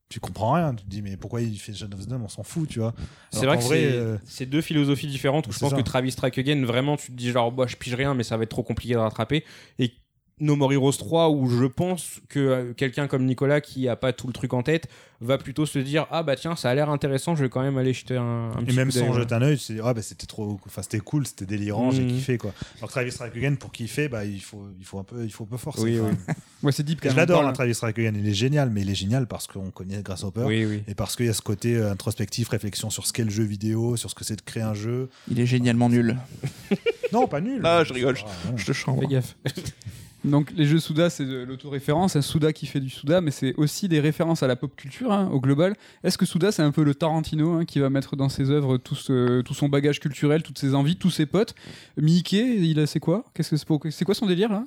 [0.10, 0.74] tu comprends rien.
[0.74, 2.24] Tu te dis, mais pourquoi il fait Shadow of the Dam?
[2.24, 2.94] On s'en fout, tu vois.
[3.32, 5.78] C'est vrai que c'est euh, c'est deux philosophies différentes où je pense ça.
[5.78, 8.38] que Travis Strike Again, vraiment, tu te dis genre, bah, je pige rien, mais ça
[8.38, 9.44] va être trop compliqué de rattraper.
[9.80, 9.94] Et
[10.40, 14.14] No More Heroes 3, où je pense que euh, quelqu'un comme Nicolas, qui a pas
[14.14, 14.88] tout le truc en tête,
[15.20, 17.76] va plutôt se dire, ah bah tiens, ça a l'air intéressant, je vais quand même
[17.80, 20.28] aller jeter un, un Et petit même sans jeter un œil, c'est ah bah c'était
[20.28, 22.10] trop, enfin c'était cool, c'était délirant, j'ai Mhm.
[22.12, 22.54] kiffé quoi.
[22.78, 25.46] Alors Travis Strike Again pour kiffer, bah il faut, il faut un peu, il faut
[25.46, 25.82] un peu forcer.
[25.82, 26.12] Oui, oui.
[26.64, 28.82] Ouais, c'est deep quand Je l'adore, On hein, Travis Strike Again, il est génial, mais
[28.82, 30.84] il est génial parce qu'on connaît Grasshopper Oui, oui.
[30.88, 33.44] et parce qu'il y a ce côté euh, introspectif, réflexion sur ce qu'est le jeu
[33.44, 35.10] vidéo, sur ce que c'est de créer un jeu.
[35.32, 36.16] Il est génialement nul.
[37.12, 37.62] Non, pas nul.
[37.64, 38.52] Ah, je rigole, Ah.
[38.56, 39.00] Je te chante.
[39.00, 39.36] Fais gaffe.
[40.26, 43.54] Donc les jeux Souda, c'est de l'autoréférence, un Souda qui fait du Souda, mais c'est
[43.56, 45.76] aussi des références à la pop culture hein, au global.
[46.04, 48.78] Est-ce que Souda, c'est un peu le Tarantino hein, qui va mettre dans ses œuvres
[48.78, 51.54] tout, son bagage culturel, toutes ses envies, tous ses potes?
[51.98, 53.26] Mickey, il c'est quoi?
[53.34, 54.66] Qu'est-ce que c'est quoi son délire là?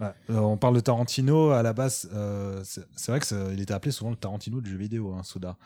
[0.00, 2.08] Ouais, euh, on parle de Tarantino à la base.
[2.12, 5.14] euh, c'est c'est vrai que ça- il était appelé souvent le Tarantino du jeu vidéo,
[5.16, 5.56] hein, Souda.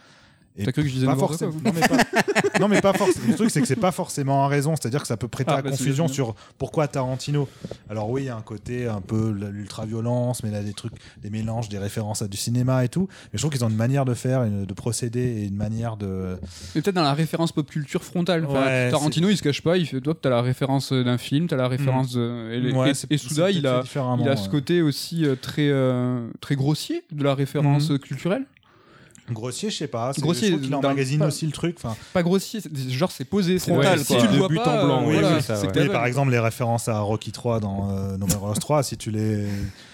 [0.59, 1.53] Et T'as cru que je disais pas forcément.
[1.65, 3.27] Non mais pas, non, mais pas forcément.
[3.29, 5.59] Le truc c'est que c'est pas forcément en raison, c'est-à-dire que ça peut prêter Ah,
[5.59, 7.49] à bah, confusion sur pourquoi Tarantino.
[7.91, 10.93] Alors oui, il y a un côté un peu l'ultra-violence, mais là des trucs,
[11.23, 13.09] des mélanges, des références à du cinéma et tout.
[13.25, 15.97] Mais je trouve qu'ils ont une manière de faire, une- de procéder et une manière
[15.97, 16.39] de.
[16.75, 18.45] Mais peut-être dans la référence pop culture frontale.
[18.49, 21.57] Enfin, Tarantino, il se cache pas, il fait, toi, t'as la référence d'un film, t'as
[21.57, 22.51] la référence de.
[22.53, 23.83] Et, Ouais, et- c'est- et c'est Souda, il a,
[24.21, 28.45] il a ce côté aussi euh, très, euh, très grossier de la référence euh, culturelle.
[29.31, 30.13] Grossier, je sais pas.
[30.13, 31.77] c'est- Grossier, je qu'il dans- emmagasine pas- aussi le truc.
[31.79, 33.99] Enfin, Pas grossier, genre c'est posé, c'est Frontal.
[33.99, 35.69] Si tu le vois but pas, en blanc, euh, oui, voilà, oui, ça, ouais.
[35.75, 38.97] Oui, par exemple, les références à Rocky 3 dans euh, No More Heroes 3, si
[38.97, 39.47] tu les.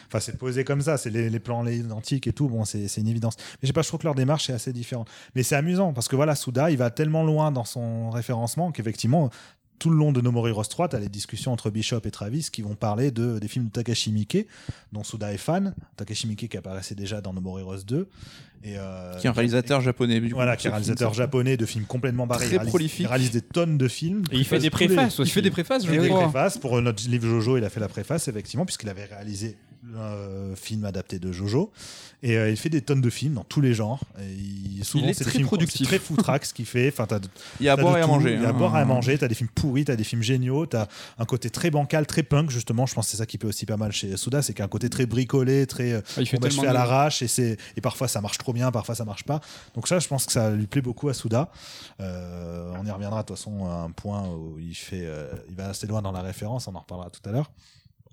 [0.09, 3.01] Enfin, c'est posé comme ça, c'est les, les plans identiques et tout, bon, c'est c'est
[3.01, 3.35] une évidence.
[3.39, 5.09] Mais je sais pas, je trouve que leur démarche est assez différente.
[5.35, 9.31] Mais c'est amusant, parce que voilà, Souda, il va tellement loin dans son référencement qu'effectivement,
[9.83, 12.13] tout le long de No More Heroes 3, tu as les discussions entre Bishop et
[12.13, 14.47] Travis qui vont parler de, des films de Takashi Miike,
[14.93, 15.75] dont Souda est fan.
[15.97, 18.09] Takashi Miike qui apparaissait déjà dans No More Heroes 2.
[18.63, 20.21] Et, euh, Qui est un réalisateur japonais.
[20.21, 22.45] du Voilà, qui est ceux réalisateur japonais de films complètement barrés.
[22.45, 23.01] Très il réalise, prolifique.
[23.01, 24.23] Il réalise des tonnes de films.
[24.31, 25.33] Et il fait des préfaces aussi.
[25.33, 26.29] Il fait des préfaces, je crois.
[26.31, 26.59] préface.
[26.59, 29.57] Pour notre livre Jojo, il a fait la préface, effectivement, puisqu'il avait réalisé
[29.99, 31.73] un film adapté de Jojo.
[32.25, 34.01] Et euh, il fait des tonnes de films dans tous les genres.
[34.21, 35.87] Et il, souvent, Il est c'est des très productif.
[35.89, 36.89] très foutraque ce qu'il fait.
[36.89, 37.27] Enfin, t'as de-.
[37.61, 38.35] Il y a à boire et à manger.
[38.35, 38.55] Il y a à hein.
[38.55, 39.19] boire et à manger.
[39.19, 40.67] T'as des films pourris, t'as des films géniaux.
[40.67, 40.87] T'as
[41.19, 42.87] un côté très bancal, très punk, justement.
[42.87, 44.63] Je pense que c'est ça qui plaît aussi pas mal chez Souda, c'est qu'il y
[44.63, 45.93] a un côté très bricolé, très.
[45.93, 48.07] euh, Ah, il fait bon, bah, je tellement fais à l'arrache et c'est et parfois
[48.07, 49.41] ça marche trop bien, parfois ça marche pas.
[49.75, 51.51] Donc ça, je pense que ça lui plaît beaucoup à Souda.
[52.01, 55.57] Euh, on y reviendra de toute façon à un point où il fait, euh, il
[55.57, 56.69] va assez loin dans la référence.
[56.69, 57.51] On en reparlera tout à l'heure.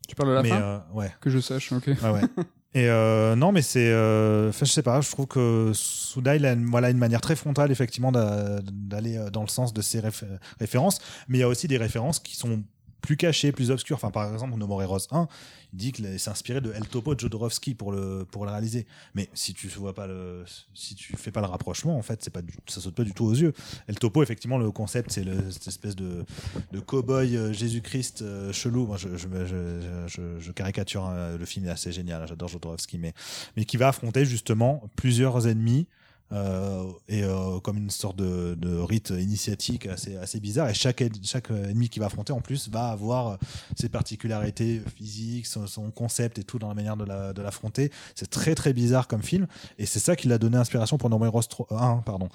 [0.07, 1.85] Tu parles de la Mais fin euh, ouais, Que je sache, ok.
[1.87, 1.95] ouais.
[2.75, 5.01] Et euh, non, mais c'est, euh, je sais pas.
[5.01, 9.17] Je trouve que Souda, il a une, voilà une manière très frontale effectivement d'a- d'aller
[9.17, 10.23] euh, dans le sens de ses réf-
[10.59, 10.99] références.
[11.27, 12.63] Mais il y a aussi des références qui sont
[13.01, 13.95] plus cachées, plus obscures.
[13.95, 15.27] Enfin, par exemple, No More Heroes 1,
[15.73, 18.87] il dit qu'il s'est inspiré de El Topo de Jodorowsky pour le pour le réaliser.
[19.13, 20.43] Mais si tu vois pas le,
[20.73, 23.13] si tu fais pas le rapprochement, en fait, c'est pas, du- ça saute pas du
[23.13, 23.53] tout aux yeux.
[23.87, 26.25] El Topo, effectivement, le concept, c'est cette espèce de
[26.71, 28.87] de cow-boy euh, Jésus-Christ euh, chelou.
[28.97, 32.21] Je caricature hein, le film est assez génial.
[32.21, 33.13] hein, J'adore Jodorowsky, mais
[33.55, 35.87] mais qui va affronter justement plusieurs ennemis.
[36.31, 40.69] Euh, et euh, comme une sorte de, de rite initiatique assez, assez bizarre.
[40.69, 43.35] Et chaque, chaque ennemi qui va affronter en plus va avoir euh,
[43.75, 47.91] ses particularités physiques son, son concept et tout dans la manière de la- de l'affronter.
[48.15, 49.47] C'est très très bizarre comme film.
[49.77, 52.29] Et c'est ça qui l'a donné inspiration pour No More Heroes 3 1 pardon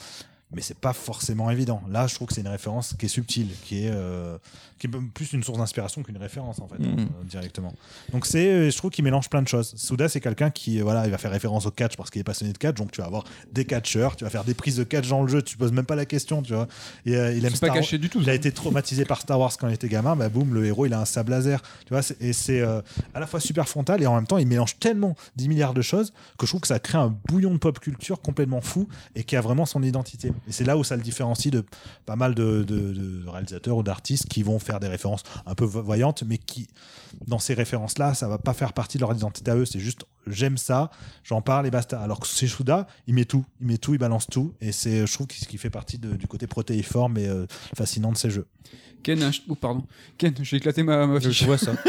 [0.54, 1.82] mais c'est pas forcément évident.
[1.90, 4.36] Là, je trouve que c'est une référence qui est subtile, qui est, euh,
[4.78, 6.98] qui est plus une source d'inspiration qu'une référence en fait, Mhm.
[7.00, 7.72] euh, directement.
[8.12, 9.72] Donc c'est, euh, je trouve qu'il mélange plein de choses.
[9.76, 12.52] Souda, c'est quelqu'un qui, voilà, il va faire référence au catch parce qu'il est passionné
[12.52, 15.08] de catch, donc tu vas avoir des catcheurs, tu vas faire des prises de catch
[15.08, 16.68] dans le jeu, tu poses même pas la question, tu vois.
[17.06, 18.20] Et euh, il aime C'est pas Star- caché du tout.
[18.20, 20.86] il a été traumatisé par Star Wars quand il était gamin, bah boum, le héros
[20.86, 21.62] il a un sable laser.
[21.86, 22.80] Tu vois, et c'est euh,
[23.14, 25.82] à la fois super frontal et en même temps il mélange tellement 10 milliards de
[25.82, 29.24] choses que je trouve que ça crée un bouillon de pop culture complètement fou et
[29.24, 30.32] qui a vraiment son identité.
[30.46, 31.64] Et c'est là où ça le différencie de
[32.04, 35.64] pas mal de, de- de réalisateurs ou d'artistes qui vont faire des références un peu
[35.64, 36.68] voyantes, mais qui,
[37.26, 39.64] dans ces références-là, ça va pas faire partie de leur identité à eux.
[39.64, 40.90] C'est juste j'aime ça,
[41.22, 42.00] j'en parle et basta.
[42.00, 44.54] Alors que chez Shuda, il met tout, il met tout, il balance tout.
[44.60, 48.12] Et c'est, je trouve, ce qui fait partie de- du côté protéiforme et euh, fascinant
[48.12, 48.46] de ces jeux.
[49.02, 49.84] Ken, un ch- oh, pardon.
[50.18, 51.40] Ken, j'ai éclaté ma, ma fiche.
[51.40, 51.72] Je vois ça.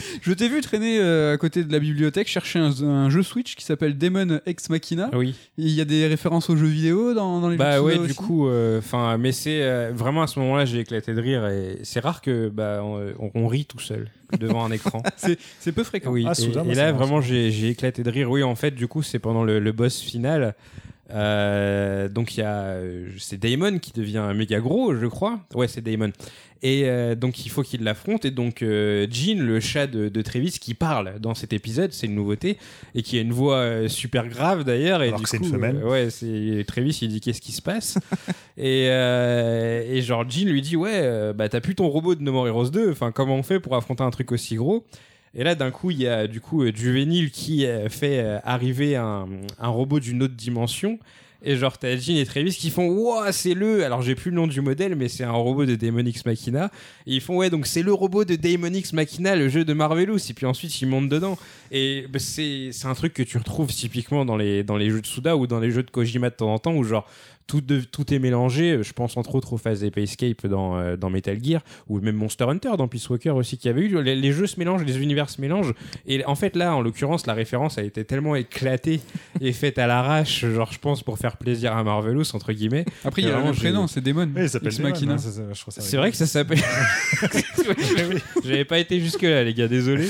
[0.22, 3.54] Je t'ai vu traîner euh, à côté de la bibliothèque chercher un, un jeu Switch
[3.54, 5.10] qui s'appelle Demon Ex Machina.
[5.14, 5.34] Oui.
[5.58, 7.94] Et Il y a des références aux jeux vidéo dans, dans les Bah jeux ouais,
[7.94, 11.46] du aussi coup, enfin, mais c'est euh, vraiment à ce moment-là, j'ai éclaté de rire
[11.46, 15.02] et c'est rare que bah on, on rit tout seul devant un écran.
[15.60, 16.10] C'est peu fréquent.
[16.10, 16.32] Oui, Ah,
[16.64, 18.30] et, là vraiment j'ai j'ai éclaté de rire.
[18.30, 20.54] Oui, en fait, du coup, c'est pendant le, le boss final.
[21.12, 25.40] Euh, donc il y a euh, c'est Damon qui devient méga gros, je crois.
[25.54, 26.10] Ouais, c'est Damon.
[26.62, 30.22] Et euh, donc il faut qu'il l'affronte et donc euh, Jean, le chat de, de
[30.22, 32.56] Travis, qui parle dans cet épisode, c'est une nouveauté
[32.94, 35.02] et qui a une voix super grave d'ailleurs.
[35.02, 35.84] Et Alors du que c'est coup, une femelle.
[35.84, 37.98] ouais, c'est Travis, il dit qu'est-ce qui se passe?
[38.58, 42.48] Et, et genre Jean lui dit ouais, bah t'as plus ton robot de No More
[42.48, 42.90] Heroes 2.
[42.90, 44.84] Enfin comment on fait pour affronter un truc aussi gros?
[45.36, 48.38] Et là, d'un coup, il y a du coup euh, Juvenile qui euh, fait euh,
[48.42, 49.28] arriver un,
[49.58, 50.98] un robot d'une autre dimension.
[51.42, 53.84] Et genre, t'as et Travis qui font Ouah, c'est le.
[53.84, 56.70] Alors, j'ai plus le nom du modèle, mais c'est un robot de Daemon X Machina.
[57.06, 59.74] Et ils font Ouais, donc c'est le robot de Daemon X Machina, le jeu de
[59.74, 60.18] Marvelous.
[60.30, 61.36] Et puis ensuite, ils montent dedans.
[61.70, 65.02] Et bah, c'est c'est un truc que tu retrouves typiquement dans les, dans les jeux
[65.02, 67.06] de Suda ou dans les jeux de Kojima de temps en temps, où genre.
[67.46, 70.96] Tout, de- tout est mélangé, je pense entre autres aux phases d'Ape Escape dans, euh,
[70.96, 74.02] dans Metal Gear, ou même Monster Hunter dans Peace Walker aussi, qui avait eu.
[74.02, 75.72] Les, les jeux se mélangent, les univers se mélangent.
[76.08, 79.00] Et en fait, là, en l'occurrence, la référence a été tellement éclatée
[79.40, 82.84] et faite à l'arrache, genre, je pense, pour faire plaisir à Marvelous, entre guillemets.
[83.04, 84.28] Après, il y a le j'ai- prénom, c'est Demon.
[84.34, 85.14] Oui, il s'appelle Machina.
[85.14, 86.58] hein, C'est vrai que ça s'appelle.
[88.44, 90.08] J'avais pas été jusque-là, les gars, désolé.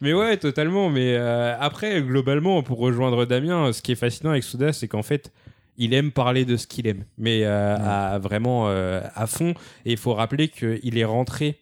[0.00, 0.90] Mais ouais, totalement.
[0.90, 5.02] Mais euh, après, globalement, pour rejoindre Damien, ce qui est fascinant avec Souda, c'est qu'en
[5.02, 5.30] fait,
[5.76, 9.54] il aime parler de ce qu'il aime, mais euh, à, vraiment euh, à fond.
[9.84, 11.58] Et il faut rappeler qu'il est rentré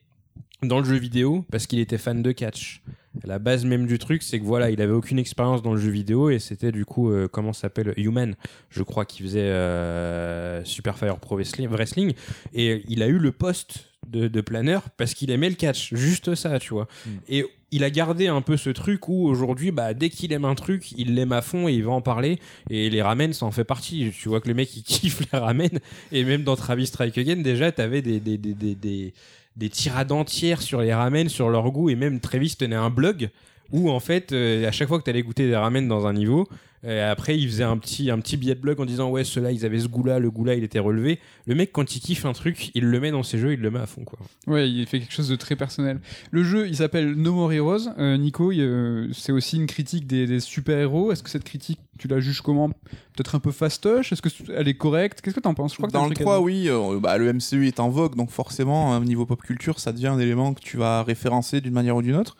[0.63, 2.83] dans le jeu vidéo parce qu'il était fan de catch.
[3.25, 5.91] La base même du truc, c'est que voilà, il avait aucune expérience dans le jeu
[5.91, 8.37] vidéo et c'était du coup, euh, comment s'appelle Human,
[8.71, 12.13] je crois, qui faisait euh, Super Fire Pro Wrestling.
[12.55, 15.95] Et il a eu le poste de, de planeur parce qu'il aimait le catch.
[15.95, 16.89] Juste ça, tu vois.
[17.29, 20.55] Et il a gardé un peu ce truc où aujourd'hui, bah, dès qu'il aime un
[20.55, 22.39] truc, il l'aime à fond et il va en parler.
[22.69, 24.13] Et les ramen, ça en fait partie.
[24.17, 25.79] Tu vois que le mec, il kiffe les ramen.
[26.13, 29.15] Et même dans Travis Strike Again, déjà, t'avais des, des, des, des, des,
[29.57, 31.91] des tirades entières sur les ramen, sur leur goût.
[31.91, 33.31] Et même Travis tenait un blog
[33.71, 36.49] où, en fait, euh, à chaque fois que t'allais goûter des ramen dans un niveau,
[36.85, 39.53] euh, après, il faisait un petit, un petit billet de blog en disant Ouais, ceux-là,
[39.53, 41.19] ils avaient ce goût-là, le goût-là, il était relevé.
[41.47, 43.71] Le mec, quand il kiffe un truc, il le met dans ses jeux, il le
[43.71, 44.19] met à fond, quoi.
[44.47, 46.01] Ouais, il fait quelque chose de très personnel.
[46.31, 47.89] Le jeu, il s'appelle No More Heroes.
[47.99, 51.13] Euh, Nico, euh, c'est aussi une critique des, des super-héros.
[51.13, 52.69] Est-ce que cette critique, tu la juges comment?
[52.71, 54.13] Peut-être un peu fastoche?
[54.13, 55.21] Est-ce que elle est correcte?
[55.21, 55.73] Qu'est-ce que t'en penses?
[55.73, 56.45] Je crois que Dans le truc à 3, dire.
[56.45, 59.93] oui, euh, bah, le MCU est en vogue, donc forcément, au niveau pop culture, ça
[59.93, 62.37] devient un élément que tu vas référencer d'une manière ou d'une autre.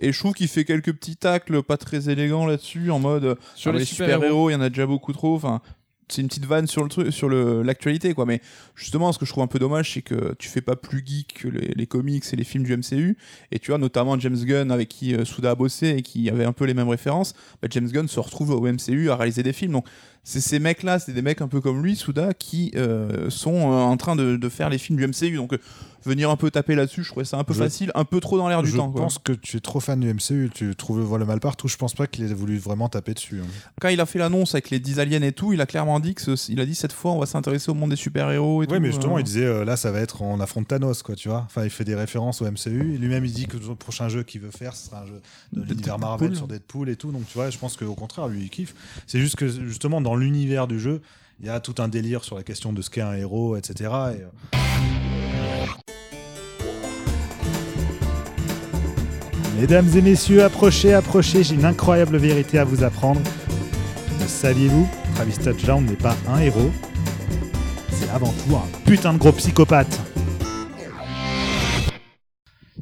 [0.00, 3.72] Et je trouve qu'il fait quelques petits tacles pas très élégants là-dessus, en mode Sur
[3.84, 5.34] les super-héros, il y en a déjà beaucoup trop.
[5.36, 5.60] Enfin,
[6.08, 8.26] c'est une petite vanne sur le truc, sur le- l'actualité, quoi.
[8.26, 8.40] Mais
[8.74, 11.32] justement, ce que je trouve un peu dommage, c'est que tu fais pas plus geek
[11.42, 13.16] que les, les comics et les films du MCU.
[13.50, 16.44] Et tu vois, notamment James Gunn, avec qui euh, Souda a bossé et qui avait
[16.44, 17.32] un peu les mêmes références,
[17.62, 19.72] bah, James Gunn se retrouve au MCU à réaliser des films.
[19.72, 19.86] Donc,
[20.24, 23.76] c'est ces mecs-là, c'est des mecs un peu comme lui, Souda, qui euh, sont euh,
[23.76, 25.36] en train de, de faire les films du MCU.
[25.36, 25.58] Donc, euh,
[26.06, 28.36] venir un peu taper là-dessus, je trouvais ça un peu Je- facile, un peu trop
[28.36, 28.90] dans l'air du je temps.
[28.90, 29.00] quoi.
[29.02, 31.66] pense que tu es trop fan du MCU, tu trouves le, mal partout.
[31.66, 33.40] Je pense pas qu'il ait voulu vraiment taper dessus.
[33.40, 33.46] hein.
[33.80, 36.14] Quand il a fait l'annonce avec les 10 aliens et tout, il a clairement dit
[36.14, 38.66] que ce- il a dit cette fois on va s'intéresser au monde des super-héros et
[38.66, 38.80] Oui, tout.
[38.82, 39.20] mais justement, euh.
[39.20, 41.42] il disait là, ça va être on affronte Thanos, quoi, tu vois.
[41.46, 42.98] Enfin, il fait des références au MCU.
[42.98, 45.20] Lui-même, il dit que le prochain jeu qu'il veut faire, ce sera un jeu
[45.54, 45.98] de l'univers.
[45.98, 47.12] Marvel sur Deadpool et tout.
[47.12, 48.74] Donc, tu vois, je pense qu'au contraire, lui, il kiffe.
[49.06, 51.00] C'est juste que justement, dans l'univers du jeu,
[51.40, 53.90] il y a tout un délire sur la question de ce qu'est un héros, etc.
[54.14, 54.56] Et, euh,
[59.58, 63.20] Mesdames et messieurs, approchez, approchez, j'ai une incroyable vérité à vous apprendre.
[64.20, 66.72] Le saviez-vous Travis Touchdown n'est pas un héros,
[67.90, 70.13] c'est avant tout un putain de gros psychopathe.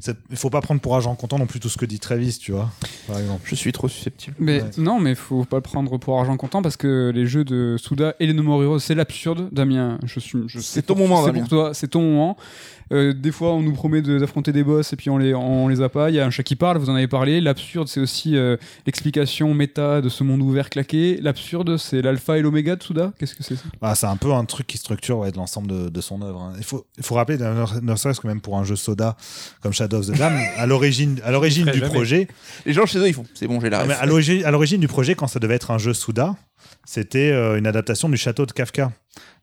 [0.04, 2.36] C'est- Il faut pas prendre pour agent content non plus tout ce que dit Travis,
[2.40, 2.70] tu vois,
[3.06, 3.42] par exemple.
[3.44, 4.34] Je suis trop susceptible.
[4.40, 4.70] Mais Ouais.
[4.76, 8.14] non, mais faut pas le prendre pour argent comptant parce que les jeux de Souda
[8.18, 9.48] et les No More Heroes, c'est l'absurde.
[9.52, 10.40] Damien, je suis.
[10.48, 12.36] je C'est ton moment, C'est pour toi, c'est ton moment.
[12.92, 15.68] Euh, des fois, on nous promet de- d'affronter des boss et puis on les, on
[15.68, 16.10] les a pas.
[16.10, 17.40] Il y a un chat qui parle, vous en avez parlé.
[17.40, 21.18] L'absurde, c'est aussi euh, l'explication méta de ce monde ouvert claqué.
[21.22, 23.12] L'absurde, c'est l'alpha et l'oméga de Souda.
[23.18, 23.62] Qu'est-ce que c'est ça?
[23.80, 26.40] Ah, c'est un peu un truc qui structure ouais, de l'ensemble de, de son œuvre.
[26.42, 26.52] hein.
[26.58, 29.16] Il faut, il faut rappeler, ne serait-ce que même pour un jeu soda
[29.62, 31.22] comme Shadow of the Dam, à l'origine, du
[31.78, 31.80] jamais.
[31.80, 32.28] projet,
[32.66, 34.02] Les gens chez eux, ils font c'est bon, j'ai la Non, mais ref.
[34.02, 36.36] à l'origine, à l'origine du projet, quand ça devait être un jeu Souda,
[36.84, 38.92] c'était euh, une adaptation du château de Kafka.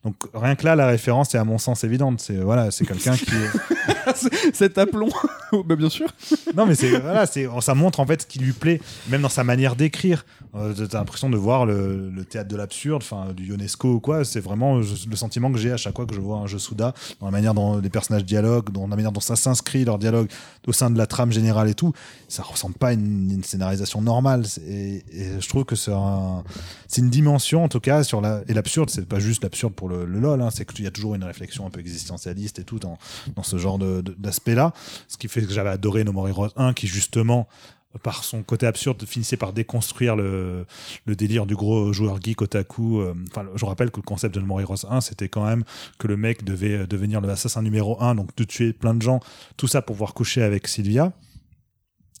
[0.04, 2.20] Donc rien que là, la référence est à mon sens évidente.
[2.20, 3.30] C'est voilà, c'est quelqu'un qui.
[3.34, 4.10] est-
[4.54, 5.08] Cet aplomb
[5.52, 6.08] Oh, bah, Bien sûr.
[6.56, 9.28] Non, mais c'est voilà, c'est ça montre en fait ce qui lui plaît, même dans
[9.28, 10.24] sa manière d'écrire.
[10.56, 14.24] Euh, T'as l'impression de voir le, le théâtre de l'absurde, enfin du UNESCO ou quoi.
[14.24, 16.58] C'est vraiment je- le sentiment que j'ai à chaque fois que je vois un jeu
[16.58, 19.98] Souda, dans la manière dont les personnages dialoguent, dans la manière dont ça s'inscrit leur
[19.98, 20.28] dialogue
[20.66, 21.92] au sein de la trame générale et tout.
[22.28, 24.44] Ça ressemble pas à une, une scénarisation normale.
[24.66, 26.42] Et, et je trouve que c'est un,
[26.88, 28.88] c'est une dimension en tout cas sur la et l'absurde.
[28.90, 30.40] C'est pas juste l'absurde pour le, lol.
[30.40, 32.98] Hein, c'est qu'il y a toujours une réflexion un peu existentialiste et tout dans
[33.36, 34.72] dans ce genre d'aspect-là.
[35.08, 37.48] Ce qui fait que j'avais adoré No More Heroes 1, qui justement,
[38.02, 40.64] par son côté absurde, finissait par déconstruire le,
[41.06, 43.00] le délire du gros joueur geek otaku.
[43.00, 45.64] euh, Enfin, je rappelle que le concept de No More Heroes 1, c'était quand même
[45.98, 49.02] que le mec devait euh, devenir le assassin numéro 1, donc de tuer plein de
[49.02, 49.20] gens,
[49.56, 51.12] tout ça pour pouvoir coucher avec Sylvia.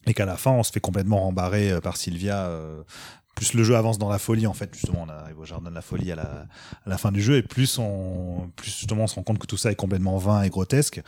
[0.06, 2.50] Et qu'à la fin, on se fait complètement rembarrer euh, par Sylvia.
[3.34, 5.74] Plus le jeu avance dans la folie, en fait, justement, on arrive au jardin de
[5.74, 6.46] la folie à la,
[6.84, 9.46] à la fin du jeu, et plus on, plus justement on se rend compte que
[9.46, 11.00] tout ça est complètement vain et grotesque,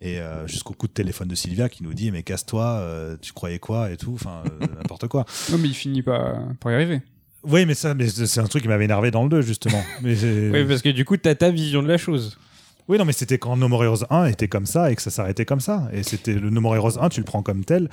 [0.00, 3.32] et euh, jusqu'au coup de téléphone de Sylvia qui nous dit mais casse-toi, euh, tu
[3.32, 5.24] croyais quoi et tout, enfin euh, n'importe quoi.
[5.50, 7.02] Non, mais il finit pas par y arriver.
[7.42, 9.82] Oui, mais ça, mais c'est un truc qui m'avait énervé dans le 2 justement.
[10.02, 10.14] mais
[10.50, 12.38] Oui, parce que du coup, t'as ta vision de la chose.
[12.90, 15.10] Oui, non, mais c'était quand No More Heroes 1 était comme ça et que ça
[15.10, 15.88] s'arrêtait comme ça.
[15.92, 17.88] Et c'était le No More Heroes 1, tu le prends comme tel.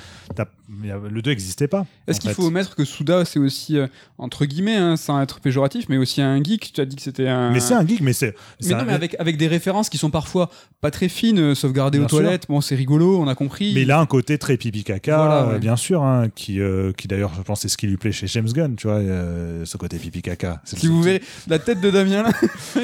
[0.70, 1.86] Le 2 n'existait pas.
[2.08, 3.88] Est-ce qu'il faut omettre que Souda, c'est aussi, euh,
[4.18, 7.28] entre guillemets, hein, sans être péjoratif, mais aussi un geek Tu as dit que c'était
[7.28, 7.52] un.
[7.52, 8.36] Mais c'est un geek, mais c'est.
[8.60, 10.50] c'est Mais non, un- mais avec, avec des références qui sont parfois
[10.82, 12.20] pas très fines, euh, sauvegardées aux sûr.
[12.20, 12.48] toilettes.
[12.50, 13.74] Bon, c'est rigolo, on a compris.
[13.76, 15.60] Mais il a un côté très pipi caca, Voilà, euh, ouais.
[15.60, 18.28] bien sûr, hein, qui, euh, qui d'ailleurs, je pense, c'est ce qui lui plaît chez
[18.28, 20.62] James Gunn, tu vois, euh, ce côté pipi caca.
[20.66, 22.32] Si vous verrez la tête de Damien là.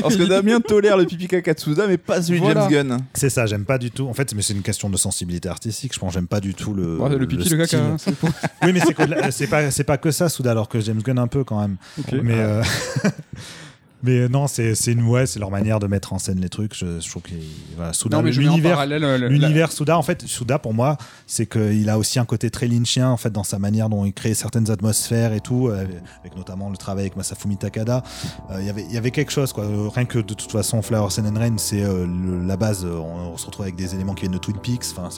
[0.02, 2.46] Parce que Damien tolère le pipi caca de Souda, mais pas celui de.
[2.48, 2.98] James Gunn.
[3.14, 4.08] C'est ça, j'aime pas du tout.
[4.08, 5.94] En fait, mais c'est une question de sensibilité artistique.
[5.94, 6.98] Je pense, j'aime pas du tout le.
[6.98, 7.98] Bon, le pipi, le, caca.
[7.98, 8.14] style.
[8.24, 8.30] hein,
[8.64, 8.80] Oui, mais
[9.32, 11.78] c'est pas, c'est pas que ça, Souda, alors que James Gunn un peu quand même.
[12.12, 12.64] Mais, euh,
[14.04, 16.50] Mais euh, non, c'est c'est une ouais, c'est leur manière de mettre en scène les
[16.50, 16.76] trucs.
[16.76, 17.32] Je, je trouve que
[17.78, 22.20] voilà, Souda, l'univers, euh, l'univers Souda, en fait, Souda pour moi, c'est qu'il a aussi
[22.20, 25.40] un côté très lynchien en fait dans sa manière dont il crée certaines atmosphères et
[25.40, 25.86] tout, euh,
[26.22, 28.04] avec notamment le travail avec Masafumi Takada.
[28.52, 29.64] Euh, Il y avait il y avait quelque chose quoi.
[29.64, 32.06] Euh, Rien que de toute façon, Flower Sun and Rain, c'est euh,
[32.46, 32.84] la base.
[32.86, 34.86] euh, on, on se retrouve avec des éléments qui viennent de Twin Peaks.
[34.98, 35.10] Enfin,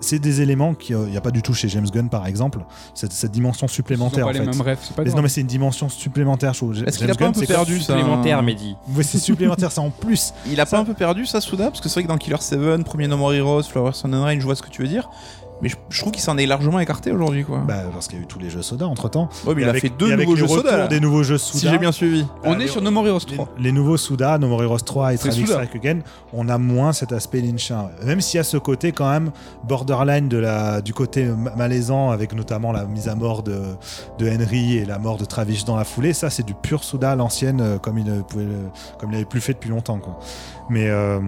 [0.00, 2.58] c'est- des éléments qui il n'y a pas du tout chez James Gunn par exemple.
[2.94, 4.46] Cette, cette dimension Ils supplémentaire pas en les fait.
[4.46, 6.52] mêmes rêves, c'est pas non mais c'est une dimension supplémentaire.
[6.54, 6.72] Je trouve.
[6.84, 8.76] Est-ce qu'il James a pas un Gunn, peu c'est perdu ça Supplémentaire, Mehdi.
[8.94, 10.32] Ouais, c'est supplémentaire, c'est en plus.
[10.46, 11.70] Il a pas un peu perdu ça, Souda?
[11.70, 14.24] Parce que c'est vrai que dans Killer 7, premier No More Heroes, Flower Sun and
[14.24, 15.08] Rain, je vois ce que tu veux dire.
[15.60, 17.58] Mais je, je trouve qu'il s'en est largement écarté aujourd'hui, quoi.
[17.66, 19.28] Bah, parce qu'il y a eu tous les jeux soda entre temps.
[19.46, 20.76] ouais, mais il a fait deux nouveaux jeux soda.
[20.76, 20.86] là.
[20.86, 21.58] des nouveaux jeux Souda.
[21.60, 22.24] Si j'ai bien suivi.
[22.44, 23.48] On Bah, est les- sur No More Heroes les, 3.
[23.58, 25.46] les nouveaux Souda, No More Heroes 3 et Travis.
[25.46, 25.98] Strike Again,
[26.32, 27.88] on a moins cet aspect lynchien.
[28.04, 29.30] Même s'il y a ce côté quand même
[29.64, 33.60] borderline de la, du côté ma- malaisant, avec notamment la mise à mort de,
[34.18, 37.10] de Henry et la mort de Travis dans la foulée, ça c'est du pur Souda
[37.12, 38.68] à l'ancienne, euh, comme il ne pouvait, le-
[38.98, 39.98] comme il plus fait depuis longtemps.
[39.98, 40.18] Quoi.
[40.70, 41.18] Mais euh,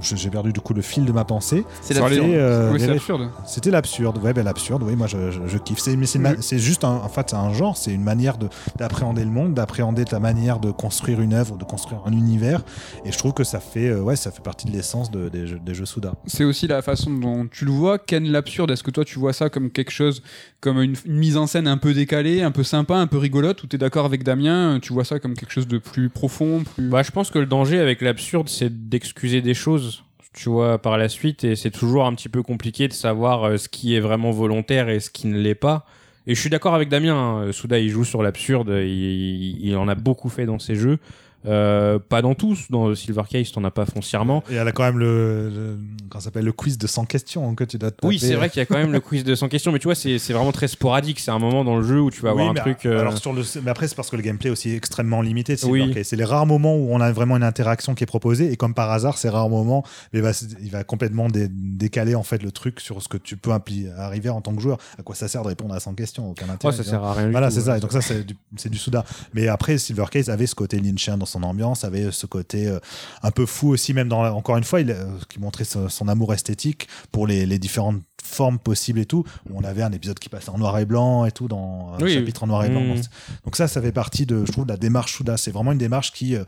[0.00, 1.64] j'ai perdu du coup le fil de ma pensée.
[1.80, 2.26] C'est l'absurde.
[2.30, 3.28] Euh, Oui, c'est absurde.
[3.46, 5.78] C'était l'absurde, ouais, ben l'absurde, oui, moi je, je, je kiffe.
[5.78, 8.38] C'est, mais c'est, ma- c'est juste un, en fait, c'est un genre, c'est une manière
[8.38, 8.48] de,
[8.78, 12.62] d'appréhender le monde, d'appréhender ta manière de construire une œuvre, de construire un univers.
[13.04, 15.46] Et je trouve que ça fait, euh, ouais, ça fait partie de l'essence de- des,
[15.46, 16.14] jeux, des jeux Souda.
[16.26, 17.98] C'est aussi la façon dont tu le vois.
[17.98, 20.22] Ken l'absurde, est-ce que toi tu vois ça comme quelque chose,
[20.60, 23.62] comme une, une mise en scène un peu décalée, un peu sympa, un peu rigolote,
[23.62, 26.88] ou t'es d'accord avec Damien Tu vois ça comme quelque chose de plus profond, plus.
[26.88, 30.96] Bah, je pense que le danger avec l'absurde, c'est d'excuser des choses, tu vois, par
[30.98, 34.00] la suite, et c'est toujours un petit peu compliqué de savoir euh, ce qui est
[34.00, 35.86] vraiment volontaire et ce qui ne l'est pas.
[36.26, 39.88] Et je suis d'accord avec Damien, hein, Souda, il joue sur l'absurde, il, il en
[39.88, 40.98] a beaucoup fait dans ses jeux.
[41.46, 44.44] Euh, pas dans tous, dans Silver Case, t'en as pas foncièrement.
[44.50, 45.78] Et elle a quand même le, le
[46.12, 48.26] ça s'appelle, le quiz de 100 questions hein, que tu dois te Oui, taper.
[48.28, 49.94] c'est vrai qu'il y a quand même le quiz de 100 questions, mais tu vois,
[49.94, 51.18] c'est vraiment très sporadique.
[51.20, 52.86] C'est un moment dans le jeu où tu vas avoir Oui, un mais truc.
[52.86, 55.56] euh, Alors sur le, mais après c'est parce que le gameplay est aussi extrêmement limité.
[55.64, 55.92] Oui.
[56.04, 58.74] C'est les rares moments où on a vraiment une interaction qui est proposée et comme
[58.74, 62.52] par hasard, ces rares moments, il va, il va complètement dé- décaler en fait le
[62.52, 63.50] truc sur ce que tu peux
[63.96, 64.78] arriver en tant que joueur.
[64.98, 66.30] À quoi ça sert de répondre à 100 questions?
[66.30, 66.72] Aucun oh, intérêt.
[66.76, 66.98] ça tu vois.
[66.98, 67.30] sert à rien.
[67.30, 67.78] Voilà, c'est ça.
[67.78, 68.36] Et donc ça, c'est du,
[68.70, 69.04] du Souda.
[69.34, 72.78] Mais après, Silver Case avait ce côté lynchien dans son ambiance, avait ce côté euh,
[73.22, 76.08] un peu fou aussi, même dans, encore une fois, il, euh, qui montrait son, son
[76.08, 79.24] amour esthétique pour les, les différentes formes possibles et tout.
[79.50, 82.02] Où on avait un épisode qui passait en noir et blanc et tout, dans un
[82.04, 82.14] Oui.
[82.14, 82.80] chapitre en noir et blanc.
[82.80, 83.02] Mhm.
[83.44, 85.36] Donc ça, ça fait partie de, je trouve, de la démarche Souda.
[85.36, 86.44] C'est vraiment une démarche qui, euh,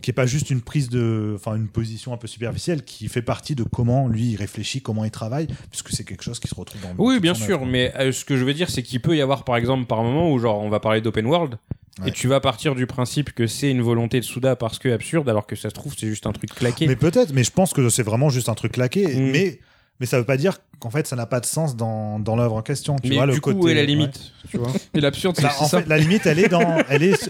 [0.00, 3.22] qui est pas juste une prise de, enfin, une position un peu superficielle, qui fait
[3.22, 6.54] partie de comment lui il réfléchit, comment il travaille, puisque c'est quelque chose qui se
[6.54, 6.94] retrouve dans.
[6.96, 9.44] Oui, bien sûr, mais euh, ce que je veux dire, c'est qu'il peut y avoir,
[9.44, 11.58] par exemple, par moment où, genre, on va parler d'open world,
[12.00, 12.08] Ouais.
[12.08, 15.28] et tu vas partir du principe que c'est une volonté de Souda parce que absurde,
[15.28, 16.86] alors que ça se trouve, c'est juste un truc claqué.
[16.86, 19.06] Mais peut-être, mais je pense que c'est vraiment juste un truc claqué.
[19.06, 19.30] Mm.
[19.32, 19.60] Mais,
[20.00, 22.54] mais ça veut pas dire qu'en fait ça n'a pas de sens dans, dans l'œuvre
[22.54, 22.96] en question.
[23.02, 23.86] Tu Mais vois, du le coup, côté, où est la ouais.
[23.86, 25.80] limite tu vois Et l'absurde, c'est Bah, aussi en ça.
[25.82, 27.28] fait, la limite, elle est dans, elle est,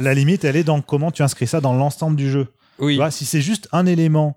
[0.00, 2.48] la limite, elle est dans comment tu inscris ça dans l'ensemble du jeu.
[2.78, 2.94] Oui.
[2.94, 4.36] Tu vois, si c'est juste un élément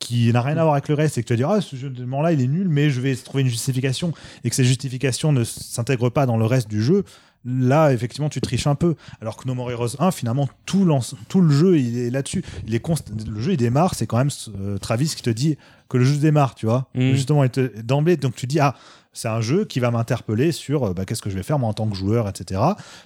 [0.00, 1.74] qui n'a rien à voir avec le reste et que tu vas dire ah ce
[1.74, 4.12] jeu élément là il est nul mais je vais trouver une justification
[4.44, 7.02] et que ces justifications ne s'intègrent pas dans le reste du jeu
[7.48, 8.94] là effectivement tu triches un peu.
[9.20, 12.44] Alors que No More Heroes 1 finalement tout, le jeu il est là-dessus.
[12.66, 14.30] Il est const- le jeu il démarre c'est quand même
[14.60, 15.56] euh, Travis qui te dit
[15.88, 16.88] que le jeu démarre tu vois.
[16.94, 17.12] Mm.
[17.12, 17.44] justement
[17.82, 18.74] d'emblée donc tu dis ah
[19.18, 21.68] c'est un jeu qui va m'interpeller sur euh, bah, qu'est-ce que je vais faire moi
[21.68, 22.60] en tant que joueur etc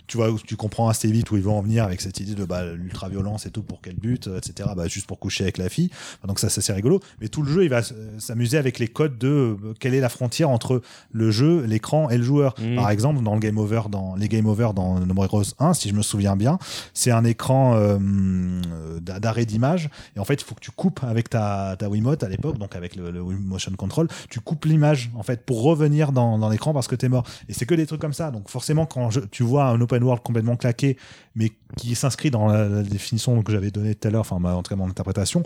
[0.06, 2.44] tu vois tu comprends assez vite où ils vont en venir avec cette idée de
[2.44, 5.56] bah, l'ultra violence et tout pour quel but euh, etc bah, juste pour coucher avec
[5.58, 5.90] la fille.
[6.26, 7.00] Donc ça c'est assez rigolo.
[7.20, 9.28] Mais tout le jeu il va s- s'amuser avec les codes de
[9.64, 10.82] euh, quelle est la frontière entre
[11.12, 12.54] le jeu l'écran et le joueur.
[12.60, 12.74] Mm.
[12.76, 15.88] par exemple dans le game over dans les game over dans No Heroes 1 si
[15.88, 16.58] je me souviens bien
[16.94, 19.88] c'est un écran euh, euh, d'a- d'arrêt d'image.
[20.16, 22.74] Et en fait il faut que tu coupes avec ta, ta Wiimote à l'époque donc
[22.76, 26.72] avec le, le Wii motion control tu coupes l'image en fait pour revenir dans, l'écran
[26.74, 27.24] parce que t'es mort.
[27.48, 28.32] Et c'est que des trucs comme ça.
[28.32, 30.96] Donc forcément quand tu vois un open world complètement claqué
[31.36, 34.74] mais qui s'inscrit dans la, définition que j'avais donnée tout à l'heure enfin en tout
[34.74, 35.42] mon interprétation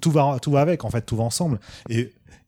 [0.00, 1.58] tout, va tout va avec en fait tout va ensemble.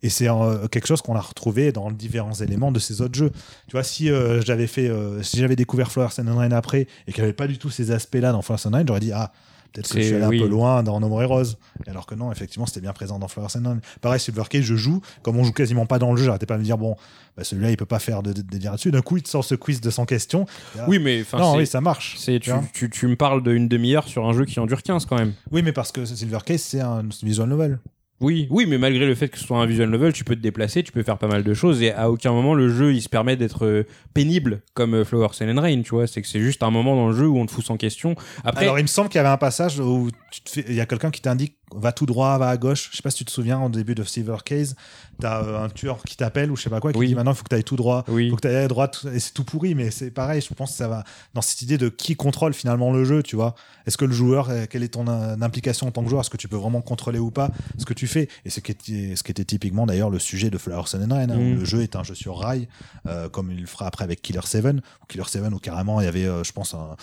[0.02, 3.30] Et c'est euh, quelque chose qu'on a retrouvé dans différents éléments de ces autres jeux.
[3.66, 6.86] Tu vois, si euh, j'avais fait, euh, si j'avais découvert Flower Sun and Rain après
[7.06, 9.00] et qu'il n'y avait pas du tout ces aspects-là dans Flower Sun and Rain, j'aurais
[9.00, 9.32] dit ah
[9.72, 10.38] peut-être que je suis allé oui.
[10.38, 11.56] un peu loin dans No More Heroes.
[11.86, 13.78] Alors que non, effectivement, c'était bien présent dans Flower Sun and.
[14.00, 16.24] Pareil, Silver Case, je joue comme on joue quasiment pas dans le jeu.
[16.24, 16.96] J'arrêtais pas de me dire bon,
[17.36, 18.90] bah, celui-là il peut pas faire de, de, de dire là-dessus.
[18.90, 20.46] D'un coup, il te sort ce quiz de 100 questions.
[20.88, 22.16] Oui, mais non, oui, ça marche.
[22.18, 22.62] tu, vois.
[22.72, 25.34] tu, tu me parles d'une demi-heure sur un jeu qui en dure 15 quand même.
[25.50, 27.78] Oui, mais parce que Silver Case, c'est un visual novel.
[28.20, 30.40] Oui, oui, mais malgré le fait que ce soit un visual novel, tu peux te
[30.40, 33.00] déplacer, tu peux faire pas mal de choses, et à aucun moment le jeu il
[33.00, 36.06] se permet d'être euh, pénible comme euh, Flower Sun and Rain, tu vois.
[36.06, 38.14] C'est que c'est juste un moment dans le jeu où on te fout sans question.
[38.44, 40.74] Après, Alors, il me semble qu'il y avait un passage où tu te fais- il
[40.74, 42.88] y a quelqu'un qui t'indique va tout droit, va à gauche.
[42.90, 44.74] Je sais pas si tu te souviens, au début de Silver Case,
[45.20, 47.08] t'as euh, un tueur qui t'appelle ou je sais pas quoi, qui Oui.
[47.08, 48.04] dit maintenant il faut que tu ailles tout droit.
[48.08, 48.30] Oui.
[48.30, 50.70] faut que tu ailles à droite et c'est tout pourri mais c'est pareil je pense
[50.70, 53.54] que ça va dans cette idée de qui contrôle finalement le jeu tu vois
[53.86, 56.22] est-ce que le joueur euh, quelle est ton euh, implication en tant que joueur?
[56.22, 58.28] Est-ce que tu peux vraiment contrôler ou pas ce que tu fais?
[58.44, 61.14] Et ce qui était, ce qui était typiquement d'ailleurs le sujet de Flower Sun and
[61.14, 61.58] Rain hein, où Mm.
[61.58, 62.68] le jeu est un jeu sur rail
[63.06, 66.04] euh, comme il le fera après avec Killer 7 ou Killer 7 où carrément il
[66.04, 66.96] y avait euh, je pense un-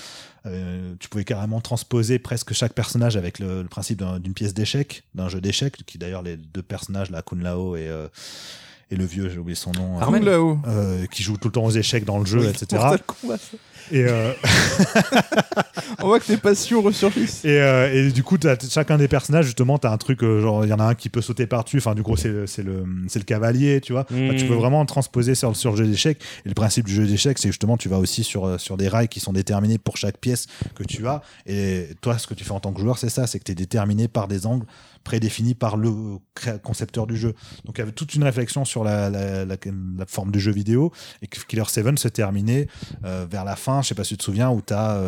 [0.48, 5.04] euh, tu pouvais carrément transposer presque chaque personnage avec le, principe d'un- d'une pièce d'échec
[5.16, 8.08] d'un jeu d'échecs qui d'ailleurs les deux personnages là Kun Lao et euh,
[8.92, 10.58] et le vieux j'ai oublié son nom euh, Armel là-haut.
[10.68, 12.82] euh, qui joue tout le temps aux échecs dans le jeu, Oui, etc.
[13.92, 14.34] Et, euh,
[16.00, 17.44] On voit que tes passions ressurgissent.
[17.46, 20.66] et, euh, et du coup, t'as- chacun des personnages, justement, t'as un truc, euh, genre,
[20.66, 21.78] il y en a un qui peut sauter par-dessus.
[21.78, 24.06] Enfin, du coup, c'est le, c'est le, c'est le cavalier, tu vois.
[24.12, 26.20] Enfin, tu peux vraiment transposer sur, sur le jeu d'échecs.
[26.46, 28.88] Et le principe du jeu d'échecs, c'est justement, tu vas aussi sur, euh, sur des
[28.90, 31.22] rails qui sont déterminés pour chaque pièce que tu as.
[31.46, 33.54] Et toi, ce que tu fais en tant que joueur, c'est ça, c'est que tu
[33.54, 34.66] es déterminé par des angles
[35.08, 36.18] prédéfinis par le
[36.64, 37.34] concepteur du jeu.
[37.66, 39.56] Donc il y avait toute une réflexion sur la, la, la-
[39.98, 42.68] la forme du jeu vidéo et Killer 7 se terminait
[43.06, 45.02] euh, vers la fin, je sais pas si tu te souviens, où tu as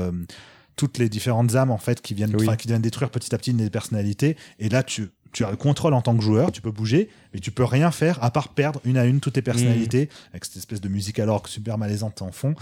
[0.77, 2.47] toutes les différentes âmes en fait qui viennent, Oui.
[2.57, 4.37] qui viennent détruire petit à petit des personnalités.
[4.59, 7.41] Et là, tu, tu as le contrôle en tant que joueur, tu peux bouger, mais
[7.41, 10.55] tu peux rien faire à part perdre une à une toutes tes personnalités avec cette
[10.55, 12.55] espèce de musique alors super malaisante en fond.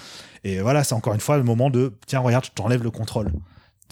[0.44, 3.32] Et voilà, c'est encore une fois le moment de tiens, regarde, je t'enlève le contrôle.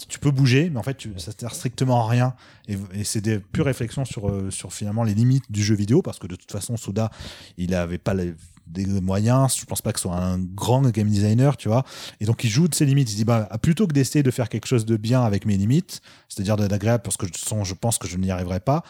[0.08, 2.34] Tu peux bouger, mais en fait, ça sert strictement à rien.
[2.68, 6.18] Et, c'est des pures réflexions sur, euh, sur finalement les limites du jeu vidéo, parce
[6.18, 7.10] que de toute façon, Souda,
[7.56, 8.34] il avait pas les,
[8.66, 9.56] des moyens.
[9.58, 11.84] Je pense pas que ce soit un grand game designer, tu vois.
[12.20, 13.08] Et donc, il joue de ses limites.
[13.08, 15.56] Il se dit, bah, plutôt que d'essayer de faire quelque chose de bien avec mes
[15.56, 18.82] limites, c'est-à-dire d'agréable, parce que je, je pense que je n'y arriverai pas,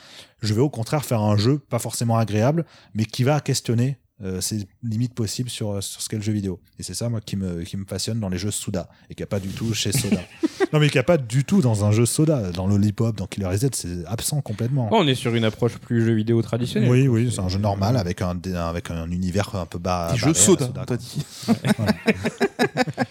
[0.43, 2.65] je vais au contraire faire un jeu pas forcément agréable,
[2.95, 6.59] mais qui va questionner euh, ses limites possibles sur, sur ce qu'est le jeu vidéo.
[6.79, 9.23] Et c'est ça, moi, qui me, qui me passionne dans les jeux Soda, et qui
[9.23, 10.21] a pas du tout chez Soda.
[10.73, 12.51] non, mais qui a pas du tout dans un jeu Soda.
[12.53, 14.89] Dans Lollipop, dans Killer Z, c'est absent complètement.
[14.93, 16.91] Oh, on est sur une approche plus jeu vidéo traditionnelle.
[16.91, 20.11] oui, oui, c'est un jeu normal avec un, avec un univers un peu bas.
[20.13, 21.23] Des jeux soda, t'as dit.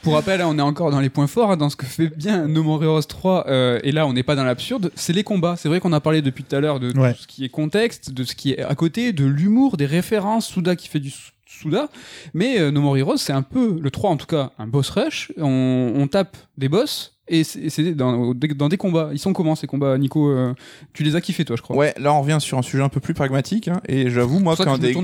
[0.02, 2.08] Pour rappel, hein, on est encore dans les points forts, hein, dans ce que fait
[2.16, 5.24] bien No More Heroes 3, euh, et là on n'est pas dans l'absurde, c'est les
[5.24, 5.56] combats.
[5.58, 7.14] C'est vrai qu'on a parlé depuis tout à l'heure de Ouais.
[7.14, 10.48] tout ce qui est contexte, de ce qui est à côté, de l'humour, des références,
[10.48, 11.88] Souda qui fait du sou- Souda,
[12.34, 14.90] mais euh, No More Heroes c'est un peu, le 3 en tout cas, un boss
[14.90, 19.10] rush, on, on tape des boss, et c'est dans, dans des combats.
[19.12, 20.54] Ils sont comment ces combats, Nico euh,
[20.94, 21.76] Tu les as kiffés toi je crois.
[21.76, 24.56] Ouais, là on revient sur un sujet un peu plus pragmatique, hein, et j'avoue moi
[24.56, 24.96] qu'un des,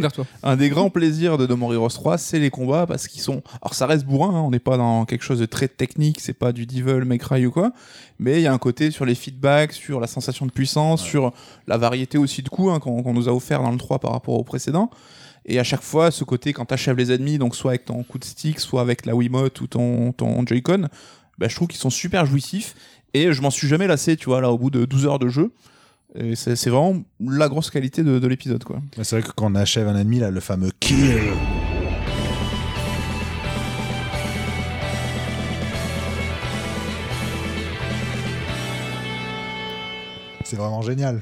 [0.43, 3.41] un des grands plaisirs de No More Heroes 3, c'est les combats parce qu'ils sont.
[3.61, 6.34] Alors ça reste bourrin, hein, on n'est pas dans quelque chose de très technique, c'est
[6.34, 7.72] pas du Devil May Cry ou quoi,
[8.19, 11.34] mais il y a un côté sur les feedbacks, sur la sensation de puissance, sur
[11.65, 14.11] la variété aussi de coups hein, qu'on qu'on nous a offert dans le 3 par
[14.11, 14.91] rapport au précédent.
[15.45, 18.19] Et à chaque fois, ce côté quand t'achèves les ennemis, donc soit avec ton coup
[18.19, 20.88] de stick, soit avec la Wiimote ou ton, ton Joy-Con,
[21.42, 22.76] bah, je trouve qu'ils sont super jouissifs.
[23.16, 25.28] Et je m'en suis jamais lassé, tu vois, là, au bout de 12 heures de
[25.28, 25.52] jeu.
[26.14, 28.80] Et c'est c'est vraiment la grosse qualité de, de l'épisode, quoi.
[28.96, 31.20] Mais C'est vrai que quand on achève un ennemi, là, le fameux kill.
[40.46, 41.22] C'est vraiment génial.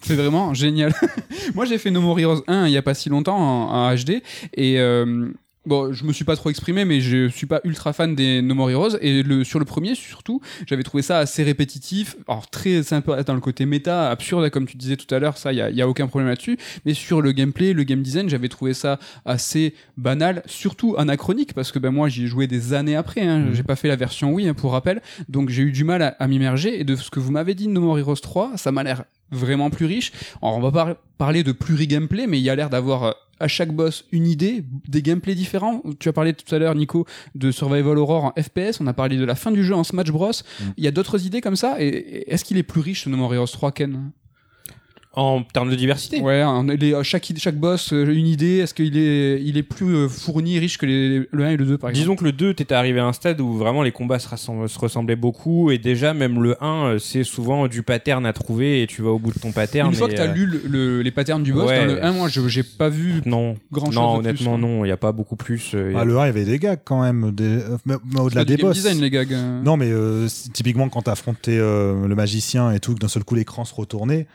[0.00, 0.92] C'est vraiment génial.
[1.54, 3.94] Moi, j'ai fait No More Heroes 1 il y a pas si longtemps en, en
[3.94, 4.22] HD
[4.54, 5.30] et euh,
[5.66, 8.54] bon, je me suis pas trop exprimé, mais je suis pas ultra fan des No
[8.54, 8.96] More Heroes.
[9.00, 13.34] Et le sur le premier surtout, j'avais trouvé ça assez répétitif, alors très sympa dans
[13.34, 15.82] le côté méta, absurde comme tu disais tout à l'heure, ça il y a, y
[15.82, 19.74] a aucun problème là-dessus, mais sur le gameplay, le game design, j'avais trouvé ça assez
[19.96, 23.62] banal, surtout anachronique parce que ben moi j'y ai joué des années après, hein, j'ai
[23.62, 26.26] pas fait la version Wii hein, pour rappel, donc j'ai eu du mal à, à
[26.28, 26.80] m'immerger.
[26.80, 29.04] Et de ce que vous m'avez dit de No More Heroes 3, ça m'a l'air
[29.30, 30.12] vraiment plus riche.
[30.42, 33.48] Alors on va pas parler de pluri-gameplay, mais il y a l'air d'avoir euh, à
[33.48, 35.82] chaque boss une idée, des gameplays différents.
[35.98, 38.80] Tu as parlé tout à l'heure, Nico, de Survival Horror en FPS.
[38.80, 40.30] On a parlé de la fin du jeu en Smash Bros.
[40.76, 41.76] Il y a d'autres idées comme ça?
[41.80, 44.10] Et et est-ce qu'il est plus riche ce No More Heroes 3, Ken?
[45.16, 46.20] En termes de diversité.
[46.20, 46.44] Ouais,
[46.78, 48.58] les- chaque, chaque boss, euh, une idée.
[48.58, 51.64] Est-ce qu'il est, il est plus euh, fourni, riche que les- le 1 et le
[51.64, 52.02] 2, par exemple?
[52.02, 54.68] Disons que le 2, t'étais arrivé à un stade où vraiment les combats se, rassemb-
[54.68, 58.82] se ressemblaient beaucoup et déjà même le 1, euh, c'est souvent du pattern à trouver
[58.82, 59.88] et tu vas au bout de ton pattern.
[59.88, 61.78] Une fois que tu as euh, lu le- le- les patterns du boss, Ouais.
[61.86, 63.94] dans le 1, moi, je j'ai pas vu Non, grand chose.
[63.94, 65.70] non plus, honnêtement non, il n'y a pas beaucoup plus.
[65.74, 67.44] euh, Ah, le 1, il y avait des gags quand même, des...
[67.44, 68.76] euh, mais, mais C'est au-delà des boss.
[68.76, 69.32] design, les gags.
[69.32, 69.62] euh.
[69.62, 73.34] Non, mais euh, typiquement quand t'affrontais euh, le magicien et tout, que d'un seul coup
[73.34, 74.26] l'écran se retournait,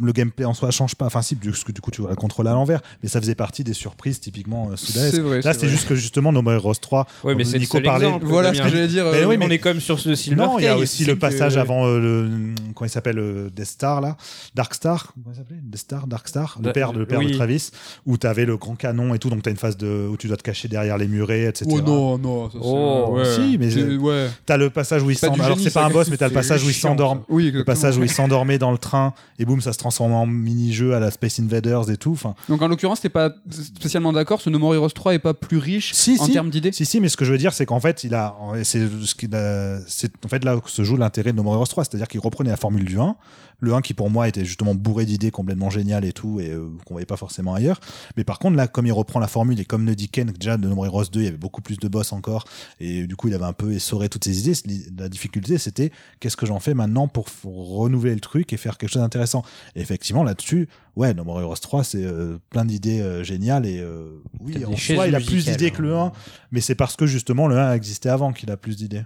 [0.00, 1.06] le gameplay en soi change pas.
[1.06, 3.34] Enfin, si, parce que du coup, tu vois la contrôle à l'envers, mais ça faisait
[3.34, 5.14] partie des surprises typiquement euh, Suda-esque.
[5.16, 5.40] C'est vrai.
[5.40, 8.06] Là, c'est juste que justement, No More Heroes 3, Ouais, mais c'est le Nico parlait-
[8.06, 9.04] exemple, Voilà ce que j'allais dire.
[9.10, 11.14] Mais euh, oui, on est comme sur ce Silver non, il y a aussi le
[11.14, 12.30] que- passage avant euh, le
[12.74, 14.16] comment il s'appelle euh, Death Star là,
[14.54, 15.58] Dark Star, comment il s'appelait?
[15.62, 17.26] Death Star, Dark Star, le Da- père de le père oui.
[17.32, 17.70] de Travis,
[18.06, 20.36] où t'avais le grand canon et tout, donc t'as une phase de où tu dois
[20.36, 21.64] te cacher derrière les murets, etc.
[21.68, 23.24] Oh non, non, ça, Oh, ouais.
[23.34, 24.28] si, mais ouais.
[24.46, 25.40] T'as le passage où il s'endorme.
[25.40, 27.22] Alors c'est pas un boss, mais t'as le passage où il s'endorme.
[27.28, 30.26] Oui, Le passage où il s'endormait dans le train et boum, ça se transforme en
[30.26, 32.12] mini-jeu à la Space Invaders et tout.
[32.12, 34.40] Enfin, Donc en l'occurrence, t'es pas spécialement d'accord.
[34.40, 36.32] Ce No More Heroes 3 est pas plus riche Si, en si.
[36.32, 36.70] termes d'idées?
[36.70, 39.14] Si, si, mais ce que je veux dire, c'est qu'en fait, il a, c'est ce
[39.16, 41.84] qu'il a- c'est en fait là où se joue l'intérêt de No More Heroes 3,
[41.84, 43.16] c'est-à-dire qu'il reprenait la formule du 1,
[43.60, 46.68] le 1 qui pour moi était justement bourré d'idées complètement géniales et tout, et euh,
[46.84, 47.80] qu'on voyait pas forcément ailleurs.
[48.16, 50.56] Mais par contre, là, comme il reprend la formule et comme le dit Ken, déjà
[50.56, 52.44] de No Heroes 2, il y avait beaucoup plus de boss encore,
[52.80, 54.88] et du coup, il avait un peu essoré toutes ses idées.
[54.96, 55.90] La difficulté, c'était
[56.20, 59.42] qu'est-ce que j'en fais maintenant pour, renouveler le truc et faire quelque chose d'intéressant?
[59.74, 63.78] Et effectivement, là-dessus, ouais, No More Heroes 3, c'est euh, plein d'idées euh, géniales et
[63.80, 66.12] euh, oui, en soi, il a plus d'idées que le hein.
[66.14, 66.18] 1,
[66.52, 69.04] mais c'est parce que justement le 1 existait avant qu'il a plus d'idées.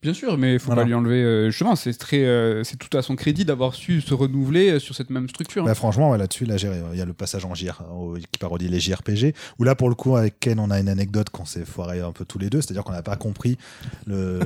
[0.00, 0.82] Bien sûr, mais faut Voilà.
[0.82, 1.20] pas lui enlever.
[1.24, 4.78] euh, justement, c'est très, euh, c'est tout à son crédit d'avoir su se renouveler euh,
[4.78, 5.64] sur cette même structure.
[5.64, 8.38] Bah, franchement, ouais, là-dessus, là, j'ai- il y a le passage en JR, au- qui
[8.38, 11.44] parodie les JRPG, où là, pour le coup, avec Ken, on a une anecdote qu'on
[11.44, 13.58] s'est foiré un peu tous les deux, c'est-à-dire qu'on n'a pas compris
[14.06, 14.38] le,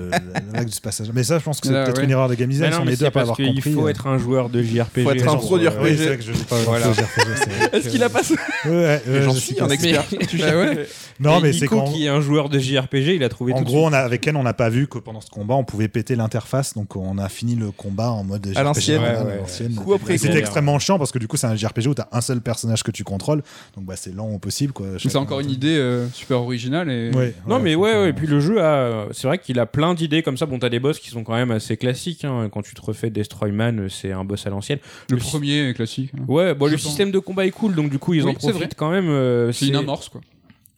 [0.53, 1.11] blague du passage.
[1.13, 2.05] Mais ça, je pense que c'est Là, peut-être ouais.
[2.05, 3.21] une erreur de game Mais design, non, si on mais est deux c'est à pas
[3.21, 3.73] parce avoir qu'il compris.
[3.75, 3.91] faut euh.
[3.91, 5.03] être un joueur de JRPG.
[5.05, 5.83] Faut être un pro du euh, RPG.
[5.83, 6.87] Oui, c'est vrai que je dis pas Voilà.
[6.89, 8.35] le JRPG, c'est- Est-ce qu'il a pas ça
[8.65, 10.03] Ouais, J'en suis un expert.
[10.39, 10.65] Bah.
[11.21, 13.87] Non, mais c'est qu'en qui est un joueur de JRPG, il a trouvé en gros,
[13.93, 16.97] avec Ken, on n'a pas vu que pendant ce combat, on pouvait péter l'interface, donc
[16.97, 19.01] on a fini le combat en mode l'ancienne.
[19.03, 19.37] Ouais, à ouais.
[19.39, 19.77] l'ancienne.
[20.17, 22.83] C'était extrêmement chiant parce que du coup, c'est un JRPG où t'as un seul personnage
[22.83, 23.43] que tu contrôles,
[23.77, 24.73] donc bah, c'est lent au possible.
[24.99, 27.11] C'est encore une idée euh, super originale et.
[27.15, 29.95] Ouais, Non mais ouais, ouais, et puis le jeu a, c'est vrai qu'il a plein
[29.95, 30.47] d'idées comme ça.
[30.47, 32.25] Bon, t'as des boss qui sont quand même assez classiques.
[32.25, 32.49] Hein.
[32.53, 34.79] Quand tu te refais Destroyman, c'est un boss à l'ancienne.
[35.11, 36.11] Le Le premier est classique.
[36.19, 36.23] hein.
[36.29, 36.83] Ouais, bon, le pense.
[36.83, 39.09] système de combat est cool, donc du coup ils Oui, en profitent quand même.
[39.09, 40.21] euh, C'est une amorce quoi.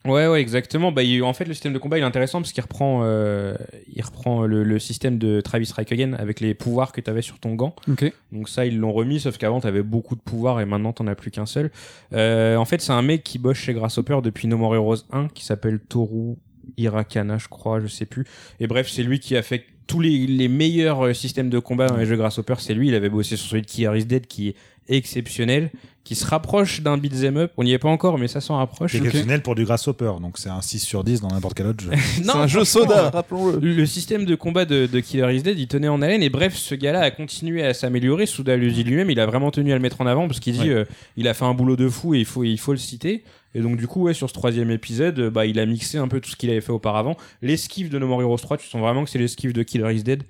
[0.05, 0.91] Ouais, ouais, exactement.
[0.91, 3.55] Bah, il- en fait, le système de combat il est intéressant parce qu'il reprend, euh,
[3.93, 7.55] il reprend le, le système de Travis Again avec les pouvoirs que t'avais sur ton
[7.55, 7.75] gant.
[7.89, 8.11] Ok.
[8.31, 11.15] Donc ça, ils l'ont remis, sauf qu'avant, t'avais beaucoup de pouvoirs et maintenant, t'en as
[11.15, 11.71] plus qu'un seul.
[12.13, 15.27] Euh, en fait, c'est un mec qui bosse chez Grasshopper depuis No More Heroes 1,
[15.29, 16.35] qui s'appelle Toru
[16.77, 18.25] Irakana, je crois, je sais plus.
[18.59, 21.87] Et bref, c'est lui qui a fait tous les, les meilleurs euh, systèmes de combat
[21.87, 22.55] dans les jeux Grasshopper.
[22.57, 24.55] C'est lui, il avait bossé sur celui de Killer is Dead, qui est
[24.89, 25.71] exceptionnel,
[26.03, 27.51] qui se rapproche d'un beat'em up.
[27.57, 28.93] On n'y est pas encore, mais ça s'en rapproche.
[28.93, 31.89] Exceptionnel pour du Grasshopper, donc c'est un 6 sur 10 dans n'importe quel autre jeu.
[32.23, 33.57] C'est un jeu soda, rappelons-le.
[33.59, 36.55] le système de combat de, de Killer is Dead, il tenait en haleine et bref,
[36.55, 38.27] ce gars-là a continué à s'améliorer.
[38.27, 40.53] Souda le dit lui-même, il a vraiment tenu à le mettre en avant parce qu'il
[40.53, 40.75] dit, Ouais.
[40.75, 40.85] euh,
[41.17, 43.23] il a fait un boulot de fou et il faut, il faut le citer.
[43.55, 46.07] Et donc du coup, ouais, sur ce troisième épisode, euh, bah, il a mixé un
[46.07, 47.17] peu tout ce qu'il avait fait auparavant.
[47.41, 50.03] L'esquive de No More Heroes 3, tu sens vraiment que c'est l'esquive de Killer is
[50.03, 50.21] Dead.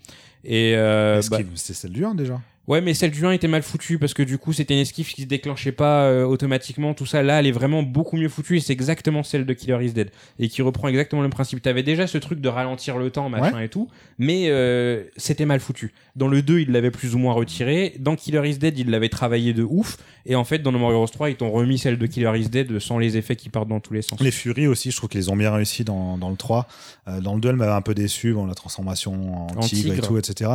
[0.45, 2.39] Et euh, bah, C'est celle du 1 déjà.
[2.67, 5.07] Ouais, mais celle du 1 était mal foutue parce que du coup, c'était une esquive
[5.07, 6.93] qui se déclenchait pas euh, automatiquement.
[6.93, 9.85] Tout ça, là, elle est vraiment beaucoup mieux foutue et c'est exactement celle de Killer
[9.85, 10.09] is Dead
[10.39, 11.61] et qui reprend exactement le principe.
[11.61, 13.87] T'avais déjà ce truc de ralentir le temps, machin et tout,
[14.17, 15.93] mais euh, c'était mal foutu.
[16.15, 17.93] Dans le 2, il l'avait plus ou moins retiré.
[17.99, 19.97] Dans Killer is Dead, il l'avait travaillé de ouf.
[20.27, 22.49] Et en fait, dans No More Heroes 3, ils t'ont remis celle de Killer is
[22.49, 24.19] Dead sans les effets qui partent dans tous les sens.
[24.21, 26.67] Les Furies aussi, je trouve qu'ils ont bien réussi dans, dans le 3.
[27.07, 29.91] Euh, dans le 2, elle m'avait un peu déçu, bon, la transformation en, En tigre,
[29.91, 30.07] et tigre.
[30.07, 30.51] tout, etc.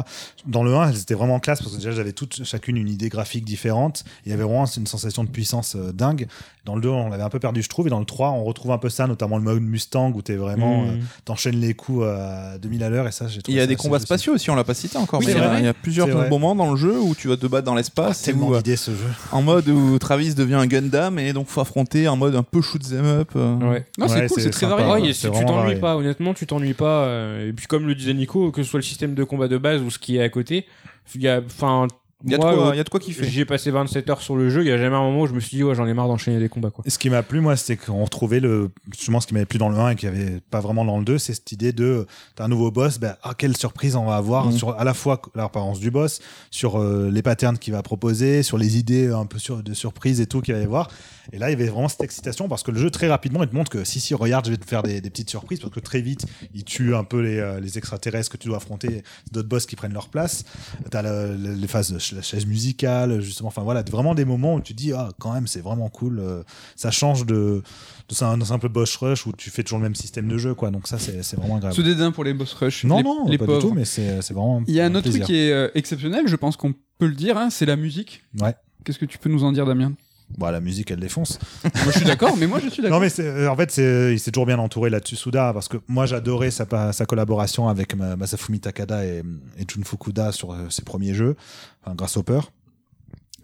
[0.46, 3.08] Dans le 1, elles étaient vraiment classe parce que déjà j'avais toutes chacune une idée
[3.08, 4.04] graphique différente.
[4.24, 6.26] Il y avait vraiment une sensation de puissance euh, dingue.
[6.66, 7.86] Dans le 2, on l'avait un peu perdu, je trouve.
[7.86, 10.36] Et dans le 3, on retrouve un peu ça, notamment le mode Mustang où t'es
[10.36, 10.88] vraiment, Mmh.
[10.88, 13.06] euh, t'enchaînes les coups à 2000 à l'heure.
[13.08, 14.04] Et ça, j'ai Il y a des combats aussi.
[14.06, 15.20] spatiaux aussi, on l'a pas cité encore.
[15.20, 17.36] Oui, mais c'est il y a- plusieurs C'est moments dans le jeu où tu vas
[17.36, 19.06] te battre dans Ah, l'espace, tellement où, euh, d'idées ce jeu.
[19.32, 22.60] en mode où Travis devient un Gundam et donc faut affronter un mode un peu
[22.60, 23.30] shoot 'em up.
[23.36, 23.54] euh.
[23.56, 23.86] Ouais.
[23.98, 25.12] Non, c'est Ouais, cool, c'est c'est très varié.
[25.12, 27.04] C'est si tu t'ennuies pas, honnêtement, tu t'ennuies pas.
[27.04, 29.56] euh, Et puis comme le disait Nico, que ce soit le système de combat de
[29.58, 30.66] base ou ce qui est à côté,
[31.14, 31.86] il y a, enfin,
[32.24, 33.24] Il y a de quoi- euh, il y a de quoi kiffer.
[33.28, 35.32] J'ai passé 27 heures sur le jeu, il y a jamais un moment où je
[35.32, 36.84] me suis dit ouais j'en ai marre d'enchaîner des combats quoi.
[36.86, 39.58] Et ce qui m'a plu, moi, c'est qu'on retrouvait le, justement, ce qui m'avait plu
[39.58, 42.06] dans le 1 et qui avait pas vraiment dans le 2, c'est cette idée de,
[42.34, 44.52] t'as un nouveau boss, ben, ah, quelle surprise on va avoir Mhm.
[44.52, 46.20] sur à la fois l'apparence du boss,
[46.50, 50.20] sur euh, les patterns qu'il va proposer, sur les idées un peu sur, de surprise
[50.20, 50.88] et tout qu'il va y avoir.
[51.32, 53.48] Et là, il y avait vraiment cette excitation parce que le jeu, très rapidement, il
[53.48, 55.72] te montre que si, si, regarde, je vais te faire des, des petites surprises parce
[55.72, 59.04] que très vite, il tue un peu les, euh, les extraterrestres que tu dois affronter,
[59.32, 60.44] d'autres boss qui prennent leur place.
[60.90, 63.48] T'as le- le- les phases de la chaise musicale, justement.
[63.48, 66.18] Enfin, voilà, vraiment des moments où tu dis, ah, quand même, c'est vraiment cool.
[66.20, 66.42] euh,
[66.76, 67.62] ça change de,
[68.08, 70.54] de c'est un simple boss rush où tu fais toujours le même système de jeu,
[70.54, 70.70] quoi.
[70.70, 71.76] Donc ça, c'est vraiment agréable.
[71.76, 72.84] Ce dédain pour les boss rush.
[72.84, 73.60] Non, les, non, les pas pauvres.
[73.60, 74.62] du tout, mais c'est vraiment.
[74.66, 75.20] Il y a un autre plaisir.
[75.24, 78.22] truc qui est euh, exceptionnel, je pense qu'on peut le dire, hein, c'est la musique.
[78.40, 78.54] Ouais.
[78.84, 79.92] Qu'est-ce que tu peux nous en dire, Damien?
[80.38, 81.40] Bon, la musique, elle défonce.
[81.64, 83.00] Moi, je suis d'accord, mais moi, je suis d'accord.
[83.00, 83.76] Non, mais euh, en fait,
[84.12, 86.64] il s'est toujours bien entouré là-dessus, Suda, parce que moi, j'adorais sa,
[87.04, 89.24] collaboration avec Ma- Masafumi Takada et,
[89.58, 91.34] et Jun Fukuda sur ses premiers jeux,
[91.82, 92.40] enfin, Grasshopper.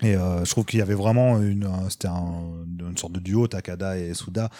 [0.03, 4.13] Et euh, je trouve qu'il y avait vraiment une, une sorte de duo Takada et
[4.13, 4.51] Suda,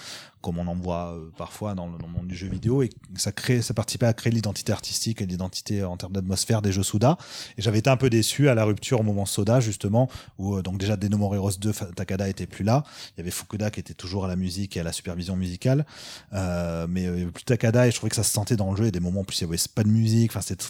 [0.41, 3.61] comme on en voit euh, parfois dans le, monde du jeu vidéo, et ça crée,
[3.61, 7.19] ça participait à créer l'identité artistique et l'identité en termes d'atmosphère des jeux Suda.
[7.59, 10.09] Et j'avais été un peu déçu à la rupture au moment Soda justement,
[10.39, 12.83] où euh, donc déjà Denomore Heroes 2, Fa- Takada était plus là.
[13.15, 15.85] Il y avait Fukuda qui était toujours à la musique et à la supervision musicale,
[16.33, 18.57] euh, mais euh, il y avait plus Takada et je trouvais que ça se sentait
[18.57, 18.87] dans le jeu.
[18.87, 20.65] A des moments en plus il y avait pas de musique, enfin c'était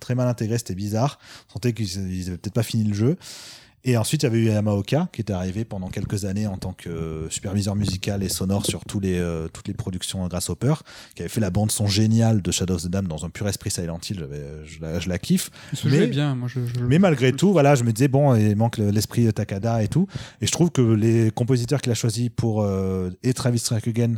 [0.00, 1.18] très mal intégré, c'était bizarre.
[1.50, 3.16] On sentait qu'ils ils avaient peut-être pas fini le jeu.
[3.82, 6.74] Et ensuite, il y avait eu Yamaoka qui était arrivé pendant quelques années en tant
[6.74, 10.74] que euh, superviseur musical et sonore sur tous les, euh, toutes les productions Grasshopper,
[11.14, 13.48] qui avait fait la bande son géniale de Shadow of the Dam dans un pur
[13.48, 14.18] esprit Silent Hill.
[14.18, 15.50] j'avais- Je la, je la kiffe.
[15.72, 16.60] Ce Mais- jeu est bien, moi je.
[16.66, 19.88] je- Mais malgré tout, voilà, je me disais bon, il manque le- l'esprit Takada et
[19.88, 20.06] tout.
[20.42, 24.16] Et je trouve que les compositeurs qu'il a choisis pour euh, et Travis Strike Again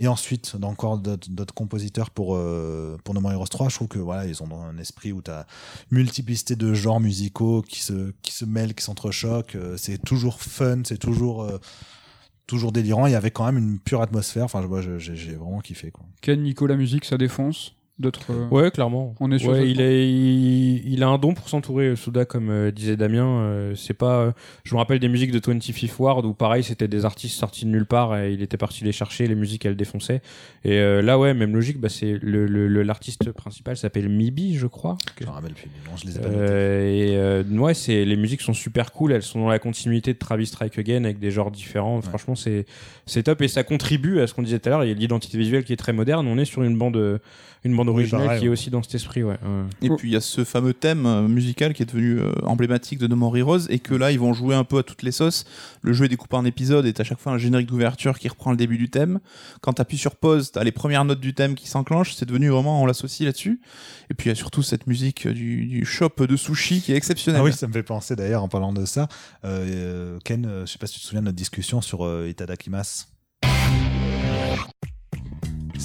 [0.00, 3.98] et ensuite dans d'autres compositeurs pour euh, pour No More Heroes 3, je trouve que
[3.98, 5.46] voilà, ils ont un esprit où tu as
[5.90, 9.56] multiplicité de genres musicaux qui se qui se mêlent, qui s'entrechoquent.
[9.56, 11.58] euh, c'est toujours fun, c'est toujours euh,
[12.46, 13.06] toujours délirant.
[13.06, 14.44] Il y avait quand même une pure atmosphère.
[14.44, 15.90] Enfin, je- j'ai j'ai vraiment kiffé.
[15.90, 16.04] Quoi.
[16.22, 17.74] Ken, Nico, la musique, ça défonce.
[17.98, 18.30] D'autres.
[18.30, 19.14] euh, Ouais, clairement.
[19.18, 22.48] On est sur Ouais, il, est, il, il a un don pour s'entourer, Souda, comme
[22.48, 23.26] euh, disait Damien.
[23.40, 24.20] euh, c'est pas.
[24.20, 27.64] euh, je me rappelle des musiques de 25th Ward où pareil, c'était des artistes sortis
[27.64, 30.22] de nulle part et il était parti les chercher, les musiques elles défonçaient.
[30.64, 34.56] Et euh, là, ouais, même logique, bah, c'est le, le, le- l'artiste principal s'appelle Mibi,
[34.56, 34.96] je crois.
[35.20, 35.68] Je me rappelle plus.
[35.90, 36.28] Non, je les ai pas.
[36.28, 39.10] Euh, et euh, ouais, c'est les musiques sont super cool.
[39.12, 42.00] Elles sont dans la continuité de Travis Strike Again avec des genres différents.
[42.00, 42.64] Franchement, c'est
[43.06, 44.84] c'est top et ça contribue à ce qu'on disait tout à l'heure.
[44.84, 46.28] Il y a l'identité visuelle qui est très moderne.
[46.28, 47.20] On est sur une bande
[47.64, 49.22] une bande Oui, originale pareil, qui est aussi dans cet esprit.
[49.22, 49.34] Ouais.
[49.42, 49.64] ouais.
[49.82, 49.96] Et Oh.
[49.96, 53.06] puis il y a ce fameux thème euh, musical qui est devenu euh, emblématique de
[53.06, 55.44] No More Heroes et que là ils vont jouer un peu à toutes les sauces.
[55.82, 58.28] Le jeu est découpé en épisodes et t'as à chaque fois un générique d'ouverture qui
[58.28, 59.20] reprend le début du thème.
[59.60, 62.14] Quand t'appuies sur pause, t'as les premières notes du thème qui s'enclenchent.
[62.14, 63.60] C'est devenu vraiment on l'associe là-dessus.
[64.10, 66.96] Et puis il y a surtout cette musique du, du shop de sushi qui est
[66.96, 67.40] exceptionnelle.
[67.42, 69.08] Ah oui, ça me fait penser d'ailleurs en parlant de ça.
[69.44, 73.04] Euh, Ken, je sais pas si tu te souviens de notre discussion sur euh, Itadakimasu.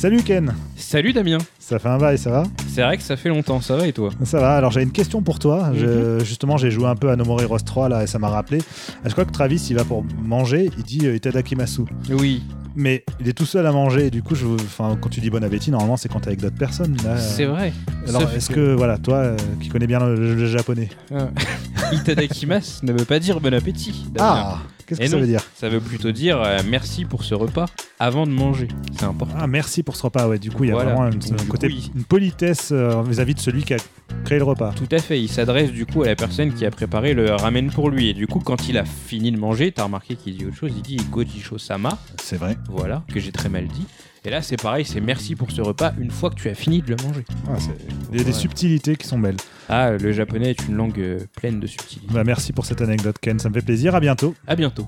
[0.03, 1.37] Salut Ken, Salut Damien.
[1.59, 3.61] ça fait un bail, ça va C'est vrai que ça fait longtemps.
[3.61, 4.09] Ça va et toi?
[4.25, 5.71] Ça va, alors j'ai une question pour toi.
[5.73, 6.25] Je- Mhm.
[6.25, 8.57] justement, j'ai joué un peu à No More Heroes 3 là et ça m'a rappelé.
[9.05, 11.83] Je crois que Travis, il va pour manger, il dit euh, Itadakimasu.
[12.09, 12.43] Oui.
[12.75, 14.45] Mais il est tout seul à manger et du coup, je,
[14.77, 16.97] quand tu dis bon appétit, normalement c'est quand t'es avec d'autres personnes.
[17.17, 17.71] C'est vrai.
[18.05, 20.89] Alors, est-ce que, voilà, toi euh, qui connais bien le, le japonais.
[21.15, 21.29] Ah.
[21.93, 24.05] Itadakimasu ne veut pas dire bon appétit.
[24.13, 24.33] Damien.
[24.35, 27.65] Ah Qu'est-ce que ça veut dire Ça veut plutôt dire euh, merci pour ce repas
[27.99, 28.67] avant de manger.
[28.97, 29.35] C'est important.
[29.37, 30.27] Ah, merci pour ce repas.
[30.27, 30.93] Ouais, du coup, il y a Voilà.
[30.93, 33.73] vraiment une, Donc, un du côté, coup, il- une politesse euh, vis-à-vis de celui qui
[33.73, 33.77] a
[34.25, 34.71] créé le repas.
[34.75, 37.71] Tout à fait, il s'adresse du coup à la personne qui a préparé le ramen
[37.71, 38.09] pour lui.
[38.09, 40.71] Et du coup, quand il a fini de manger, t'as remarqué qu'il dit autre chose,
[40.75, 42.57] il dit Gojisho Sama, C'est vrai.
[42.69, 43.85] voilà, que j'ai très mal dit.
[44.25, 46.81] Et là, c'est pareil, c'est merci pour ce repas une fois que tu as fini
[46.81, 47.25] de le manger.
[47.49, 47.71] Ah, c'est-
[48.11, 48.37] il y a des Ouais.
[48.39, 49.35] subtilités qui sont belles.
[49.67, 52.13] Ah, le japonais est une langue euh, pleine de subtilités.
[52.13, 53.37] Bah, merci pour cette anecdote, Ken.
[53.39, 53.95] Ça me fait plaisir.
[53.95, 54.33] À bientôt.
[54.47, 54.87] À bientôt.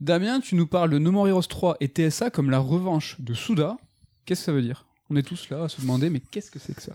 [0.00, 3.34] Damien, tu nous parles de No More Heroes 3 et TSA comme la revanche de
[3.34, 3.76] Suda.
[4.24, 4.86] Qu'est-ce que ça veut dire?
[5.10, 6.92] On est tous là à se demander, mais qu'est-ce que c'est que ça?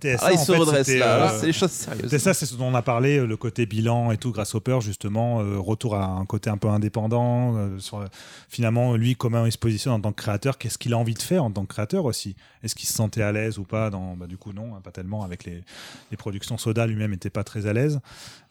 [0.00, 2.16] TSA, Ah, il en se fait, redresse là, euh, là, c'est des choses sérieuses.
[2.16, 4.60] Ça, c'est ce dont on a parlé, euh, le côté bilan et tout, grâce au
[4.60, 8.04] peur, justement, euh, retour à un côté un peu indépendant, euh, sur,
[8.48, 11.22] finalement, lui, comment il se positionne en tant que créateur, qu'est-ce qu'il a envie de
[11.22, 12.36] faire en tant que créateur aussi?
[12.62, 14.92] Est-ce qu'il se sentait à l'aise ou pas dans, bah, Du coup, non, hein, pas
[14.92, 15.64] tellement, avec les,
[16.10, 18.00] les productions Soda, lui-même n'était pas très à l'aise.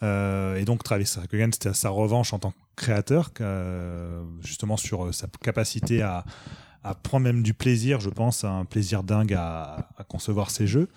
[0.01, 3.31] Et donc, Travis Hagen, c'était sa revanche en tant que créateur,
[4.43, 6.23] justement, sur sa capacité à
[6.88, 10.88] à prendre même du plaisir, je pense, un plaisir dingue à, concevoir ses jeux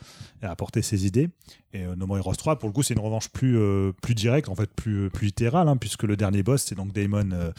[0.43, 1.29] et à apporter ses idées.
[1.73, 4.55] Et euh, No Heroes 3, pour le coup, c'est une revanche plus, euh, directe, en
[4.55, 7.53] fait, plus, littérale, hein, puisque le dernier boss, c'est donc Damon.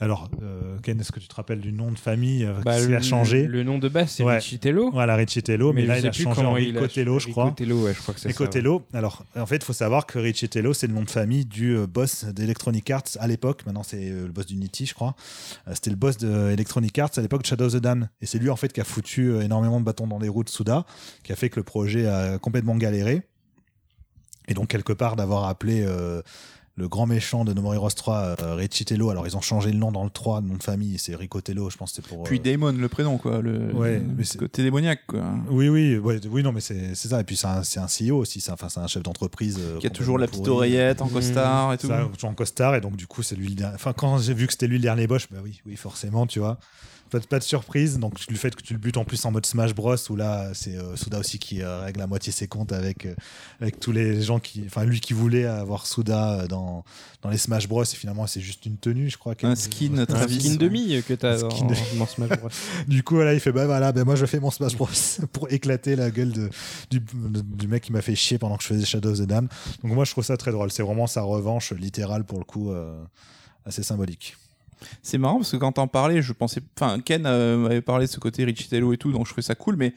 [0.00, 2.94] Alors, euh, Ken, est-ce que tu te rappelles du nom de famille euh, Bah, qui
[2.94, 3.46] a changé?
[3.46, 4.36] Le nom de base, c'est Ouais.
[4.36, 4.90] Richitello.
[4.90, 7.44] Voilà, Richitello, mais, je là, il a changé en Ricotello, je crois.
[7.44, 8.38] Ricotello, ouais, je crois que c'est ça.
[8.40, 8.46] ouais.
[8.46, 8.82] Ricotello.
[8.94, 11.86] Alors, en fait, il faut savoir que Richitello, c'est le nom de famille du euh,
[11.86, 13.66] boss d'Electronic Arts à l'époque.
[13.66, 15.14] Maintenant, c'est euh, le boss d'Unity, je crois.
[15.74, 18.08] C'était le boss d'Electronic Arts à l'époque de Shadow of the Dam.
[18.22, 20.48] Et c'est lui, en fait, qui a foutu énormément de bâtons dans les roues de
[20.48, 20.86] Suda,
[21.22, 23.22] qui a fait que le projet a complètement galéré.
[24.48, 26.22] Et donc, quelque part, d'avoir appelé euh,
[26.76, 29.10] le grand méchant de No More Heroes 3, euh, Richitello.
[29.10, 31.68] Alors, ils ont changé le nom dans le 3, le nom de famille, c'est Ricotello,
[31.68, 32.22] je pense que c'était pour.
[32.24, 33.42] Puis euh, Damon, le prénom, quoi.
[33.42, 35.24] Le, Ouais, mais c'est- côté démoniaque, quoi.
[35.50, 37.20] Oui, oui, ouais, oui, non, mais c'est c'est ça.
[37.20, 39.58] Et puis, c'est un, c'est un CEO aussi, c'est un, enfin, c'est un chef d'entreprise.
[39.60, 41.88] euh, Qui a toujours la petite oreillette en costard et tout.
[41.88, 43.74] Ça, toujours en costard, et donc du coup, c'est lui le dernier.
[43.74, 46.38] Enfin, quand j'ai vu que c'était lui le dernier boss, bah oui, oui, forcément, tu
[46.38, 46.58] vois.
[47.10, 47.98] Pas, de- pas de surprise.
[47.98, 50.50] Donc le fait que tu le butes en plus en mode Smash Bros où là
[50.54, 53.14] c'est euh, Suda aussi qui euh, règle à moitié ses comptes avec euh,
[53.60, 56.84] avec tous les gens qui, enfin lui qui voulait avoir Suda euh, dans
[57.22, 59.34] dans les Smash Bros et finalement c'est juste une tenue, je crois.
[59.42, 60.40] Un skin Un Travis.
[60.40, 61.80] skin demi que t'as Un dans, skin demi.
[61.98, 62.48] dans Smash Bros.
[62.88, 64.88] Du coup, voilà, il fait bah voilà, ben moi je fais mon Smash Bros
[65.32, 66.48] pour éclater la gueule de,
[66.90, 69.22] du, de- du mec qui m'a fait chier pendant que je faisais Shadow of the
[69.26, 69.48] Dam.
[69.82, 70.70] Donc moi je trouve ça très drôle.
[70.70, 73.02] C'est vraiment sa revanche littérale pour le coup, euh,
[73.66, 74.36] assez symbolique.
[75.02, 76.60] C'est marrant parce que quand t'en parlais, je pensais.
[76.80, 79.54] Enfin, Ken euh, m'avait parlé de ce côté Richitello et tout, donc je trouvais ça
[79.54, 79.94] cool, mais.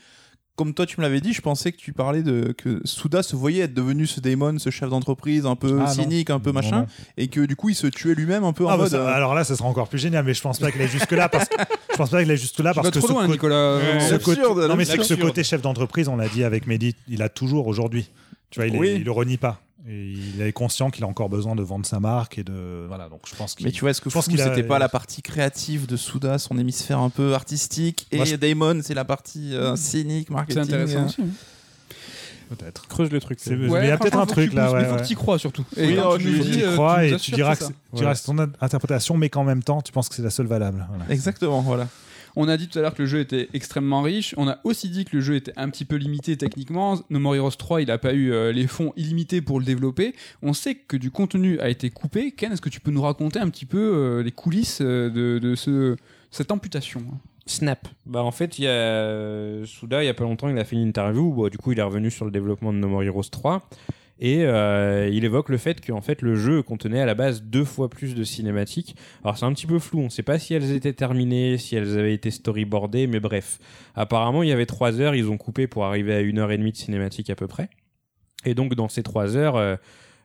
[0.56, 3.36] Comme toi tu me l'avais dit, je pensais que tu parlais de que Suda se
[3.36, 5.92] voyait être devenu ce Daemon, ce chef d'entreprise un peu Ah, non.
[6.04, 6.88] cynique, un peu machin, non.
[7.18, 8.92] et que du coup il se tuait lui-même un peu en Ah, bah, mode.
[8.92, 10.88] ça- euh, alors là, ça sera encore plus génial, mais je pense pas qu'il est
[10.88, 11.56] jusque là parce que
[11.94, 13.78] je pense pas qu'il est juste là parce que trop ce loin, côté- Nicolas.
[13.78, 14.00] Ouais.
[14.02, 16.68] ce L'absurde, côté- non mais c'est que ce côté chef d'entreprise, on l'a dit avec
[16.68, 18.12] Mehdi, il a toujours aujourd'hui.
[18.52, 19.60] Tu vois, il, est- il le renie pas.
[19.88, 23.10] Et il est conscient qu'il a encore besoin de vendre sa marque et de voilà.
[23.10, 23.66] Donc je pense qu'il.
[23.66, 25.98] Mais tu vois, ce que je pense qu'il a- c'était pas la partie créative de
[25.98, 30.28] Suda, son hémisphère un peu artistique, et Moi, je- Daemon, c'est la partie euh, cynique,
[30.30, 30.62] C'est marketing.
[30.64, 31.06] intéressant euh.
[31.06, 31.22] aussi.
[31.22, 31.26] hein.
[32.50, 32.88] peut-être.
[32.88, 33.40] Creuse le truc.
[33.42, 34.72] C'est- mais il y a peut-être un truc tu là.
[34.72, 35.02] ouais, mais faut ouais.
[35.02, 35.66] que tu y crois surtout.
[35.76, 37.66] Et Oui, non, tu dis, Tu y euh, crois tu et tu diras que c'est
[37.66, 37.78] c'est- ça.
[37.92, 40.30] tu diras que c'est ton interprétation, mais qu'en même temps, tu penses que c'est la
[40.30, 40.86] seule valable.
[40.90, 41.06] Voilà.
[41.10, 41.88] Exactement, voilà.
[42.36, 44.34] On a dit tout à l'heure que le jeu était extrêmement riche.
[44.38, 47.00] On a aussi dit que le jeu était un petit peu limité techniquement.
[47.10, 50.16] No More Heroes 3, il n'a pas eu euh, les fonds illimités pour le développer.
[50.42, 52.32] On sait que du contenu a été coupé.
[52.32, 55.40] Ken, est-ce que tu peux nous raconter un petit peu euh, les coulisses euh, de,
[55.40, 55.96] de ce,
[56.32, 57.04] cette amputation?
[57.46, 57.88] Snap.
[58.06, 60.78] Bah en fait, il y a Suda, il y a pas longtemps, il a fait
[60.78, 61.34] une interview.
[61.34, 63.68] Bon, du coup, il est revenu sur le développement de No More Heroes 3
[64.20, 67.66] et euh, il évoque le fait qu'en fait le jeu contenait à la base deux
[67.66, 68.96] fois plus de cinématiques.
[69.24, 71.98] Alors c'est un petit peu flou, on sait pas si elles étaient terminées, si elles
[71.98, 73.60] avaient été storyboardées, mais bref.
[73.96, 76.58] Apparemment, il y avait trois heures, ils ont coupé pour arriver à une heure et
[76.58, 77.70] demie de cinématique à peu près.
[78.46, 79.76] Et donc dans ces trois heures, euh,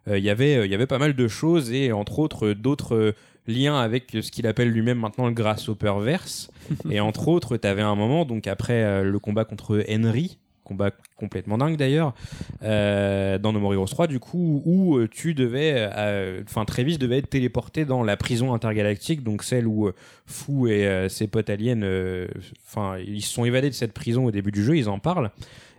[0.09, 3.15] euh, il y avait, il y avait pas mal de choses et entre autres d'autres
[3.48, 6.51] liens avec ce qu'il appelle lui-même maintenant le Grasshopperverse.
[6.90, 10.90] et entre autres, tu avais un moment, donc après euh, le combat contre Henry, combat
[11.16, 12.14] complètement dingue d'ailleurs,
[12.62, 16.98] euh, dans No More Heroes 3, du coup, où euh, tu devais, euh, enfin Travis
[16.98, 19.94] devait être téléporté dans la prison intergalactique, donc celle où euh,
[20.26, 22.28] Fou et euh, ses potes aliens, euh,
[22.66, 25.30] enfin, ils se sont évadés de cette prison au début du jeu, ils en parlent,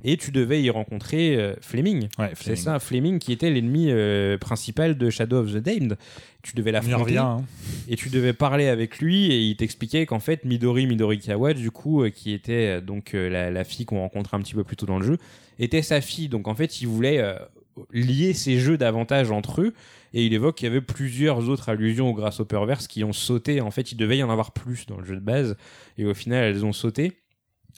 [0.03, 2.07] et tu devais y rencontrer euh, Fleming.
[2.17, 5.97] Ouais, C'est ça, Fleming qui était l'ennemi euh, principal de Shadow of the Damned.
[6.41, 7.17] Tu devais l'affronter.
[7.17, 7.43] hein.
[7.89, 12.03] et tu devais parler avec lui et il t'expliquait qu'en fait Midori Midorikawa du coup
[12.03, 14.99] euh, qui était donc la, la fille qu'on rencontre un petit peu plus tôt dans
[14.99, 15.17] le jeu
[15.59, 16.29] était sa fille.
[16.29, 17.21] Donc en fait il voulait
[17.91, 19.73] lier ces jeux davantage entre eux.
[20.13, 23.61] Et il évoque qu'il y avait plusieurs autres allusions au Grasshopperverse qui ont sauté.
[23.61, 25.55] En fait il devait y en avoir plus dans le jeu de base.
[25.97, 27.19] Et au final elles ont sauté.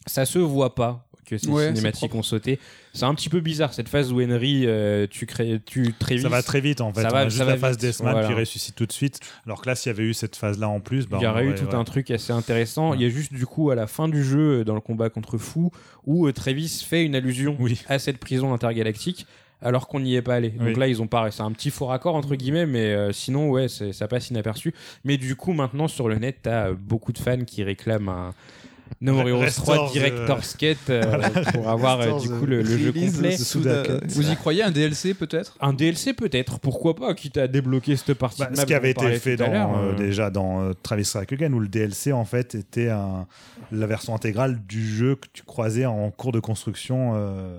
[0.07, 2.59] Ça se voit pas que ces Ouais, c'est cinématiques ont sauté
[2.93, 6.27] c'est un petit peu bizarre cette phase où Henry euh, tu crées tu Travis Ça
[6.29, 7.03] va très vite en fait.
[7.03, 8.27] Ça On va- a juste ça la va phase vite, Deathman voilà.
[8.27, 9.19] qui ressuscite tout de suite.
[9.45, 11.27] Alors que là, s'il y avait eu cette phase là en plus, bah, il y
[11.27, 11.75] aurait eu tout ouais.
[11.75, 12.91] un truc assez intéressant.
[12.91, 12.97] Ouais.
[12.97, 15.09] Il y a juste du coup à la fin du jeu, euh, dans le combat
[15.09, 15.71] contre Fou,
[16.05, 17.81] où euh, Travis fait une allusion Oui.
[17.87, 19.25] à cette prison intergalactique.
[19.63, 20.49] Alors qu'on n'y est pas allé.
[20.49, 20.75] Donc Oui.
[20.75, 21.29] là, ils ont pas.
[21.29, 24.73] C'est un petit faux raccord entre guillemets, mais euh, sinon, ouais, ça passe inaperçu.
[25.05, 28.33] Mais du coup, maintenant sur le net, t'as euh, beaucoup de fans qui réclament un
[28.99, 32.45] No More Heroes Restore 3 the- Director's Cut euh, pour avoir euh, du the coup
[32.45, 33.35] le, le jeu complet.
[34.09, 35.55] Vous y croyez un DLC peut-être?
[35.59, 38.41] Un DLC peut-être, pourquoi pas, quitte à débloquer cette partie.
[38.41, 41.33] Bah, de ce qui avait été fait dans, euh, euh, déjà dans euh, Travis Strike
[41.33, 43.27] Again, où le DLC en fait était un,
[43.71, 47.57] la version intégrale du jeu que tu croisais en cours de construction euh,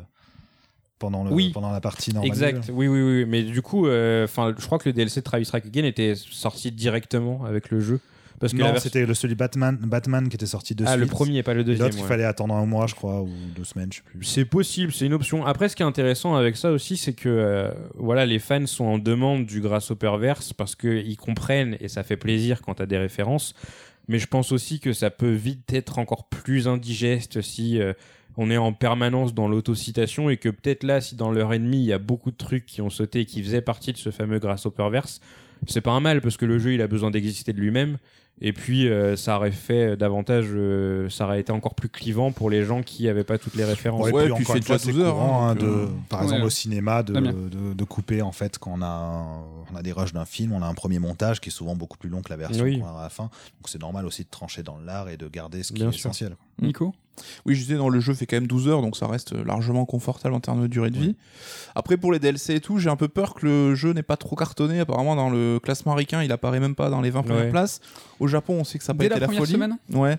[0.98, 1.50] pendant, le, Oui.
[1.52, 2.28] pendant la partie normale.
[2.28, 3.24] Exact, oui, oui, oui.
[3.26, 6.14] Mais du coup, euh, enfin, je crois que le DLC de Travis Strike Again était
[6.14, 7.98] sorti directement avec le jeu.
[8.42, 11.00] Parce que Non, version- c'était le celui Batman, Batman qui était sorti de Ah, suite.
[11.00, 11.86] le premier, pas le Et deuxième.
[11.86, 12.08] L'autre, il ouais.
[12.08, 14.24] fallait attendre un mois, je crois, ou deux semaines, je sais plus.
[14.24, 15.46] C'est possible, c'est une option.
[15.46, 18.84] Après, ce qui est intéressant avec ça aussi, c'est que euh, voilà, les fans sont
[18.84, 22.98] en demande du Grasshopperverse parce qu'ils comprennent et ça fait plaisir quand tu as des
[22.98, 23.54] références.
[24.08, 27.92] Mais je pense aussi que ça peut vite être encore plus indigeste si euh,
[28.36, 31.84] on est en permanence dans l'autocitation et que peut-être là, si dans leur ennemi, il
[31.86, 34.40] y a beaucoup de trucs qui ont sauté et qui faisaient partie de ce fameux
[34.40, 35.20] Grasshopperverse,
[35.68, 37.98] c'est pas un mal parce que le jeu, il a besoin d'exister de lui-même.
[38.40, 42.50] Et puis, euh, ça aurait fait davantage, euh, ça aurait été encore plus clivant pour
[42.50, 44.02] les gens qui avaient pas toutes les références.
[44.02, 45.50] Ouais, et Ouais, puis puis encore c'est une fois, déjà c'est 12 heures, courant hein,
[45.50, 46.24] hein, de, euh, par ouais.
[46.26, 49.92] exemple au cinéma de, de, de couper en fait quand on a on a des
[49.92, 52.30] rushs d'un film, on a un premier montage qui est souvent beaucoup plus long que
[52.30, 52.80] la version Oui.
[52.80, 53.24] qu'on a à la fin.
[53.24, 55.92] Donc c'est normal aussi de trancher dans l'art et de garder ce qui Bien est
[55.92, 56.00] sûr.
[56.10, 56.36] essentiel.
[56.60, 56.94] Nico?
[57.46, 59.84] Oui, je disais, dans le jeu fait quand même 12 heures, donc ça reste largement
[59.84, 61.16] confortable en termes de durée de vie.
[61.74, 64.16] Après, pour les DLC et tout, j'ai un peu peur que le jeu n'ait pas
[64.16, 64.80] trop cartonné.
[64.80, 67.50] Apparemment, dans le classement américain, il apparaît même pas dans les 20 premières Ouais.
[67.50, 67.80] places.
[68.20, 69.52] Au Japon, on sait que ça n'a pas Dès été la folie.
[69.52, 70.18] semaine Ouais.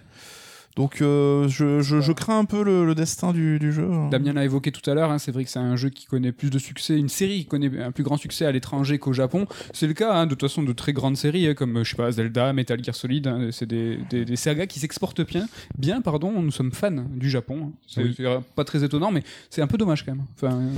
[0.76, 3.88] Donc euh, je, je, je crains un peu le, le destin du, du jeu.
[4.10, 6.32] Damien l'a évoqué tout à l'heure, hein, c'est vrai que c'est un jeu qui connaît
[6.32, 9.46] plus de succès, une série qui connaît un plus grand succès à l'étranger qu'au Japon.
[9.74, 11.96] C'est le cas hein, de toute façon de très grandes séries hein, comme je sais
[11.96, 13.28] pas Zelda, Metal Gear Solid.
[13.28, 15.48] hein, c'est des, des, des sagas qui s'exportent bien.
[15.78, 16.42] Bien, pardon.
[16.42, 17.68] Nous sommes fans du Japon.
[17.68, 17.72] hein.
[17.88, 18.14] C'est Oui.
[18.18, 18.26] c'est
[18.56, 20.26] pas très étonnant, mais c'est un peu dommage quand même.
[20.36, 20.70] Enfin, euh,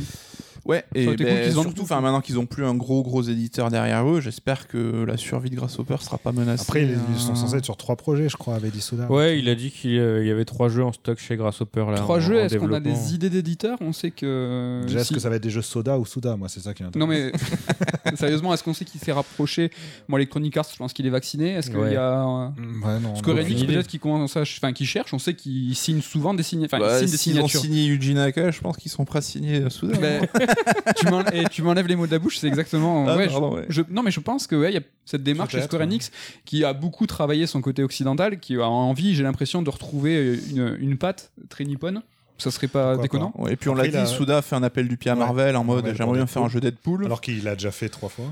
[0.65, 1.81] Ouais, et ben, cool qu'ils se vendent surtout, tout.
[1.83, 5.49] enfin, maintenant qu'ils ont plus un gros gros éditeur derrière eux, j'espère que la survie
[5.51, 6.63] de Grasshopper sera pas menacée.
[6.63, 9.05] Après, ils, ils sont censés être sur trois projets, je crois, avec Disuda.
[9.11, 11.97] Ouais, il a dit qu'il euh, y avait trois jeux en stock chez Grasshopper là.
[11.97, 12.37] trois en- jeux.
[12.39, 14.81] Est-ce qu'on a des idées d'éditeurs On sait que.
[14.87, 16.73] Déjà, est-ce si- que ça va être des jeux Soda ou Suda Moi, c'est ça
[16.73, 16.99] qui m'intéresse.
[16.99, 17.31] Non mais
[18.15, 19.69] sérieusement, est-ce qu'on sait qu'il s'est rapproché
[20.07, 21.51] Moi, Electronic Arts, je pense qu'il est vacciné.
[21.51, 21.93] Est-ce qu'il Ouais.
[21.93, 23.15] y a euh, Mm, Ouais, non.
[23.15, 25.13] Square Enix peut-être qui commence à, enfin qui cherche.
[25.13, 27.61] On sait qu'ils signent souvent des signes, enfin ils bah, signent des s'ils ont signatures.
[27.61, 29.95] signé Yuji Naka, je pense qu'ils sont prêts à signer euh, Suda.
[30.95, 33.05] Tu m'en- et tu m'enlèves les mots de la bouche, c'est exactement.
[33.07, 33.65] Ah, ouais, pardon, je- ouais.
[33.69, 35.85] je- non mais je pense que ouais, il y a cette démarche chez Square ouais.
[35.87, 36.11] Enix
[36.45, 40.77] qui a beaucoup travaillé son côté occidental, qui a envie, j'ai l'impression, de retrouver une,
[40.79, 42.01] une patte très nippone.
[42.37, 43.33] Ça serait pas Pourquoi déconnant.
[43.37, 45.09] Ouais, et puis on l'a dit, il a- Suda a fait un appel du pied
[45.09, 45.19] à Ouais.
[45.21, 47.05] Marvel en mode j'aimerais bien faire un jeu Deadpool.
[47.05, 48.25] Alors qu'il l'a déjà fait trois fois.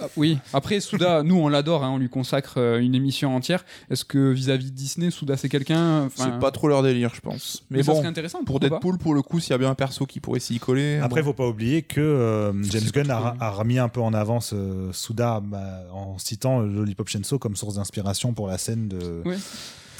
[0.00, 3.64] Ah, oui, après Souda, nous on l'adore, hein, on lui consacre euh, une émission entière.
[3.90, 7.64] Est-ce que vis-à-vis de Disney, Souda c'est quelqu'un C'est pas trop leur délire, je pense.
[7.70, 9.70] Mais, Mais ça bon, serait intéressant pour Deadpool, pour le coup, s'il y a bien
[9.70, 10.98] un perso qui pourrait s'y coller.
[10.98, 11.28] Après, bon.
[11.28, 14.92] faut pas oublier que euh, James Gunn a, a remis un peu en avance euh,
[14.92, 19.36] Suda bah, en citant Lollipop Chainsaw comme source d'inspiration pour la scène de Ouais.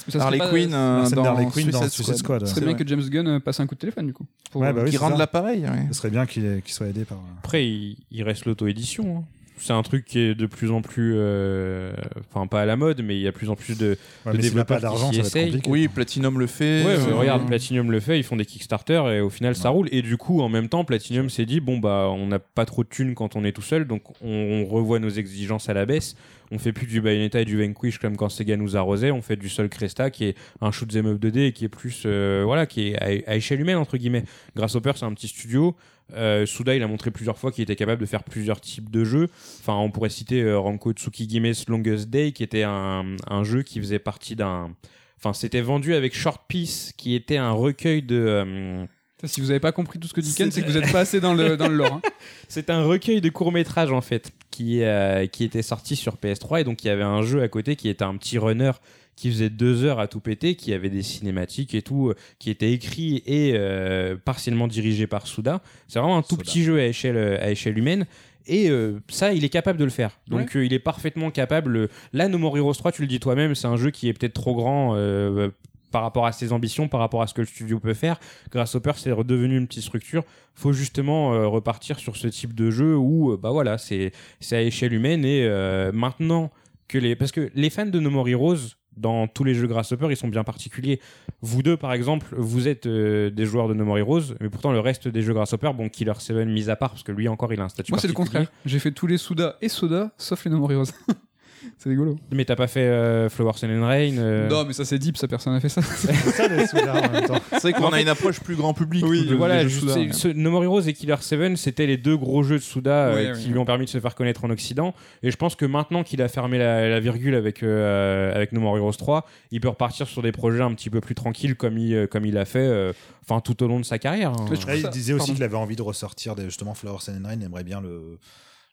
[0.07, 2.17] Ça serait Harley Quinn euh, dans dans Suicide Suicide Squad.
[2.17, 2.41] Squad.
[2.41, 2.83] Ce serait C'est bien vrai.
[2.83, 4.25] que James Gunn euh, passe un coup de téléphone du coup.
[4.51, 5.19] Pour, Ouais, bah euh, oui, Qui c'est rendent ça.
[5.19, 5.61] l'appareil.
[5.63, 5.87] ouais.
[5.89, 7.19] Ce serait bien qu'il qu'il soit aidé par.
[7.39, 9.17] Après, il, il reste l'auto-édition.
[9.19, 9.23] hein.
[9.55, 11.93] C'est un truc qui est de plus en plus, euh,
[12.33, 13.97] enfin pas à la mode, mais il y a de plus en plus de.
[14.25, 15.45] Ouais, s'il n'a pas qui ça va s'y être essaye.
[15.51, 15.69] compliqué.
[15.69, 16.83] Oui, Platinum le fait.
[16.83, 19.69] Ouais, euh, mais regarde, Platinum le fait, ils font des Kickstarter et au final ça
[19.69, 19.87] roule.
[19.91, 22.83] Et du coup, en même temps, Platinum s'est dit bon bah on n'a pas trop
[22.83, 25.85] de thunes quand on est tout seul, donc on, on revoit nos exigences à la
[25.85, 26.15] baisse.
[26.53, 29.09] On fait plus du Bayonetta et du Vanquish comme quand Sega nous arrosait.
[29.09, 31.69] On fait du Sol Cresta qui est un shoot 'em up 2D et qui est
[31.69, 34.23] plus euh, voilà qui est à, échelle humaine entre guillemets.
[34.55, 35.75] Grasshopper c'est un petit studio.
[36.13, 39.03] Euh, Suda il a montré plusieurs fois qu'il était capable de faire plusieurs types de
[39.03, 39.29] jeux.
[39.61, 43.79] Enfin, on pourrait citer euh, Ranko Tsukigime's Longest Day qui était un, un jeu qui
[43.79, 44.75] faisait partie d'un
[45.17, 48.85] Enfin, c'était vendu avec Short Piece, qui était un recueil de.
[49.25, 51.01] Si vous avez pas compris tout ce que dit Ken, c'est que vous êtes pas
[51.01, 51.93] assez dans le, dans le lore.
[51.93, 52.01] hein.
[52.47, 56.61] c'est un recueil de courts métrages en fait, qui euh, qui était sorti sur PS3
[56.61, 58.71] et donc il y avait un jeu à côté qui était un petit runner
[59.15, 62.49] qui faisait deux heures à tout péter, qui avait des cinématiques et tout, euh, qui
[62.49, 65.61] était écrit et euh, partiellement dirigé par Suda.
[65.87, 68.05] C'est vraiment un tout petit jeu à échelle à échelle humaine.
[68.45, 70.19] Et euh, ça, il est capable de le faire.
[70.27, 71.87] Donc euh, il est parfaitement capable.
[72.11, 74.33] Là, No More Heroes 3, tu le dis toi-même, c'est un jeu qui est peut-être
[74.33, 75.49] trop grand euh,
[75.93, 78.19] par rapport à ses ambitions, par rapport à ce que le studio peut faire.
[78.51, 80.23] Grasshopper, c'est redevenu une petite structure.
[80.55, 84.11] Faut justement euh, repartir sur ce type de jeu où, euh, bah voilà, c'est
[84.51, 86.51] à échelle humaine et euh, maintenant
[86.87, 90.07] que les parce que les fans de No More Heroes dans tous les jeux Grasshopper,
[90.09, 90.99] ils sont bien particuliers.
[91.41, 94.71] Vous deux, par exemple, vous êtes euh, des joueurs de No More Heroes, mais pourtant
[94.71, 97.53] le reste des jeux Grasshopper, bon, Killer 7 mis à part, parce que lui encore,
[97.53, 98.51] il a un statut Moi c'est le contraire.
[98.65, 100.85] J'ai fait tous les Souda et Soda, sauf les No More Heroes.
[101.77, 102.17] c'est rigolo.
[102.31, 105.17] Mais t'as pas fait euh, Flower Sun and Rain euh, Non mais ça c'est deep,
[105.17, 105.81] ça personne n'a fait ça.
[106.03, 107.39] C'est ça les Suda en même temps.
[107.51, 109.05] C'est vrai qu'on a une approche plus grand public.
[109.07, 109.79] Oui, de- voilà, je
[110.11, 113.15] ce- No More Heroes et Killer 7, c'était les deux gros jeux de Suda euh,
[113.15, 113.51] Ouais, qui ouais.
[113.53, 114.93] lui ont permis de se faire connaître en Occident.
[115.23, 118.59] Et je pense que maintenant qu'il a fermé la, la virgule avec, euh, avec No
[118.61, 121.77] More Heroes 3, il peut repartir sur des projets un petit peu plus tranquilles comme
[121.77, 122.93] il, comme il a fait euh,
[123.27, 124.31] enfin tout au long de sa carrière.
[124.31, 124.45] hein.
[124.67, 127.27] Là, il ça- disait aussi qu'il avait envie de ressortir des, justement Flower Sun and
[127.27, 128.17] Rain, il aimerait bien le,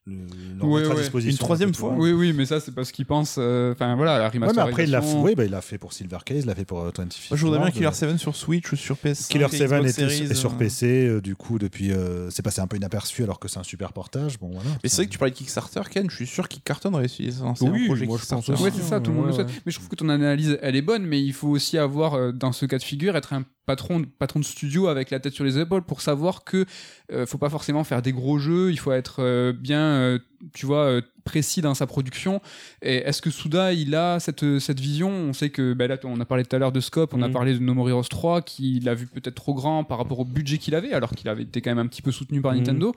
[0.06, 0.94] le, Ouais, ouais.
[0.96, 1.30] disposition.
[1.32, 1.94] Une troisième fois.
[1.96, 3.36] Oui oui mais ça c'est parce qu'ils pensent.
[3.38, 4.68] euh, Enfin voilà la Ouais, mais remasterisation.
[4.70, 6.64] après, il l'a fait, oui, bah, il l'a fait pour Silver Case, il l'a fait
[6.64, 9.28] pour euh, 25 Moi, je voudrais bien Killer euh, 7 sur Switch ou sur PS5.
[9.28, 10.56] Killer et 7 Xbox était Series, est sur euh.
[10.58, 11.92] PC, euh, du coup, depuis.
[11.92, 14.38] euh, c'est passé un peu inaperçu alors que c'est un super portage.
[14.38, 14.68] Bon, voilà.
[14.82, 17.30] Mais c'est vrai que tu parlais de Kickstarter, Ken, je suis sûr qu'il cartonnerait si
[17.32, 18.62] c'est un Oui, projet moi, je pense Kickstarter.
[18.62, 19.48] Ouais, c'est ça, tout le monde Ouais, le souhaite.
[19.48, 19.62] ouais.
[19.66, 22.32] Mais je trouve que ton analyse, elle est bonne, mais il faut aussi avoir, euh,
[22.32, 25.44] dans ce cas de figure, être un patron, patron de studio avec la tête sur
[25.44, 26.64] les épaules pour savoir que
[27.12, 29.52] euh, faut pas forcément faire des gros jeux, il faut être euh,
[29.90, 30.18] bien, euh,
[30.54, 32.40] tu vois, euh, précis dans sa production.
[32.82, 35.10] Et est-ce que Souda, il a cette, cette vision?
[35.10, 37.26] On sait que, ben là, on a parlé tout à l'heure de Scope, on a
[37.28, 37.32] Mhm.
[37.32, 40.24] parlé de No More Heroes 3, qu'il a vu peut-être trop grand par rapport au
[40.24, 42.58] budget qu'il avait, alors qu'il avait été quand même un petit peu soutenu par Mhm.
[42.58, 42.94] Nintendo.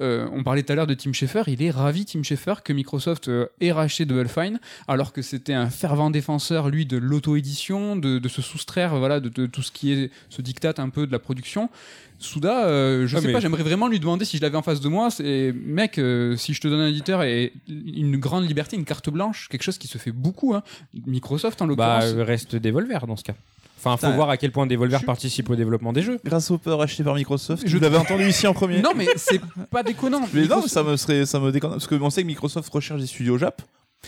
[0.00, 2.72] Euh, on parlait tout à l'heure de Tim Schafer, il est ravi, Tim Schafer, que
[2.72, 7.96] Microsoft euh, ait racheté Double Fine, alors que c'était un fervent défenseur, lui, de l'auto-édition,
[7.96, 11.06] de, de se soustraire voilà, de, de tout ce qui est ce diktat un peu
[11.06, 11.68] de la production.
[12.18, 14.62] Souda, euh, je Ah, sais mais- pas, j'aimerais vraiment lui demander si je l'avais en
[14.62, 18.46] face de moi, c'est mec, euh, si je te donne un éditeur et une grande
[18.46, 20.62] liberté, une carte blanche, quelque chose qui se fait beaucoup, hein.
[21.06, 22.14] Microsoft en Bah, l'occurrence.
[22.18, 23.34] euh, reste Devolver dans ce cas.
[23.78, 26.18] Enfin, faut voir à quel point Devolver participe au développement des jeux.
[26.24, 27.62] Grasshopper acheté par Microsoft.
[27.68, 28.80] Je- l'avais entendu ici en premier.
[28.80, 29.40] non, mais c'est
[29.70, 30.22] pas déconnant.
[30.32, 31.70] Mais non, ça me serait, ça me déconne.
[31.72, 33.62] Parce que on sait que Microsoft recherche des studios Jap.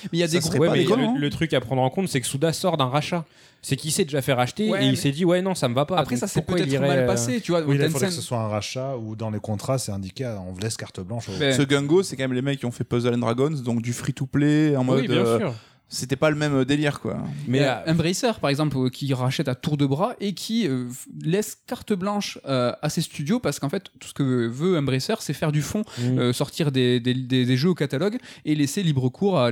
[0.04, 0.58] Mais il y a Ça des gros.
[0.58, 1.14] Ouais, mais hein.
[1.14, 3.24] le, le truc à prendre en compte, c'est que Souda sort d'un rachat.
[3.60, 5.74] C'est qu'il s'est déjà fait racheter Ouais, et il s'est dit ouais non ça me
[5.74, 5.98] va pas.
[5.98, 7.62] Après, ça il peut-être irait, mal euh, passé, tu vois.
[7.62, 10.52] Oui, il faudrait que ce soit un rachat ou dans les contrats, c'est indiqué, on
[10.52, 11.26] vous laisse carte blanche.
[11.28, 13.92] Ce Gungo, c'est quand même les mecs qui ont fait Puzzle and Dragons, donc du
[13.92, 15.00] free-to-play en mode.
[15.00, 15.54] Oui bien euh, sûr.
[15.90, 17.16] C'était pas le même euh, délire, quoi.
[17.46, 20.68] Mais euh, a Embracer, par exemple, euh, qui rachète à tour de bras et qui
[20.68, 20.84] euh,
[21.24, 25.14] laisse carte blanche euh, à ses studios parce qu'en fait, tout ce que veut Embracer,
[25.20, 26.18] c'est faire du fond, mm.
[26.18, 29.50] euh, sortir des, des, des- des jeux au catalogue et laisser libre cours à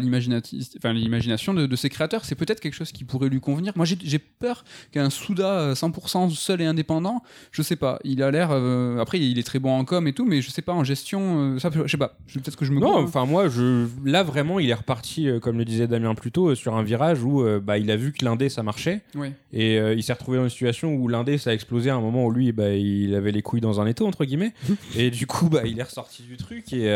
[0.92, 2.24] l'imagination de, de ses créateurs.
[2.24, 3.72] C'est peut-être quelque chose qui pourrait lui convenir.
[3.76, 8.22] Moi, j'ai j'ai peur qu'un Souda euh, 100% seul et indépendant, je sais pas, il
[8.22, 8.50] a l'air.
[8.52, 10.84] euh, après, il est très bon en com et tout, mais je sais pas, en
[10.84, 13.86] gestion, euh, ça, je sais pas, Je- peut-être que je me Non, enfin moi, je
[14.04, 16.82] là vraiment, il est reparti, euh, comme le disait Damien plus tôt, euh, sur un
[16.82, 19.00] virage où euh, bah, il a vu que l'indé ça marchait.
[19.52, 22.00] Et euh, il s'est retrouvé dans une situation où l'indé ça a explosé à un
[22.00, 24.52] moment où lui, bah, il avait les couilles dans un étau entre guillemets.
[24.96, 26.86] Et du coup, bah, il est ressorti du truc et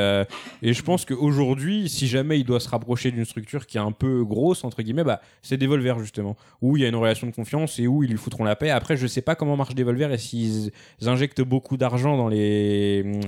[0.62, 3.92] et je pense qu'aujourd'hui, si jamais il doit se rapprocher d'une structure qui est un
[3.92, 7.34] peu grosse entre guillemets, bah, c'est Devolver justement où il y a une relation de
[7.34, 8.70] confiance et où ils lui foutront la paix.
[8.70, 10.70] Après, je sais pas comment marche Devolver et s'ils
[11.04, 13.20] injectent beaucoup d'argent dans les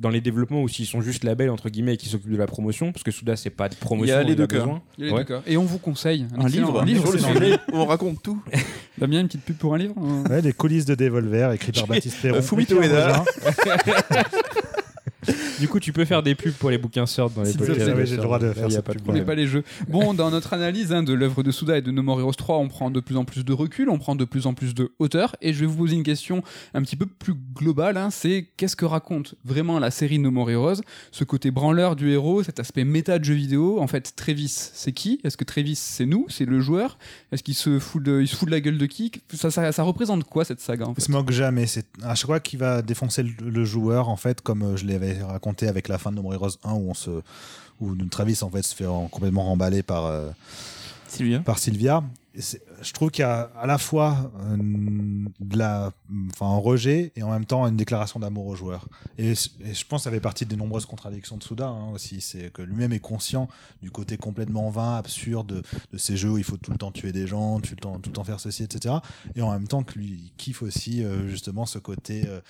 [0.00, 2.46] dans les développements ou s'ils sont juste labels entre guillemets et qui s'occupent de la
[2.46, 4.58] promotion parce que Souda c'est pas de promotion Il y a les deux cas.
[4.58, 4.80] besoin.
[4.96, 5.24] Il y a les Ouais.
[5.24, 5.42] deux cas.
[5.46, 8.40] Et on vous conseille Un livre, livre sur le sujet, on raconte tout.
[8.98, 11.86] Damien, une petite pub pour un livre euh Ouais, les coulisses de Devolver, écrit par
[11.86, 12.36] Baptiste Perron.
[12.36, 13.24] euh, Fumito Ueda.
[15.60, 17.90] Du coup, tu peux faire des pubs pour les bouquins sortent dans les te podcasts.
[17.96, 19.64] oui, j'ai le droit de faire y a cette pas les jeux.
[19.88, 22.58] Bon, dans notre analyse hein, de l'œuvre de Souda et de No More Heroes 3,
[22.58, 24.92] on prend de plus en plus de recul, on prend de plus en plus de
[24.98, 26.42] hauteur, et je vais vous poser une question
[26.74, 30.50] un petit peu plus globale, hein, c'est qu'est-ce que raconte vraiment la série No More
[30.50, 30.80] Heroes?
[31.10, 34.92] Ce côté branleur du héros, cet aspect méta de jeu vidéo, en fait, Travis, c'est
[34.92, 35.20] qui?
[35.24, 36.26] Est-ce que Travis, c'est nous?
[36.28, 36.98] C'est le joueur?
[37.32, 39.10] Est-ce qu'il se, fout de, il se fout de la gueule de qui?
[39.34, 41.66] Ça, ça, ça représente quoi, cette saga en Il fait se moque jamais.
[41.66, 44.86] C'est à chaque fois qu'il va défoncer le, le joueur, en fait, comme euh, je
[44.86, 47.22] l'avais raconté avec la fin de No More Heroes 1, où on se,
[47.80, 50.30] où Travis en fait se fait en- complètement remballer par euh,
[51.06, 51.40] Sylvia.
[51.40, 52.02] par Sylvia.
[52.34, 52.40] Et
[52.82, 54.56] Je trouve qu'il y a à la fois euh,
[55.40, 55.90] de la,
[56.32, 58.86] enfin, un rejet et en même temps une déclaration d'amour au joueur.
[59.16, 62.20] Et, je pense que ça fait partie des nombreuses contradictions de Souda hein, aussi.
[62.20, 63.48] C'est que lui-même est conscient
[63.82, 65.62] du côté complètement vain, absurde de,
[65.92, 67.98] de ces jeux où il faut tout le temps tuer des gens, tout le temps,
[67.98, 68.96] tout le temps faire ceci, etc.
[69.34, 72.24] Et en même temps que lui, il kiffe aussi euh, justement ce côté.
[72.28, 72.40] euh,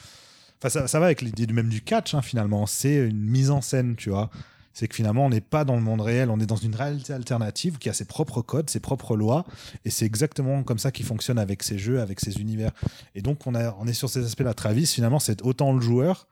[0.62, 2.66] Enfin, ça, va avec l'idée même du catch hein, finalement.
[2.66, 4.30] C'est une mise en scène, tu vois.
[4.78, 7.12] C'est que finalement, on n'est pas dans le monde réel, on est dans une réalité
[7.12, 9.44] alternative qui a ses propres codes, ses propres lois,
[9.85, 12.70] et c'est exactement comme ça qu'il fonctionne avec ses jeux, avec ses univers.
[13.16, 14.55] Et donc, on, est sur ces aspects-là.
[14.55, 16.28] Travis, finalement, c'est autant le joueur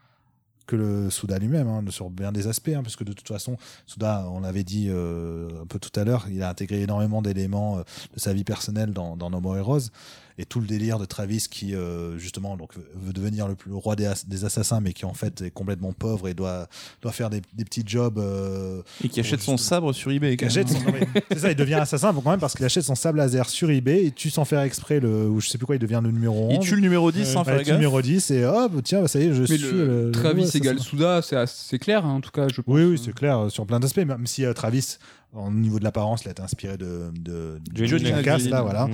[0.68, 3.56] que le Souda lui-même, hein, sur bien des aspects, hein, parce que de toute façon,
[3.84, 7.78] Souda, on l'avait dit euh, un peu tout à l'heure, il a intégré énormément d'éléments
[7.78, 7.82] euh,
[8.14, 9.90] de sa vie personnelle dans, dans No More Heroes,
[10.38, 13.76] et tout le délire de Travis qui, euh, justement, donc, veut devenir le, plus, le
[13.76, 16.68] roi des, as- des assassins, mais qui en fait est complètement pauvre et doit,
[17.02, 20.34] doit faire des, des petits jobs euh, Et qui achète son sabre sur eBay.
[20.34, 22.94] il son- non, mais c'est ça, il devient assassin quand même parce qu'il achète son
[22.94, 25.76] sable laser sur eBay et tue sans faire exprès le ou je sais plus quoi,
[25.76, 26.54] il devient le numéro 11.
[26.54, 29.00] Il tue le numéro 10 sans faire il tue le numéro 10 et hop, tiens,
[29.02, 30.78] bah, ça y est, je Mais suis le, le, Travis le égale.
[30.80, 32.74] Souda, c'est assez clair, hein, en tout cas, je pense.
[32.74, 34.98] Oui, oui, c'est clair euh, sur plein d'aspects, même si euh, Travis,
[35.36, 38.04] au niveau de l'apparence, il a été inspiré de, de, de Johnny
[38.50, 38.86] là, voilà.
[38.86, 38.92] Mmh.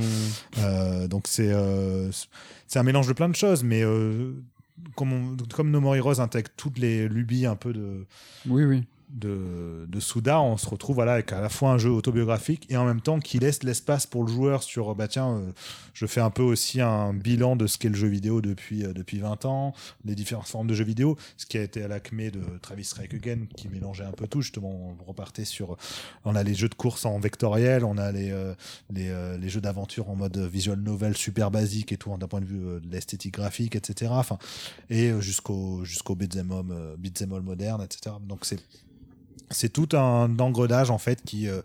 [0.59, 2.11] Euh, donc c'est euh,
[2.67, 4.33] c'est un mélange de plein de choses, mais euh,
[4.97, 8.05] comme, on- comme No More Heroes intègre toutes les lubies un peu de,
[8.49, 8.85] Oui, oui.
[9.13, 12.77] De, de Souda, on se retrouve voilà, avec à la fois un jeu autobiographique et
[12.77, 15.53] en même temps qui laisse l'espace pour le joueur sur bah tiens, euh,
[15.93, 18.93] je fais un peu aussi un bilan de ce qu'est le jeu vidéo depuis, euh,
[18.93, 19.75] depuis 20 ans,
[20.05, 23.47] les différentes formes de jeux vidéo, ce qui a été à l'acmé de Travis Again
[23.57, 25.77] qui mélangeait un peu tout, justement, on repartait sur.
[26.25, 28.55] On a les jeux de course en vectoriel, on a les, euh,
[28.91, 32.47] les, les jeux d'aventure en mode visual novel super basique et tout, d'un point de
[32.47, 34.13] vue de l'esthétique graphique, etc.
[34.15, 34.39] Enfin,
[34.91, 38.17] et jusqu'au jusqu'au beat'em euh, beat'em all moderne, etc.
[38.21, 38.61] Donc c'est
[39.53, 41.63] c'est tout un engrenage en fait qui euh,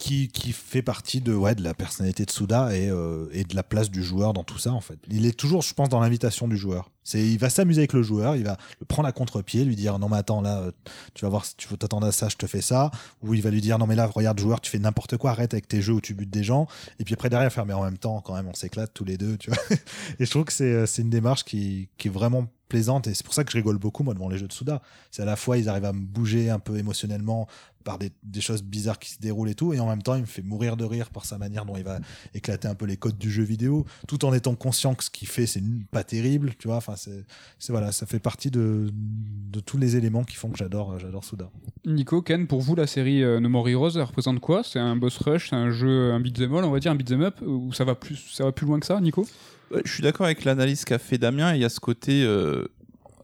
[0.00, 3.54] qui, qui fait partie de ouais de la personnalité de Souda et, euh, et de
[3.54, 4.98] la place du joueur dans tout ça en fait.
[5.08, 6.90] Il est toujours je pense dans l'invitation du joueur.
[7.04, 9.98] C'est il va s'amuser avec le joueur, il va le prendre à contre-pied, lui dire
[9.98, 10.72] non mais attends là euh,
[11.12, 12.90] tu vas voir si tu veux t'attendre à ça, je te fais ça
[13.22, 15.52] ou il va lui dire non mais là regarde joueur, tu fais n'importe quoi, arrête
[15.52, 16.66] avec tes jeux où tu butes des gens
[16.98, 19.18] et puis après derrière faire mais en même temps quand même on s'éclate tous les
[19.18, 19.62] deux, tu vois.
[20.18, 23.24] et je trouve que c'est c'est une démarche qui qui est vraiment plaisante et c'est
[23.24, 24.80] pour ça que je rigole beaucoup moi devant les jeux de Souda.
[25.10, 27.46] C'est à la fois ils arrivent à me bouger un peu émotionnellement
[27.84, 28.10] par des,
[28.40, 30.76] choses bizarres qui se déroulent et tout et en même temps il me fait mourir
[30.76, 31.98] de rire par sa manière dont il va
[32.34, 35.28] éclater un peu les codes du jeu vidéo tout en étant conscient que ce qu'il
[35.28, 36.76] fait c'est pas terrible tu vois.
[36.76, 37.24] Enfin c'est
[37.68, 41.50] voilà ça fait partie de de tous les éléments qui font que j'adore j'adore Souda
[41.86, 44.62] Nico, Ken, pour vous, la série euh, No More Heroes, elle représente quoi?
[44.62, 47.22] C'est un boss rush, c'est un jeu, un beat'em all, on va dire, un beat'em
[47.22, 49.26] up, ou ça va plus, ça va plus loin que ça, Nico?
[49.70, 51.54] Ouais, Je suis d'accord avec l'analyse qu'a fait Damien.
[51.54, 52.22] Il y a ce côté.
[52.24, 52.64] euh,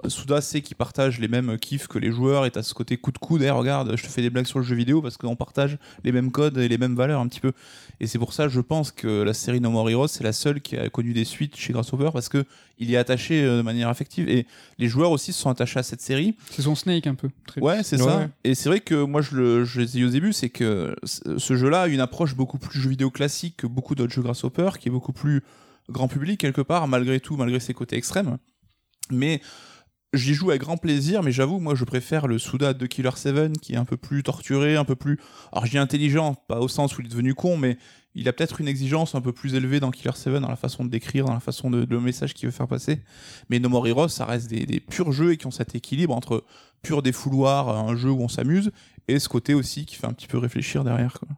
[0.09, 3.11] Suda sait qu'il partage les mêmes kiffs que les joueurs et t'as ce côté coup
[3.11, 5.35] de coude, Eh, regarde, je te fais des blagues sur le jeu vidéo parce qu'on
[5.35, 7.53] partage les mêmes codes et les mêmes valeurs un petit peu.
[7.99, 10.61] Et c'est pour ça, je pense que la série No More Heroes, c'est la seule
[10.61, 12.45] qui a connu des suites chez Grasshopper parce que
[12.79, 14.47] il y est attaché euh, de manière affective et
[14.79, 16.37] les joueurs aussi se sont attachés à cette série.
[16.51, 17.31] C'est son Snake un peu.
[17.47, 18.07] Très- Ouais, c'est Ouais.
[18.07, 18.29] ça.
[18.45, 21.57] Et c'est vrai que moi, je, le, je l'ai dit au début, c'est que ce
[21.57, 24.89] jeu-là a une approche beaucoup plus jeu vidéo classique que beaucoup d'autres jeux Grasshopper, qui
[24.89, 25.43] est beaucoup plus
[25.89, 28.39] grand public quelque part, malgré tout, malgré ses côtés extrêmes.
[29.11, 29.41] Mais
[30.13, 33.59] j'y joue avec grand plaisir, mais j'avoue, moi, je préfère le Suda de Killer 7,
[33.61, 35.19] qui est un peu plus torturé, un peu plus...
[35.53, 37.77] Alors, dis intelligent, pas au sens où il est devenu con, mais
[38.15, 40.85] il a peut-être une exigence un peu plus élevée dans Killer 7, dans la façon
[40.85, 43.03] de décrire, dans la façon de, de le message qu'il veut faire passer.
[43.51, 46.15] Mais No More Heroes, ça reste des, des purs jeux et qui ont cet équilibre
[46.15, 46.45] entre
[46.83, 48.71] pur défouloir, un jeu où on s'amuse,
[49.09, 51.15] et ce côté aussi qui fait un petit peu réfléchir derrière.
[51.15, 51.29] Quoi.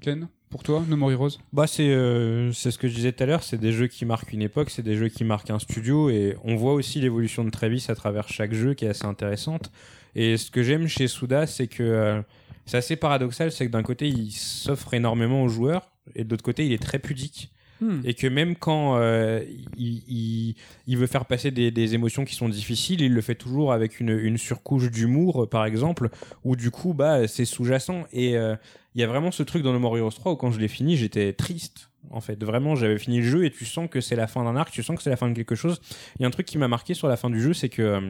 [0.00, 1.38] Ken, pour toi, No More Heroes?
[1.52, 4.32] Bah c'est euh, ce que je disais tout à l'heure, c'est des jeux qui marquent
[4.32, 7.50] une époque, c'est des jeux qui marquent un studio et on voit aussi l'évolution de
[7.50, 9.72] Travis à travers chaque jeu qui est assez intéressante.
[10.14, 12.22] Et ce que j'aime chez Suda, c'est que euh,
[12.66, 16.44] c'est assez paradoxal, c'est que d'un côté il s'offre énormément aux joueurs et de l'autre
[16.44, 17.50] côté il est très pudique.
[17.80, 18.00] Hmm.
[18.04, 19.42] Et que même quand euh,
[19.76, 20.54] il, il-
[20.86, 23.98] il veut faire passer des, des émotions qui sont difficiles, il le fait toujours avec
[23.98, 26.08] une, une surcouche d'humour, par exemple,
[26.44, 28.04] où du coup, bah, c'est sous-jacent.
[28.12, 28.54] Et euh,
[28.94, 30.68] il y a vraiment ce truc dans No More Heroes 3 où quand je l'ai
[30.68, 31.90] fini, j'étais triste.
[32.10, 34.56] En fait, vraiment, j'avais fini le jeu et tu sens que c'est la fin d'un
[34.56, 35.80] arc, tu sens que c'est la fin de quelque chose.
[36.16, 37.82] Il y a un truc qui m'a marqué sur la fin du jeu, c'est que
[37.82, 38.00] euh,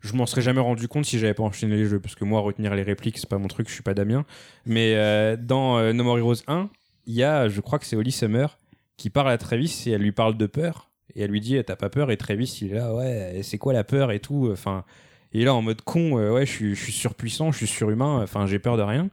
[0.00, 2.40] je m'en serais jamais rendu compte si j'avais pas enchaîné les jeux, parce que moi,
[2.40, 4.26] retenir les répliques, c'est pas mon truc, je suis pas Damien.
[4.66, 6.68] Mais euh, dans euh, No More Heroes 1,
[7.06, 8.58] il y a, je crois que c'est Holly Summer,
[8.96, 10.90] qui parle à Travis et elle lui parle de peur.
[11.14, 12.10] Et elle lui dit, t'as pas peur?
[12.10, 14.50] Et Travis, il est là, ouais, c'est quoi la peur et tout?
[14.52, 14.84] Enfin,
[15.40, 18.22] est là en mode con, euh, ouais, je suis, je suis surpuissant, je suis surhumain,
[18.22, 19.08] enfin, j'ai peur de rien.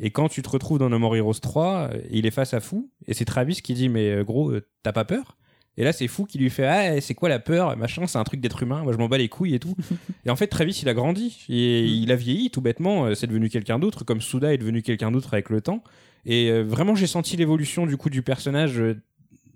[0.00, 2.60] Et quand tu te retrouves dans No More Heroes 3, euh, il est face à
[2.60, 5.36] Fou, et c'est Travis qui dit, mais euh, gros, euh, t'as pas peur?
[5.76, 7.76] Et là, c'est Fou qui lui fait, ah, c'est quoi la peur?
[7.76, 9.74] Machin, c'est un truc d'être humain, moi je m'en bats les couilles et tout.
[10.26, 13.48] et en fait, Travis, il a grandi, et il a vieilli tout bêtement, c'est devenu
[13.48, 15.82] quelqu'un d'autre, comme Suda est devenu quelqu'un d'autre avec le temps.
[16.24, 19.00] Et euh, vraiment, j'ai senti l'évolution du coup du personnage euh,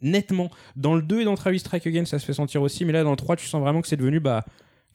[0.02, 0.50] nettement.
[0.74, 3.04] Dans le 2 et dans Travis Strike Again, ça se fait sentir aussi, mais là,
[3.04, 4.44] dans le 3, tu sens vraiment que c'est devenu bah,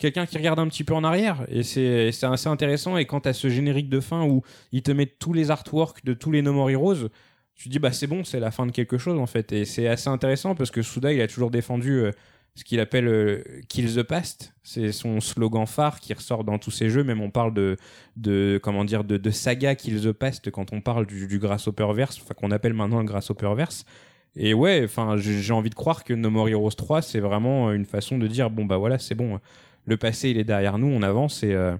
[0.02, 1.46] quelqu'un qui regarde un petit peu en arrière.
[1.48, 2.98] Et c'est assez intéressant.
[2.98, 4.42] Et quand t'as ce générique de fin où
[4.72, 7.10] ils te mettent tous les artworks de tous les No More Heroes,
[7.56, 9.52] tu te dis, bah, c'est bon, c'est la fin de quelque chose en fait.
[9.54, 11.92] Et c'est assez intéressant parce que Suda, il a toujours défendu.
[12.00, 12.12] euh,
[12.56, 16.72] ce qu'il appelle euh, Kill the Past, c'est son slogan phare qui ressort dans tous
[16.72, 17.04] ses jeux.
[17.04, 17.78] Même on parle de,
[18.18, 22.20] de comment dire, de, de saga Kill the Past quand on parle du, du Grasshopperverse,
[22.22, 23.86] enfin qu'on appelle maintenant le Grasshopperverse.
[24.36, 27.86] Et ouais, enfin, j'ai envie de croire que No More Heroes 3, c'est vraiment une
[27.86, 29.40] façon de dire bon bah voilà, c'est bon,
[29.86, 31.76] le passé il est derrière nous, on avance et euh,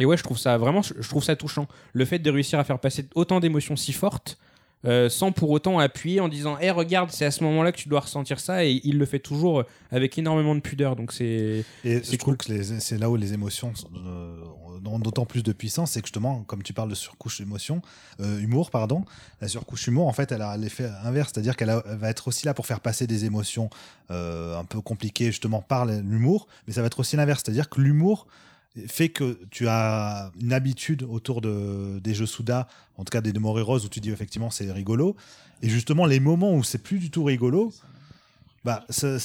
[0.00, 1.66] et ouais, je trouve ça vraiment, je trouve ça touchant.
[1.92, 4.38] Le fait de réussir à faire passer autant d'émotions si fortes.
[4.84, 7.78] Euh, sans pour autant appuyer en disant hé regarde c'est à ce moment là que
[7.78, 8.64] tu dois ressentir ça.
[8.64, 10.96] Et il le fait toujours avec énormément de pudeur.
[10.96, 14.36] Donc c'est Et C'est trouve que c'est là où les émotions euh,
[14.84, 17.82] ont d'autant plus de puissance, c'est que justement, comme tu parles de surcouche émotion,
[18.20, 19.04] euh, humour, pardon,
[19.40, 22.54] la surcouche humour, en fait, elle a l'effet inverse, c'est-à-dire qu'elle va être aussi là
[22.54, 23.70] pour faire passer des émotions
[24.10, 27.80] euh, un peu compliquées justement par l'humour, mais ça va être aussi l'inverse, c'est-à-dire que
[27.80, 28.26] l'humour
[28.86, 33.32] fait que tu as une habitude autour de, des jeux Souda, en tout cas des
[33.32, 35.16] Demoré Rose, où tu dis effectivement c'est rigolo,
[35.62, 37.72] et justement les moments où c'est plus du tout rigolo,
[38.68, 38.84] bah,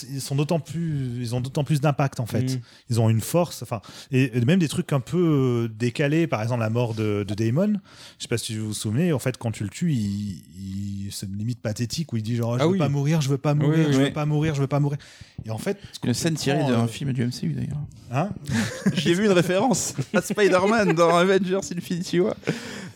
[0.09, 2.61] ils sont d'autant plus, ils ont d'autant plus d'impact en fait Mm.
[2.89, 6.41] ils ont une force enfin et, et même des trucs un peu euh, décalés par
[6.41, 7.73] exemple la mort de, de Damon
[8.17, 11.09] je sais pas si vous vous souvenez en fait quand tu le tues il, il
[11.11, 12.77] c'est limite pathétique où il dit genre je Ah veux oui.
[12.79, 14.03] pas mourir je veux pas mourir oui, je oui.
[14.05, 14.97] veux pas mourir je veux pas mourir
[15.45, 17.81] et en fait Une scène tirée d'un euh, film du MCU d'ailleurs.
[18.11, 18.29] hein?
[18.93, 22.35] J'ai vu une référence à Spider-Man dans Avengers Infinity War.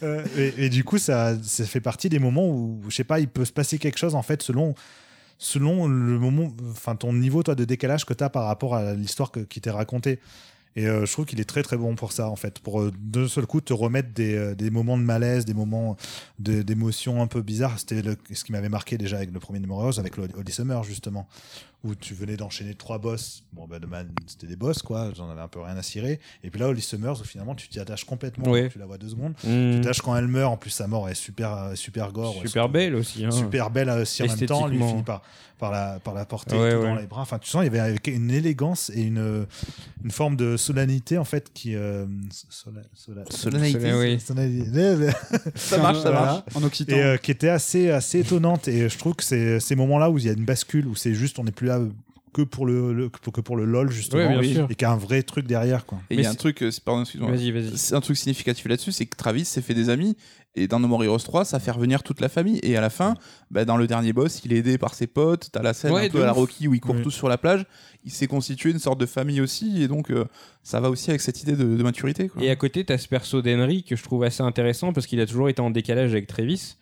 [0.04, 3.20] Euh, et, et du coup, ça, ça fait partie des moments où, je sais pas,
[3.20, 4.76] il peut se passer quelque chose en fait selon,
[5.38, 8.94] selon le moment, enfin ton niveau toi de décalage que tu as par rapport à
[8.94, 10.20] l'histoire qui t'est racontée.
[10.78, 12.92] Et euh, je trouve qu'il est très très bon pour ça en fait, pour euh,
[13.00, 15.98] d'un seul coup te remettre des, euh, des moments de malaise, des moments
[16.38, 17.80] d'émotion un peu bizarres.
[17.80, 21.28] C'était ce qui m'avait marqué déjà avec le premier numéro avec le Holy Summer justement,
[21.84, 23.44] où tu venais d'enchaîner trois boss.
[23.54, 26.20] Bon, bah, de man, c'était des boss quoi, j'en avais un peu rien à cirer.
[26.44, 29.10] Et puis là, Holy Summers, où finalement tu t'y attaches complètement, tu la vois deux
[29.10, 29.34] secondes.
[29.44, 29.76] Mm.
[29.76, 32.36] Tu tâches quand elle meurt, en plus sa mort est super, euh, super gore.
[32.38, 33.32] ouais, super belle aussi hein.
[33.32, 34.68] Super belle euh, aussi en même temps.
[34.68, 35.22] Lui finit par,
[35.60, 36.84] par, la, par la porter Ouais, tout ouais.
[36.84, 37.22] dans les bras.
[37.22, 39.46] Enfin, tu sens, il y avait une élégance et une,
[40.04, 41.76] une forme de solennité en fait qui.
[41.76, 42.06] euh,
[42.50, 43.94] sola- sola- Solennité.
[43.94, 44.20] Oui.
[44.20, 45.10] solennité,
[45.56, 46.22] Ça marche, ça Voilà.
[46.26, 46.42] marche.
[46.56, 46.96] En occitan.
[46.96, 48.68] Et euh, qui était assez, assez étonnante.
[48.68, 51.14] Et je trouve que c'est ces moments-là où il y a une bascule, où c'est
[51.14, 51.80] juste, on n'est plus là
[52.34, 54.98] que pour le, le- que pour le lol justement Ouais, et, qu'il y a un
[54.98, 55.98] vrai truc derrière quoi.
[56.10, 57.32] Et il Mais y a un truc, euh, c'est- pardon, excuse-moi.
[57.32, 57.78] Vas-y, vas-y.
[57.78, 60.16] C'est un truc significatif là-dessus, c'est que Travis s'est fait des amis
[60.56, 62.90] et dans No More Heroes 3, ça fait revenir toute la famille et à la
[62.90, 63.16] fin,
[63.52, 65.50] bah, dans le dernier boss, il est aidé par ses potes.
[65.52, 66.32] T'as la scène Ouais, un peu de à la.
[66.32, 67.04] Rocky où ils courent Oui.
[67.04, 67.66] tous sur la plage.
[68.04, 70.26] Il s'est constitué une sorte de famille aussi et donc euh,
[70.64, 72.28] ça va aussi avec cette idée de, de maturité.
[72.30, 72.44] Quoi.
[72.44, 75.26] Et à côté, t'as ce perso d'Henry que je trouve assez intéressant parce qu'il a
[75.26, 76.76] toujours été en décalage avec Travis.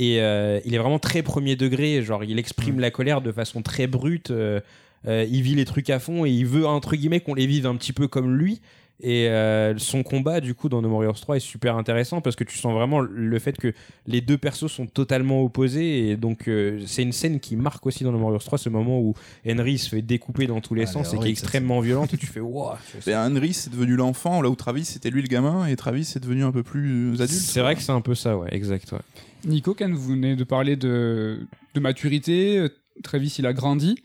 [0.00, 3.60] Et euh, il est vraiment très premier degré, genre il exprime la colère de façon
[3.60, 4.58] très brute, euh,
[5.06, 7.66] euh, il vit les trucs à fond et il veut entre guillemets qu'on les vive
[7.66, 8.62] un petit peu comme lui.
[9.02, 12.36] Et euh, son combat du coup dans No More Heroes 3 est super intéressant parce
[12.36, 13.72] que tu sens vraiment le fait que
[14.06, 18.04] les deux persos sont totalement opposés et donc euh, c'est une scène qui marque aussi
[18.04, 19.14] dans No More Heroes 3 ce moment où
[19.48, 22.16] Henry se fait découper dans tous les Ah, sens et qui est extrêmement violente et
[22.16, 22.74] tu fais waouh.
[23.06, 26.20] Et Henry, c'est devenu l'enfant, là où Travis, c'était lui le gamin, et Travis, c'est
[26.20, 27.30] devenu un peu plus adulte.
[27.30, 28.92] C'est vrai que c'est un peu ça, ouais, exact.
[28.92, 28.98] Ouais.
[29.46, 32.68] Nico, quand vous venez de parler de, de maturité, euh,
[33.02, 33.96] Travis il a grandi.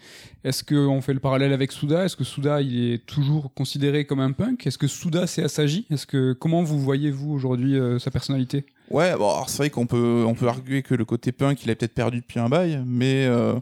[0.44, 4.20] Est-ce qu'on fait le parallèle avec Souda Est-ce que Souda il est toujours considéré comme
[4.20, 4.66] un punk?
[4.68, 8.66] Est-ce que Souda s'est assagi Est-ce que comment vous voyez-vous aujourd'hui euh, sa personnalité?
[8.90, 11.76] Ouais, bon, c'est vrai qu'on peut, on peut arguer que le côté punk, il a
[11.76, 13.56] peut-être perdu depuis un bail, mais euh,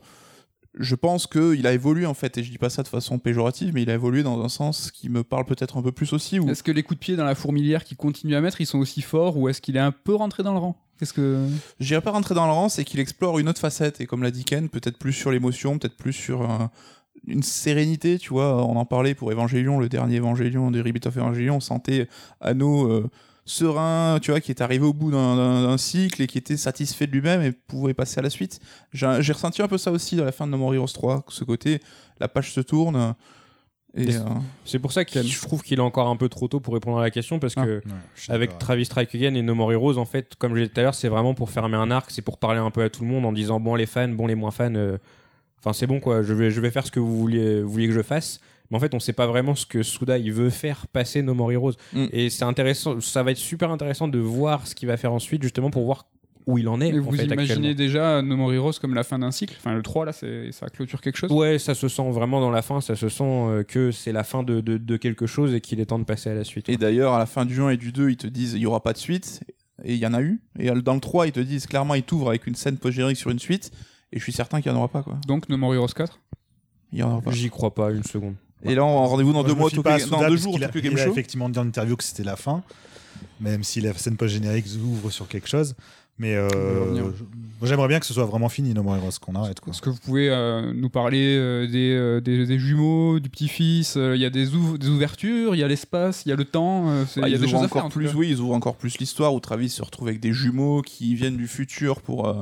[0.77, 3.73] je pense qu'il a évolué en fait, et je dis pas ça de façon péjorative,
[3.73, 6.39] mais il a évolué dans un sens qui me parle peut-être un peu plus aussi.
[6.39, 6.49] Où...
[6.49, 8.79] Est-ce que les coups de pied dans la fourmilière qu'il continue à mettre, ils sont
[8.79, 10.75] aussi forts ou est-ce qu'il est un peu rentré dans le rang?
[11.05, 14.43] Qu'est-ce pas rentrer dans le c'est qu'il explore une autre facette, et comme l'a dit
[14.45, 16.65] Ken, peut-être plus sur l'émotion, peut-être plus sur euh,
[17.27, 18.63] une sérénité, tu vois.
[18.65, 22.07] On en parlait pour Evangelion, le dernier Evangelion de Rebirth of Evangelion, on sentait
[22.41, 23.09] Anno euh,
[23.45, 27.11] serein, tu vois, qui est arrivé au bout d'un- cycle et qui était satisfait de
[27.11, 28.59] lui-même et pouvait passer à la suite.
[28.93, 31.23] J'ai j'ai ressenti un peu ça aussi dans la fin de No More Heroes 3,
[31.27, 31.81] ce côté,
[32.19, 33.15] la page se tourne.
[33.95, 34.19] Et, euh,
[34.65, 36.97] C'est pour ça que je trouve qu'il est encore un peu trop tôt pour répondre
[36.97, 37.63] à la question parce Ah.
[37.65, 37.81] que
[38.29, 40.79] avec Travis Strike Again et No More Heroes, en fait, comme je l'ai dit tout
[40.79, 43.03] à l'heure, c'est vraiment pour fermer un arc, c'est pour parler un peu à tout
[43.03, 44.97] le monde en disant bon les fans, bon les moins fans, euh,
[45.59, 47.87] enfin c'est bon quoi, je vais, je vais faire ce que vous vouliez, vous vouliez
[47.87, 48.39] que je fasse.
[48.71, 51.35] Mais en fait, on sait pas vraiment ce que Suda il veut faire passer No
[51.35, 51.73] More Heroes.
[51.93, 52.05] Mm.
[52.11, 55.43] Et c'est intéressant, ça va être super intéressant de voir ce qu'il va faire ensuite,
[55.43, 56.05] justement pour voir
[56.45, 56.89] où il en est.
[56.89, 59.55] Et en vous fait, imaginez déjà No More Heroes comme la fin d'un cycle?
[59.57, 61.31] Enfin, le 3, là, c'est- ça clôture quelque chose?
[61.31, 64.23] Ouais, ça se sent vraiment dans la fin, ça se sent euh, que c'est la
[64.23, 66.69] fin de, de- de quelque chose et qu'il est temps de passer à la suite.
[66.69, 68.65] Et d'ailleurs, à la fin du 1 et du 2, ils te disent il y
[68.65, 69.41] aura pas de suite.
[69.83, 70.39] Et il y en a eu.
[70.59, 73.31] Et dans le 3, ils te disent clairement, ils t'ouvrent avec une scène post-générique sur
[73.31, 73.71] une suite.
[74.11, 75.17] Et je suis certain qu'il n'y en aura pas, quoi.
[75.27, 76.19] Donc No More Heroes 4
[76.91, 77.31] Il y en aura pas.
[77.31, 78.35] J'y crois pas une seconde.
[78.65, 80.69] Et là, on rendez-vous dans deux mois, pas à dans Souda deux jours, qu'il a-
[80.73, 81.11] il a Show.
[81.11, 82.63] effectivement dit en interview que c'était la fin,
[83.41, 85.75] même si la scène post-générique ouvre sur quelque chose.
[86.23, 87.11] Mais euh,
[87.63, 89.59] j'aimerais bien que ce soit vraiment fini, No More Heroes, qu'on arrête.
[89.59, 89.71] Quoi.
[89.71, 93.95] Est-ce que vous pouvez euh, nous parler euh, des, euh, des, des jumeaux, du petit-fils
[93.97, 96.35] euh, Il y a des, ouv- des ouvertures, il y a l'espace, il y a
[96.35, 96.89] le temps.
[96.89, 97.85] euh, Bah, il y a des choses à encore faire.
[97.85, 100.81] en plus, oui, ils ouvrent encore plus l'histoire où Travis se retrouve avec des jumeaux
[100.81, 102.33] qui viennent du futur pour, euh,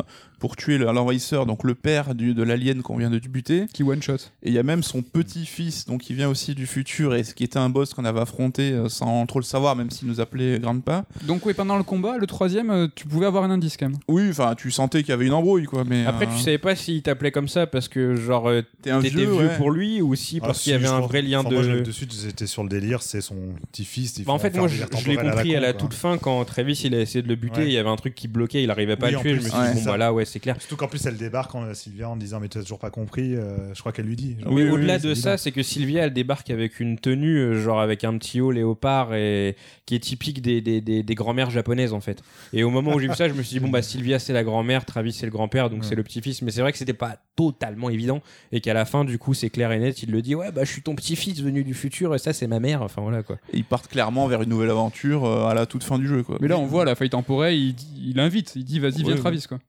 [0.41, 3.67] pour tuer le- l'envahisseur, donc le père du, de l'alien qu'on vient de buter.
[3.73, 4.15] Qui one-shot.
[4.43, 7.33] Et il y a même son petit-fils, donc qui vient aussi du futur et ce
[7.33, 10.19] qui était un boss qu'on avait affronté euh, sans trop le savoir, même s'il nous
[10.19, 11.05] appelait Grandpa.
[11.27, 13.99] Donc, oui, pendant le combat, le troisième, euh, tu pouvais avoir un indice quand même.
[14.07, 15.83] Oui, enfin, tu sentais qu'il y avait une embrouille, quoi.
[15.85, 18.89] Mais Après, euh, tu savais pas s'il t'appelait comme ça parce que, genre, euh, t'es
[18.89, 19.57] un t'étais vieux, vieux, ouais.
[19.57, 21.53] pour lui ou si Ah, parce si, qu'il y avait un vrai lien de.
[21.53, 23.35] Moi, je- de suite, j'étais sur le délire, c'est son
[23.71, 24.17] petit-fils.
[24.17, 26.95] il Bah, en fait, moi, je, l'ai compris à la, toute fin quand Travis il
[26.95, 27.61] a essayé de le buter.
[27.61, 27.67] Ouais.
[27.67, 29.33] Il y avait un truc qui bloquait, il arrivait pas Oui, à tuer.
[29.33, 30.55] plus, je me suis dit, bon, bah là, ouais, c'est clair.
[30.59, 33.35] Surtout qu'en plus, elle débarque en, Sylvia en disant Mais tu as toujours pas compris.
[33.35, 34.37] euh, je crois qu'elle lui dit.
[34.39, 37.61] Genre, Oui, oui, au-delà de ça, c'est que Sylvia, elle débarque avec une tenue, euh,
[37.61, 39.55] genre avec un petit haut léopard, et
[39.85, 42.21] qui est typique des, des, des, des grand-mères japonaises, en fait.
[42.53, 44.33] Et au moment où j'ai vu ça, je me suis dit, bon, bah, Sylvia, c'est
[44.33, 45.87] la grand-mère, Travis, c'est le grand-père, donc Ouais.
[45.89, 46.41] c'est le petit-fils.
[46.41, 48.21] Mais c'est vrai que c'était pas totalement évident,
[48.51, 50.63] et qu'à la fin, du coup, c'est clair et net, il le dit, ouais, bah,
[50.63, 52.81] je suis ton petit-fils venu du futur, et ça, c'est ma mère.
[52.81, 53.37] Enfin, voilà, quoi.
[53.53, 56.23] Et ils partent clairement vers une nouvelle aventure euh, à la toute fin du jeu,
[56.23, 56.37] quoi.
[56.39, 59.13] Mais là, on voit la faille temporelle, il, dit- il invite, il dit vas-y, viens
[59.13, 59.59] Ouais, Travis, quoi.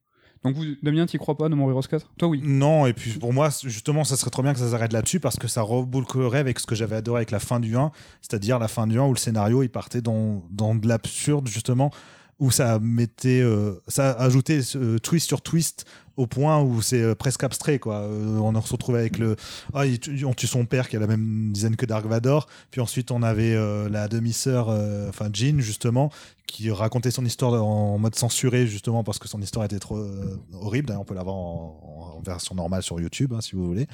[0.44, 2.40] Donc, vous, Damien, t'y crois pas, No More Heroes 4 Toi, oui.
[2.42, 5.36] Non, et puis pour moi, justement, ça serait trop bien que ça s'arrête là-dessus parce
[5.36, 8.68] que ça rebouclerait avec ce que j'avais adoré avec la fin du 1, c'est-à-dire la
[8.68, 11.92] fin du 1 où le scénario il partait dans, dans de l'absurde, justement,
[12.40, 15.86] où ça mettait, euh, ça ajoutait ce twist sur twist
[16.16, 18.00] au point où c'est euh, presque abstrait, quoi.
[18.00, 19.36] Euh, on se retrouvait avec le.
[19.74, 19.84] Ah,
[20.24, 23.22] on tue son père qui a la même dizaine que Dark Vador, puis ensuite on
[23.22, 26.10] avait euh, la demi-sœur, euh, enfin Jean, justement,
[26.46, 30.38] qui racontait son histoire en mode censuré justement parce que son histoire était trop euh,
[30.52, 30.88] horrible.
[30.88, 33.86] D'ailleurs, on peut l'avoir en, en version normale sur YouTube hein, si vous voulez.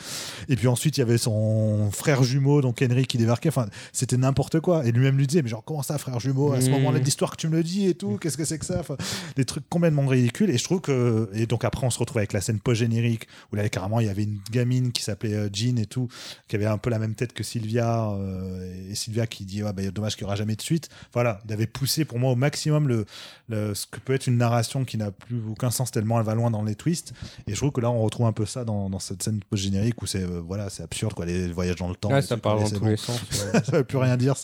[0.48, 3.48] Et puis ensuite, il y avait son frère jumeau, donc Henry, qui débarquait.
[3.50, 4.84] Enfin, c'était n'importe quoi.
[4.86, 6.72] Et lui-même lui disait, mais genre, comment ça, frère jumeau À ce Mmh.
[6.72, 8.80] moment-là de l'histoire que tu me le dis et tout, qu'est-ce que c'est que ça?
[8.80, 8.96] Enfin,
[9.36, 10.50] Des trucs complètement ridicules.
[10.50, 11.30] Et je trouve que.
[11.34, 14.10] Et donc après, on se retrouve avec la scène post-générique où là, carrément, il y
[14.10, 16.08] avait une gamine qui s'appelait euh, Jean et tout,
[16.48, 18.10] qui avait un peu la même tête que Sylvia.
[18.10, 20.88] euh, et Sylvia qui dit, ah, bah, dommage qu'il n'y aura jamais de suite.
[21.12, 23.04] Voilà, il avait poussé pour moi au maximum le,
[23.48, 26.34] le- ce que peut être une narration qui n'a plus aucun sens tellement elle va
[26.34, 27.12] loin dans les twists.
[27.46, 30.00] Et je trouve que là, on retrouve un peu ça dans, dans cette scène post-générique
[30.02, 32.10] où c'est euh, voilà, c'est absurde, quoi, les voyages dans le temps.
[32.10, 32.86] Ouais, ça trucs, part allez, dans tous bon.
[32.88, 33.20] les sens.
[33.64, 34.34] ça veut plus rien dire.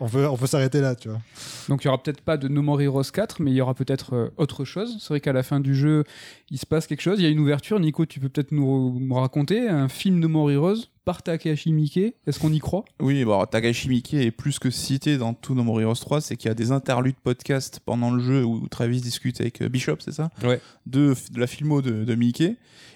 [0.00, 1.20] On peut, on peut s'arrêter là, tu vois.
[1.68, 3.74] Donc il y aura peut-être pas de No More Heroes 4, mais il y aura
[3.74, 4.96] peut-être euh, autre chose.
[5.00, 6.04] C'est vrai qu'à la fin du jeu,
[6.50, 7.18] il se passe quelque chose.
[7.18, 7.78] Il y a une ouverture.
[7.78, 12.14] Nico, tu peux peut-être nous, raconter un film No More Heroes par Takahashi Miike.
[12.26, 12.84] Est-ce qu'on y croit?
[13.00, 16.36] Oui, bon, Takashi Miike est plus que cité dans tout No More Heroes 3, c'est
[16.36, 19.96] qu'il y a des interludes podcast pendant le jeu où Travis discute avec euh, Bishop,
[20.00, 20.30] c'est ça?
[20.42, 20.60] Ouais.
[20.86, 22.42] de, de la filmo de, de Miike.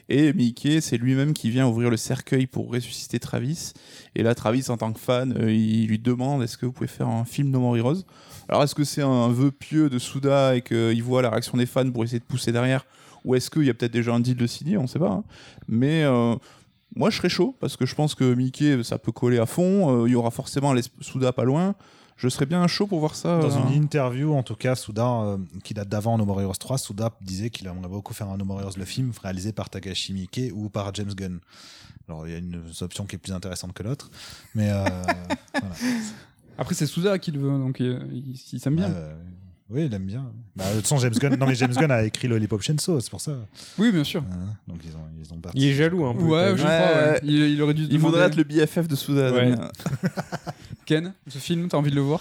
[0.09, 3.73] Et Miike, c'est lui-même qui vient ouvrir le cercueil pour ressusciter Travis.
[4.15, 6.89] Et là, Travis, en tant que fan, euh, il lui demande est-ce que vous pouvez
[6.89, 8.03] faire un film No More Heroes
[8.49, 11.67] Alors, est-ce que c'est un vœu pieux de Souda et qu'il voit la réaction des
[11.67, 12.85] fans pour essayer de pousser derrière?
[13.25, 15.11] Ou est-ce qu'il y a peut-être déjà un deal de signé On sait pas.
[15.11, 15.25] hein.
[15.69, 16.03] Mais.
[16.05, 16.35] euh,
[16.95, 20.03] moi, je serais chaud parce que je pense que Mickey, ça peut coller à fond.
[20.03, 21.75] Euh, Il y aura forcément les Souda pas loin.
[22.19, 23.39] Je serais bien chaud pour voir ça.
[23.39, 26.53] Dans euh, une interview, en tout cas, Souda, euh, qui date d'avant No More Heroes
[26.59, 29.71] 3, Souda disait qu'il aimerait beaucoup faire un No More Heroes, le film, réalisé par
[29.71, 31.41] Takashi Miike ou par James Gunn.
[32.09, 34.11] Alors, il y a une option qui est plus intéressante que l'autre.
[34.55, 34.85] Mais euh,
[35.59, 35.75] voilà.
[36.59, 38.91] Après, c'est Souza qui le veut, donc euh, il, il s'aime bien.
[38.91, 39.15] Euh,
[39.73, 40.31] oui, il aime bien.
[40.57, 43.11] Bah, de toute façon, James Gunn, non, mais James Gunn a écrit Lollipop Chainsaw, c'est
[43.11, 43.33] pour ça.
[43.79, 44.23] Oui, bien sûr.
[44.31, 45.59] Hein, donc, ils ont, ils ont parti.
[45.59, 46.23] Il est jaloux un peu.
[46.23, 46.71] Ouais, t'as je crois.
[47.13, 47.21] Ouais.
[47.23, 47.87] Il, il aurait dû.
[47.91, 49.33] Il voudrait être le BFF de Souda.
[49.33, 49.51] Ouais.
[49.51, 49.69] Damien.
[50.87, 52.21] Ken, ce film, t'as envie de le voir?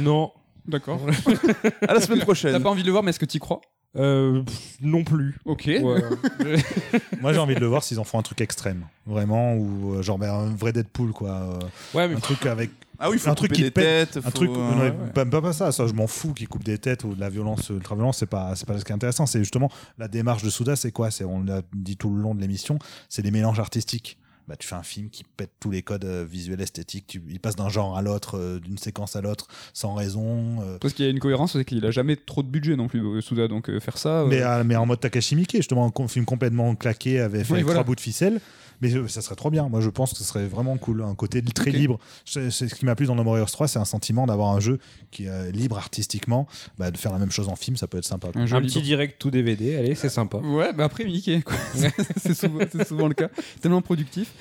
[0.00, 0.30] Non.
[0.66, 1.00] D'accord.
[1.88, 2.62] À la semaine T'as prochaine.
[2.62, 3.60] pas envie de le voir, mais est-ce que t'y crois?
[3.96, 5.36] Euh, pff, non plus.
[5.44, 5.64] Ok.
[5.66, 5.80] Ouais.
[7.20, 8.84] Moi, j'ai envie de le voir s'ils en font un truc extrême.
[9.06, 11.30] Vraiment, ou euh, genre ben, un vrai Deadpool, quoi.
[11.30, 11.58] euh,
[11.96, 12.70] ouais, mais un truc avec
[13.02, 14.18] Ah oui, faut Un truc qui des pète, têtes.
[14.18, 14.92] un faut- truc ouais, non, ouais.
[15.14, 17.30] pas, pas, pas ça ça je m'en fous qu'ils coupent des têtes ou de la
[17.30, 20.42] violence ultra violence c'est pas c'est pas ce qui est intéressant c'est justement la démarche
[20.42, 21.10] de Souda c'est quoi?
[21.10, 22.78] C'est on l'a dit tout le long de l'émission
[23.08, 24.18] c'est des mélanges artistiques
[24.50, 27.38] bah, tu fais un film qui pète tous les codes euh, visuels esthétiques tu, il
[27.40, 31.04] passe d'un genre à l'autre euh, d'une séquence à l'autre sans raison euh, Parce qu'il
[31.04, 33.46] y a une cohérence, c'est qu'il a jamais trop de budget non plus, euh, Souda,
[33.48, 34.22] donc euh, faire ça.
[34.22, 37.52] euh, mais, euh, mais en mode Takashi Miike justement un film complètement claqué avec, Oui,
[37.52, 37.78] avec voilà.
[37.80, 38.40] trois bouts de ficelle
[38.82, 41.14] mais euh, ça serait trop bien moi je pense que ce serait vraiment cool un
[41.14, 43.84] côté très libre c'est ce qui m'a plu dans No More Heroes 3 c'est un
[43.84, 44.78] sentiment d'avoir un jeu
[45.10, 46.48] qui est libre artistiquement
[46.78, 49.20] bah, de faire la même chose en film ça peut être sympa un petit direct
[49.20, 50.38] tout DVD, allez, c'est sympa.
[50.38, 51.54] Ouais, bah après Mickey, quoi.
[52.16, 53.28] c'est souvent, c'est souvent le cas.
[53.60, 54.32] Tellement productif.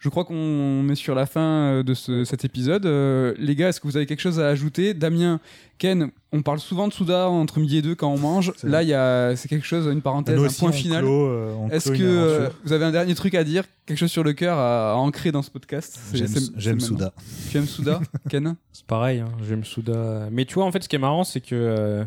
[0.00, 2.86] Je crois qu'on est sur la fin euh, de ce- cet épisode.
[2.86, 4.94] Euh, les gars, est-ce que vous avez quelque chose à ajouter?
[4.94, 5.40] Damien,
[5.78, 8.52] Ken, on parle souvent de Souda entre midi et deux quand on mange.
[8.62, 11.04] Là, il y a, c'est quelque chose, une parenthèse, un point final.
[11.04, 13.64] euh, Est-ce que euh, vous avez un dernier truc à dire?
[13.86, 15.98] Quelque chose sur le cœur à, à ancrer dans ce podcast?
[16.56, 16.78] J'aime.
[16.80, 17.12] Souda
[17.50, 18.54] Tu aimes Souda, Ken?
[18.72, 20.28] C'est pareil, hein, j'aime Souda.
[20.30, 22.04] Mais tu vois, en fait, ce qui est marrant, c'est que euh,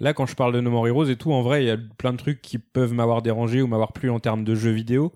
[0.00, 1.76] là, quand je parle de No More Heroes et tout, en vrai, il y a
[1.98, 5.12] plein de trucs qui peuvent m'avoir dérangé ou m'avoir plu en termes de jeux vidéo.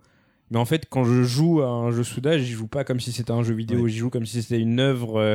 [0.55, 3.10] Mais en fait, quand je joue à un jeu Souda, j'y joue pas comme si
[3.12, 3.90] c'était un jeu vidéo, Ouais.
[3.90, 5.35] j'y joue comme si c'était une œuvre euh,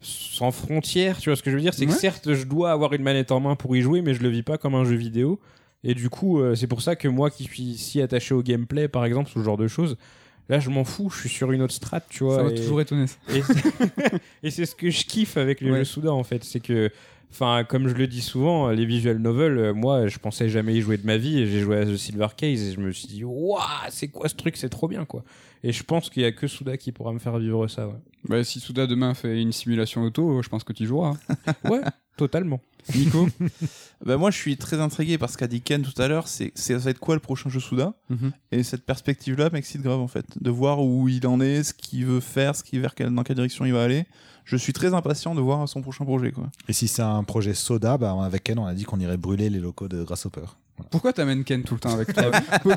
[0.00, 1.18] sans frontières.
[1.18, 1.74] Tu vois ce que je veux dire?
[1.74, 1.96] C'est que Ouais.
[1.98, 4.42] certes, je dois avoir une manette en main pour y jouer, mais je le vis
[4.44, 5.40] pas comme un jeu vidéo.
[5.84, 8.88] Et du coup, euh, c'est pour ça que moi qui suis si attaché au gameplay,
[8.88, 9.96] par exemple, ce genre de choses,
[10.48, 12.36] là, je m'en fous, je suis sur une autre strat, tu vois.
[12.36, 13.18] Ça m'a et- toujours et c'est-
[14.44, 15.78] et c'est ce que je kiffe avec les Ouais.
[15.78, 16.90] jeux Souda en fait, c'est que,
[17.30, 20.80] enfin, comme je le dis souvent, les visual novels, euh, moi, je pensais jamais y
[20.80, 21.38] jouer de ma vie.
[21.38, 23.58] et J'ai joué à The Silver Case et je me suis dit, waouh,
[23.90, 25.24] c'est quoi ce truc, c'est trop bien quoi.
[25.64, 27.88] Et je pense qu'il y a que Souda qui pourra me faire vivre ça.
[27.88, 27.94] Ouais,
[28.28, 31.14] Bah, si Souda demain fait une simulation auto, je pense que tu joueras.
[31.64, 31.80] ouais
[32.16, 32.60] totalement.
[32.96, 33.28] Nico
[34.04, 36.26] Bah, moi, je suis très intrigué par ce qu'a dit Ken tout à l'heure.
[36.28, 38.32] C'est c'est- ça va être quoi le prochain jeu Souda Mhm.
[38.52, 42.06] Et cette perspective-là m'excite grave en fait, de voir où il en est, ce qu'il
[42.06, 44.04] veut faire, ce qu'il vers quelle- dans quelle direction il va aller.
[44.50, 46.44] Je suis très impatient de voir son prochain projet quoi.
[46.68, 49.50] et si c'est un projet Soda bah, avec Ken on a dit qu'on irait brûler
[49.50, 50.46] les locaux de Grasshopper
[50.90, 52.30] Pourquoi t'amènes Ken tout le temps avec toi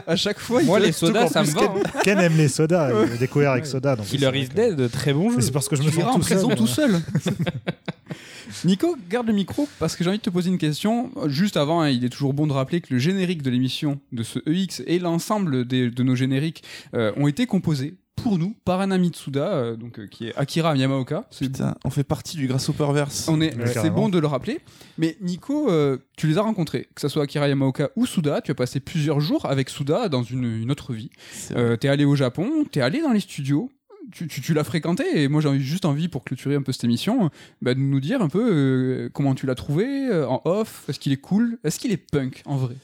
[0.05, 1.61] À chaque fois, il Moi, les sodas, ça me va.
[1.63, 2.01] hein.
[2.03, 4.91] Ken aime les sodas il a découvert avec Soda donc Killer c'est is que- Dead,
[4.91, 5.39] très bon jeu.
[5.39, 7.01] C'est parce que je me sens en tout seul, prison tout seul.
[8.65, 11.09] Nico, garde le micro parce que j'ai envie de te poser une question.
[11.27, 14.23] Juste avant, hein, il est toujours bon de rappeler que le générique de l'émission de
[14.23, 18.81] ce EX et l'ensemble des- de nos génériques euh, ont été composés pour nous par
[18.81, 21.25] un ami de Souda, euh, donc euh, qui est Akira Yamaoka.
[21.31, 23.27] C'est Putain, on fait partie du Grasshopperverse.
[23.27, 23.95] on est, Ouais, c'est carrément.
[23.95, 24.59] bon de le rappeler.
[24.97, 28.41] Mais Nico, euh, tu les as rencontrés, que ce soit Akira Yamaoka ou Souda.
[28.41, 31.09] Tu as passé plusieurs jours avec Souda dans une, une autre vie.
[31.33, 31.63] C'est vrai.
[31.63, 33.71] Euh, t'es allé au Japon, t'es allé dans les studios,
[34.11, 36.71] tu, tu- tu l'as fréquenté et moi j'ai envie- juste envie pour clôturer un peu
[36.71, 37.29] cette émission,
[37.61, 40.99] bah, de nous dire un peu euh, comment tu l'as trouvé euh, en off, est-ce
[40.99, 42.75] qu'il est cool, est-ce qu'il est punk en vrai?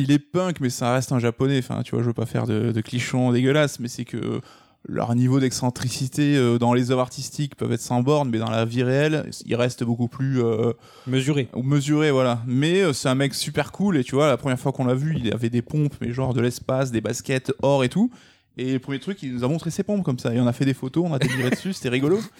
[0.00, 1.58] Il est punk, mais ça reste un japonais.
[1.58, 4.40] Enfin, tu vois, je veux pas faire de, de clichons dégueulasses, mais c'est que
[4.86, 8.64] leur niveau d'excentricité euh, dans les œuvres artistiques peuvent être sans borne, mais dans la
[8.64, 10.72] vie réelle, il reste beaucoup plus euh,
[11.06, 11.48] Mesuré.
[11.62, 12.42] mesuré, voilà.
[12.46, 14.94] Mais euh, c'est un mec super cool, et tu vois, la première fois qu'on l'a
[14.94, 18.10] vu, il avait des pompes, mais genre de l'espace, des baskets, or et tout.
[18.56, 20.34] Et le premier truc, il nous a montré ses pompes comme ça.
[20.34, 22.18] Et on a fait des photos, on a déliré dessus, c'était rigolo.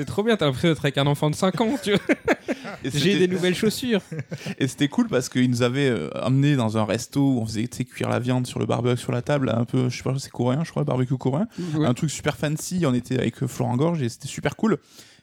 [0.00, 2.00] C'est trop bien, t'as l'impression d'être avec un enfant de 5 ans, tu vois.
[2.84, 4.00] J'ai des nouvelles chaussures.
[4.58, 7.66] Et c'était cool parce qu'il nous avait euh, amené dans un resto où on faisait
[7.66, 10.30] cuire la viande sur le barbecue sur la table, un peu, je sais pas, c'est
[10.30, 11.48] coréen, je crois, le barbecue coréen.
[11.74, 11.84] Ouais.
[11.84, 12.86] Un truc super fancy.
[12.86, 14.78] On était avec euh, Florent Gorge et c'était super cool.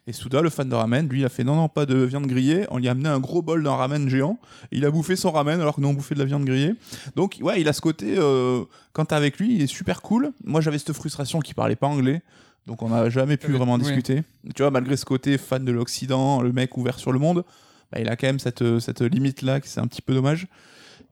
[0.06, 2.28] Et Souda, le fan de ramen, lui, il a fait non, non, pas de viande
[2.28, 2.68] grillée.
[2.70, 4.40] On lui a amené un gros bol d'un ramen géant.
[4.72, 6.76] Il a bouffé son ramen alors que nous, on bouffait de la viande grillée.
[7.16, 8.64] Donc, ouais, il a ce côté, euh,
[8.94, 10.34] quand t'es avec lui, il est super cool.
[10.44, 12.22] Moi, j'avais cette frustration qu'il parlait pas anglais.
[12.68, 14.24] Donc, on n'a jamais pu vraiment discuter.
[14.54, 17.44] Tu vois, malgré ce côté fan de l'Occident, le mec ouvert sur le monde,
[17.92, 20.48] bah, il a quand même cette, cette limite-là, que c'est un petit peu dommage.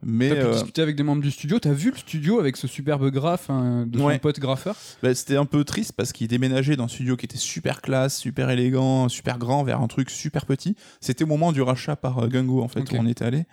[0.04, 1.58] Mais T'as pu euh, discuter avec des membres du studio.
[1.60, 4.20] T'as vu le studio avec ce superbe graphe hein, de son Ouais.
[4.20, 4.76] pote graffeur?
[5.02, 8.18] Bah, c'était un peu triste parce qu'il déménageait dans un studio qui était super classe,
[8.18, 10.76] super élégant, super grand vers un truc super petit.
[11.02, 12.90] C'était au moment du rachat par euh, Gungo en fait Ok.
[12.92, 13.46] où on était allé.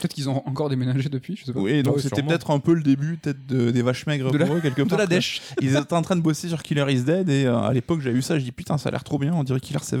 [0.00, 1.60] Peut-être qu'ils ont encore déménagé depuis, je sais pas.
[1.60, 4.38] Oui, donc Ouais, c'était peut-être un peu le début peut-être de- des vaches maigres De
[4.38, 4.98] la- pour eux quelque De part.
[4.98, 5.14] la quoi.
[5.14, 5.40] dèche.
[5.60, 8.10] Ils étaient en train de bosser sur Killer is Dead et euh, à l'époque j'ai
[8.12, 10.00] vu ça, je dis putain ça a l'air trop bien, on dirait Killer 7.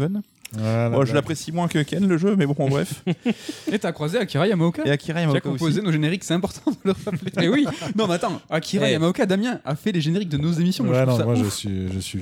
[0.52, 3.02] Voilà, Bon, je l'apprécie moins que Ken le jeu, mais bon bref.
[3.72, 5.86] Et t'as croisé Akira Yamaoka Et Akira qui a Yamaoka composé aussi.
[5.86, 7.30] nos génériques, c'est important de le rappeler.
[7.44, 7.66] Et oui,
[7.96, 8.92] non mais attends, Akira Eh.
[8.92, 10.84] Yamaoka, Damien, a fait les génériques de nos émissions.
[10.84, 12.20] Moi, ouais, je non, ça moi je suis, je suis,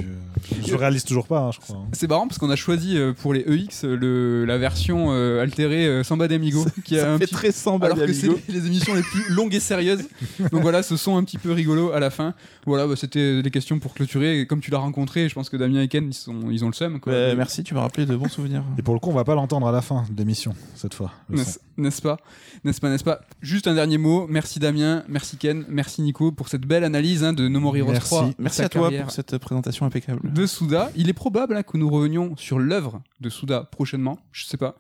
[0.62, 1.78] je, je réalise toujours pas, hein, je crois.
[1.92, 5.42] C'est marrant parce qu'on a choisi euh, pour les EX euh, le, la version euh,
[5.42, 8.28] altérée euh, Samba d'Amigo qui a Ça un fait petit très samba alors que c'est
[8.28, 10.04] les, les émissions les plus longues et sérieuses.
[10.52, 12.34] Donc voilà, ce son un petit peu rigolo à la fin.
[12.66, 14.40] Voilà, bah, c'était des questions pour clôturer.
[14.40, 16.68] Et comme tu l'as rencontré, je pense que Damien et Ken, ils, sont, ils ont
[16.68, 17.00] le seum.
[17.00, 17.34] Quoi.
[17.34, 18.62] Merci, tu m'as rappelé de bons souvenirs.
[18.78, 21.12] Et pour le coup, on va pas l'entendre à la fin de l'émission cette fois.
[21.28, 22.18] N'est-ce pas?
[22.62, 23.20] N'est-ce pas N'est-ce pas?
[23.40, 24.26] Juste un dernier mot.
[24.28, 27.92] Merci Damien, merci Ken, merci Nico pour cette belle analyse hein, de No More Heroes
[27.92, 28.08] Merci.
[28.08, 28.30] 3.
[28.38, 30.32] Merci à toi pour cette présentation impeccable.
[30.32, 30.90] de Souda.
[30.94, 34.18] Il est probable hein, que nous revenions sur l'œuvre de Souda prochainement.
[34.32, 34.76] Je sais pas.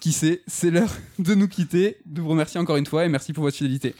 [0.00, 0.42] Qui sait?
[0.46, 1.96] C'est l'heure de nous quitter.
[2.06, 3.94] De vous remercier encore une fois et merci pour votre fidélité.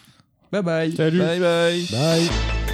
[0.52, 0.94] Bye bye.
[0.94, 1.18] Salut.
[1.18, 1.86] Bye bye.
[1.90, 2.73] Bye.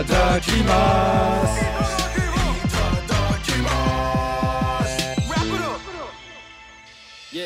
[0.00, 0.06] Eat.
[5.28, 5.80] Wrap it up.
[7.30, 7.44] Yeah.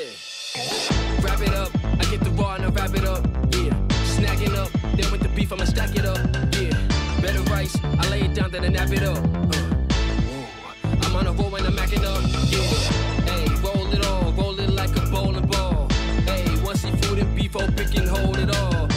[1.20, 1.70] Wrap it up.
[1.84, 3.26] I get the raw and I wrap it up.
[3.52, 3.74] Yeah.
[4.14, 4.70] Snagging up.
[4.96, 6.18] Then with the beef, I'ma stack it up.
[6.54, 6.78] Yeah.
[7.20, 7.76] Better rice.
[7.82, 9.18] I lay it down, then I nap it up.
[9.18, 10.46] Whoa.
[11.02, 12.22] I'm on a roll when I'm macking up.
[12.50, 12.60] Yeah.
[13.28, 14.32] Hey, roll it all.
[14.32, 15.88] Roll it like a bowling ball.
[16.24, 18.93] Hey, once see food and beef, pick and hold it all.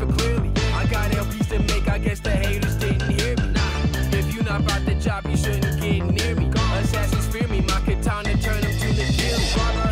[0.00, 0.50] For clearly.
[0.72, 1.86] I got LPs to make.
[1.88, 3.52] I guess the haters didn't hear me.
[3.52, 4.16] Nah.
[4.18, 6.50] If you not about the job, you shouldn't get near me.
[6.78, 7.60] Assassins fear me.
[7.60, 9.38] My katana turn them to the kill.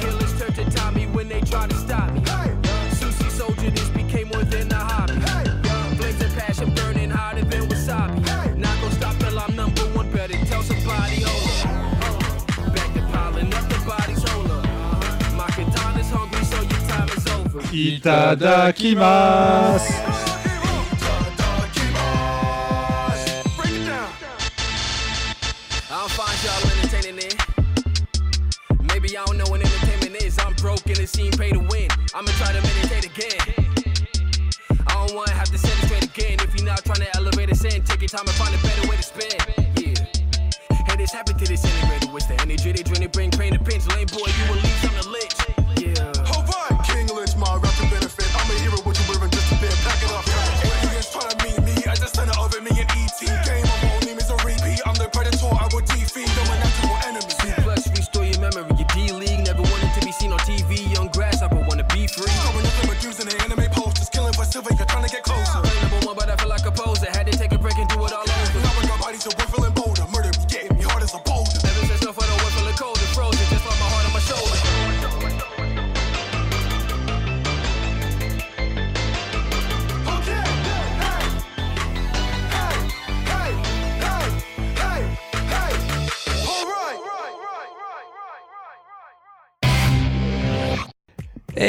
[0.01, 2.21] Killers turn to Tommy when they try to stop me.
[2.99, 5.13] Sushi soldier, this became more than a hobby.
[5.99, 8.25] Flames of passion burning hotter than wasabi.
[8.57, 10.11] Not gonna stop till I'm number one.
[10.11, 12.59] Better tell somebody, hold up.
[12.59, 14.65] Uh, back to piling up the bodies, hold up.
[14.65, 15.37] Uh-huh.
[15.37, 17.61] My katana's hungry, so your time is over.
[17.85, 19.98] Itadakimasu.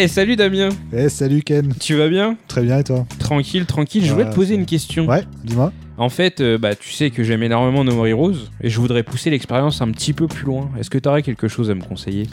[0.01, 0.69] Eh, salut Damien.
[0.93, 1.73] Eh, salut Ken.
[1.77, 2.37] Tu vas bien?
[2.47, 3.05] Très bien et toi?
[3.19, 4.05] Tranquille, tranquille.
[4.05, 5.05] Je voulais te poser une question.
[5.05, 5.73] Ouais, dis-moi.
[5.97, 9.03] En fait, euh, bah, tu sais que j'aime énormément No More Heroes et je voudrais
[9.03, 10.69] pousser l'expérience un petit peu plus loin.
[10.79, 12.27] Est-ce que tu aurais quelque chose à me conseiller?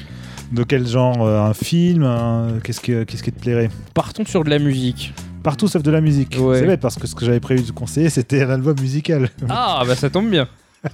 [0.52, 3.68] De quel genre euh, Un film un- Qu'est-ce que- qu'est-ce qui te plairait?
[3.94, 5.12] Partons sur de la musique.
[5.43, 6.36] Partout sauf de la musique.
[6.38, 6.60] Ouais.
[6.60, 9.28] C'est bête parce que ce que j'avais prévu de conseiller, c'était un album musical.
[9.48, 10.47] Ah, bah ça tombe bien.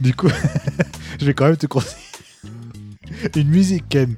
[0.00, 0.28] Du coup,
[1.20, 1.96] je vais quand même te conseiller
[3.36, 4.14] une musique, Ken.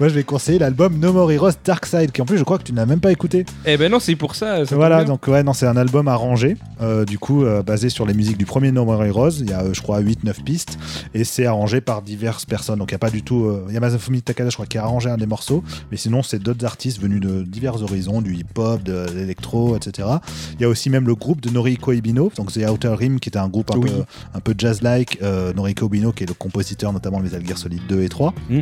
[0.00, 2.58] Moi, je vais conseiller l'album No More Heroes Dark Side, qui en plus, je crois
[2.58, 3.44] que tu n'as même pas écouté.
[3.64, 4.64] Eh ben non, c'est pour ça.
[4.64, 8.14] voilà, donc ouais, non, c'est un album arrangé, euh, du coup, euh, basé sur les
[8.14, 9.30] musiques du premier No More Heroes.
[9.40, 10.78] Il y a, euh, je crois, 8-9 pistes,
[11.14, 12.78] et c'est arrangé par diverses personnes.
[12.78, 13.50] Donc, il n'y a pas du tout.
[13.68, 16.22] Il y a Masafumi Takada, je crois, qui a arrangé un des morceaux, mais sinon,
[16.22, 20.08] c'est d'autres artistes venus de divers horizons, du hip-hop, de l'électro, etc.
[20.58, 23.28] Il y a aussi même le groupe de Noriko Ibino, donc The Outer Rim, qui
[23.28, 23.90] était un groupe un Oui.
[23.90, 24.04] peu,
[24.34, 25.20] un peu jazz-like.
[25.54, 28.34] Noriko Ibino, qui est le compositeur notamment de Metal Gear Solid 2 et 3.
[28.48, 28.60] Mm.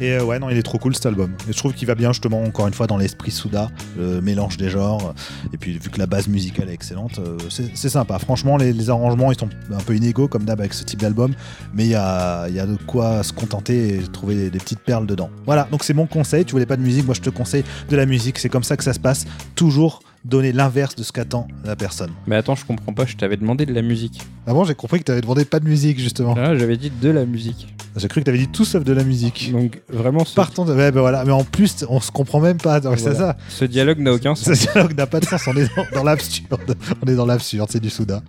[0.00, 1.32] Et euh, ouais, non, il est trop cool cet album.
[1.48, 4.56] Et je trouve qu'il va bien justement, encore une fois, dans l'esprit Souda, le mélange
[4.56, 5.14] des genres.
[5.52, 8.18] Et puis vu que la base musicale est excellente, euh, c'est sympa.
[8.18, 11.34] Franchement, les, arrangements, ils sont un peu inégaux comme d'hab avec ce type d'album,
[11.74, 14.80] mais il y a, y a de quoi se contenter et trouver des, des petites
[14.80, 15.30] perles dedans.
[15.46, 16.44] Voilà, donc c'est mon conseil.
[16.44, 18.38] Tu voulais pas de musique, moi je te conseille de la musique.
[18.38, 19.24] C'est comme ça que ça se passe.
[19.56, 22.10] Toujours donner l'inverse de ce qu'attend la personne.
[22.26, 24.20] Mais attends, je comprends pas, je t'avais demandé de la musique.
[24.46, 26.34] Avant, j'ai compris que tu avais demandé pas de musique justement.
[26.36, 27.74] Ah, j'avais dit de la musique.
[27.96, 29.50] J'ai cru que tu avais dit tout sauf de la musique.
[29.50, 30.72] Donc vraiment, ce, Partons de...
[30.74, 31.24] ouais, ben voilà.
[31.24, 32.78] Mais en plus, on se comprend même pas.
[32.80, 33.18] Donc, C'est Voilà.
[33.32, 33.36] ça.
[33.48, 34.54] ce dialogue n'a aucun sens.
[34.54, 35.42] Ce dialogue n'a pas de sens.
[35.48, 36.76] On est dans, dans l'absurde.
[37.02, 37.68] On est dans l'absurde.
[37.72, 38.22] C'est du Souda.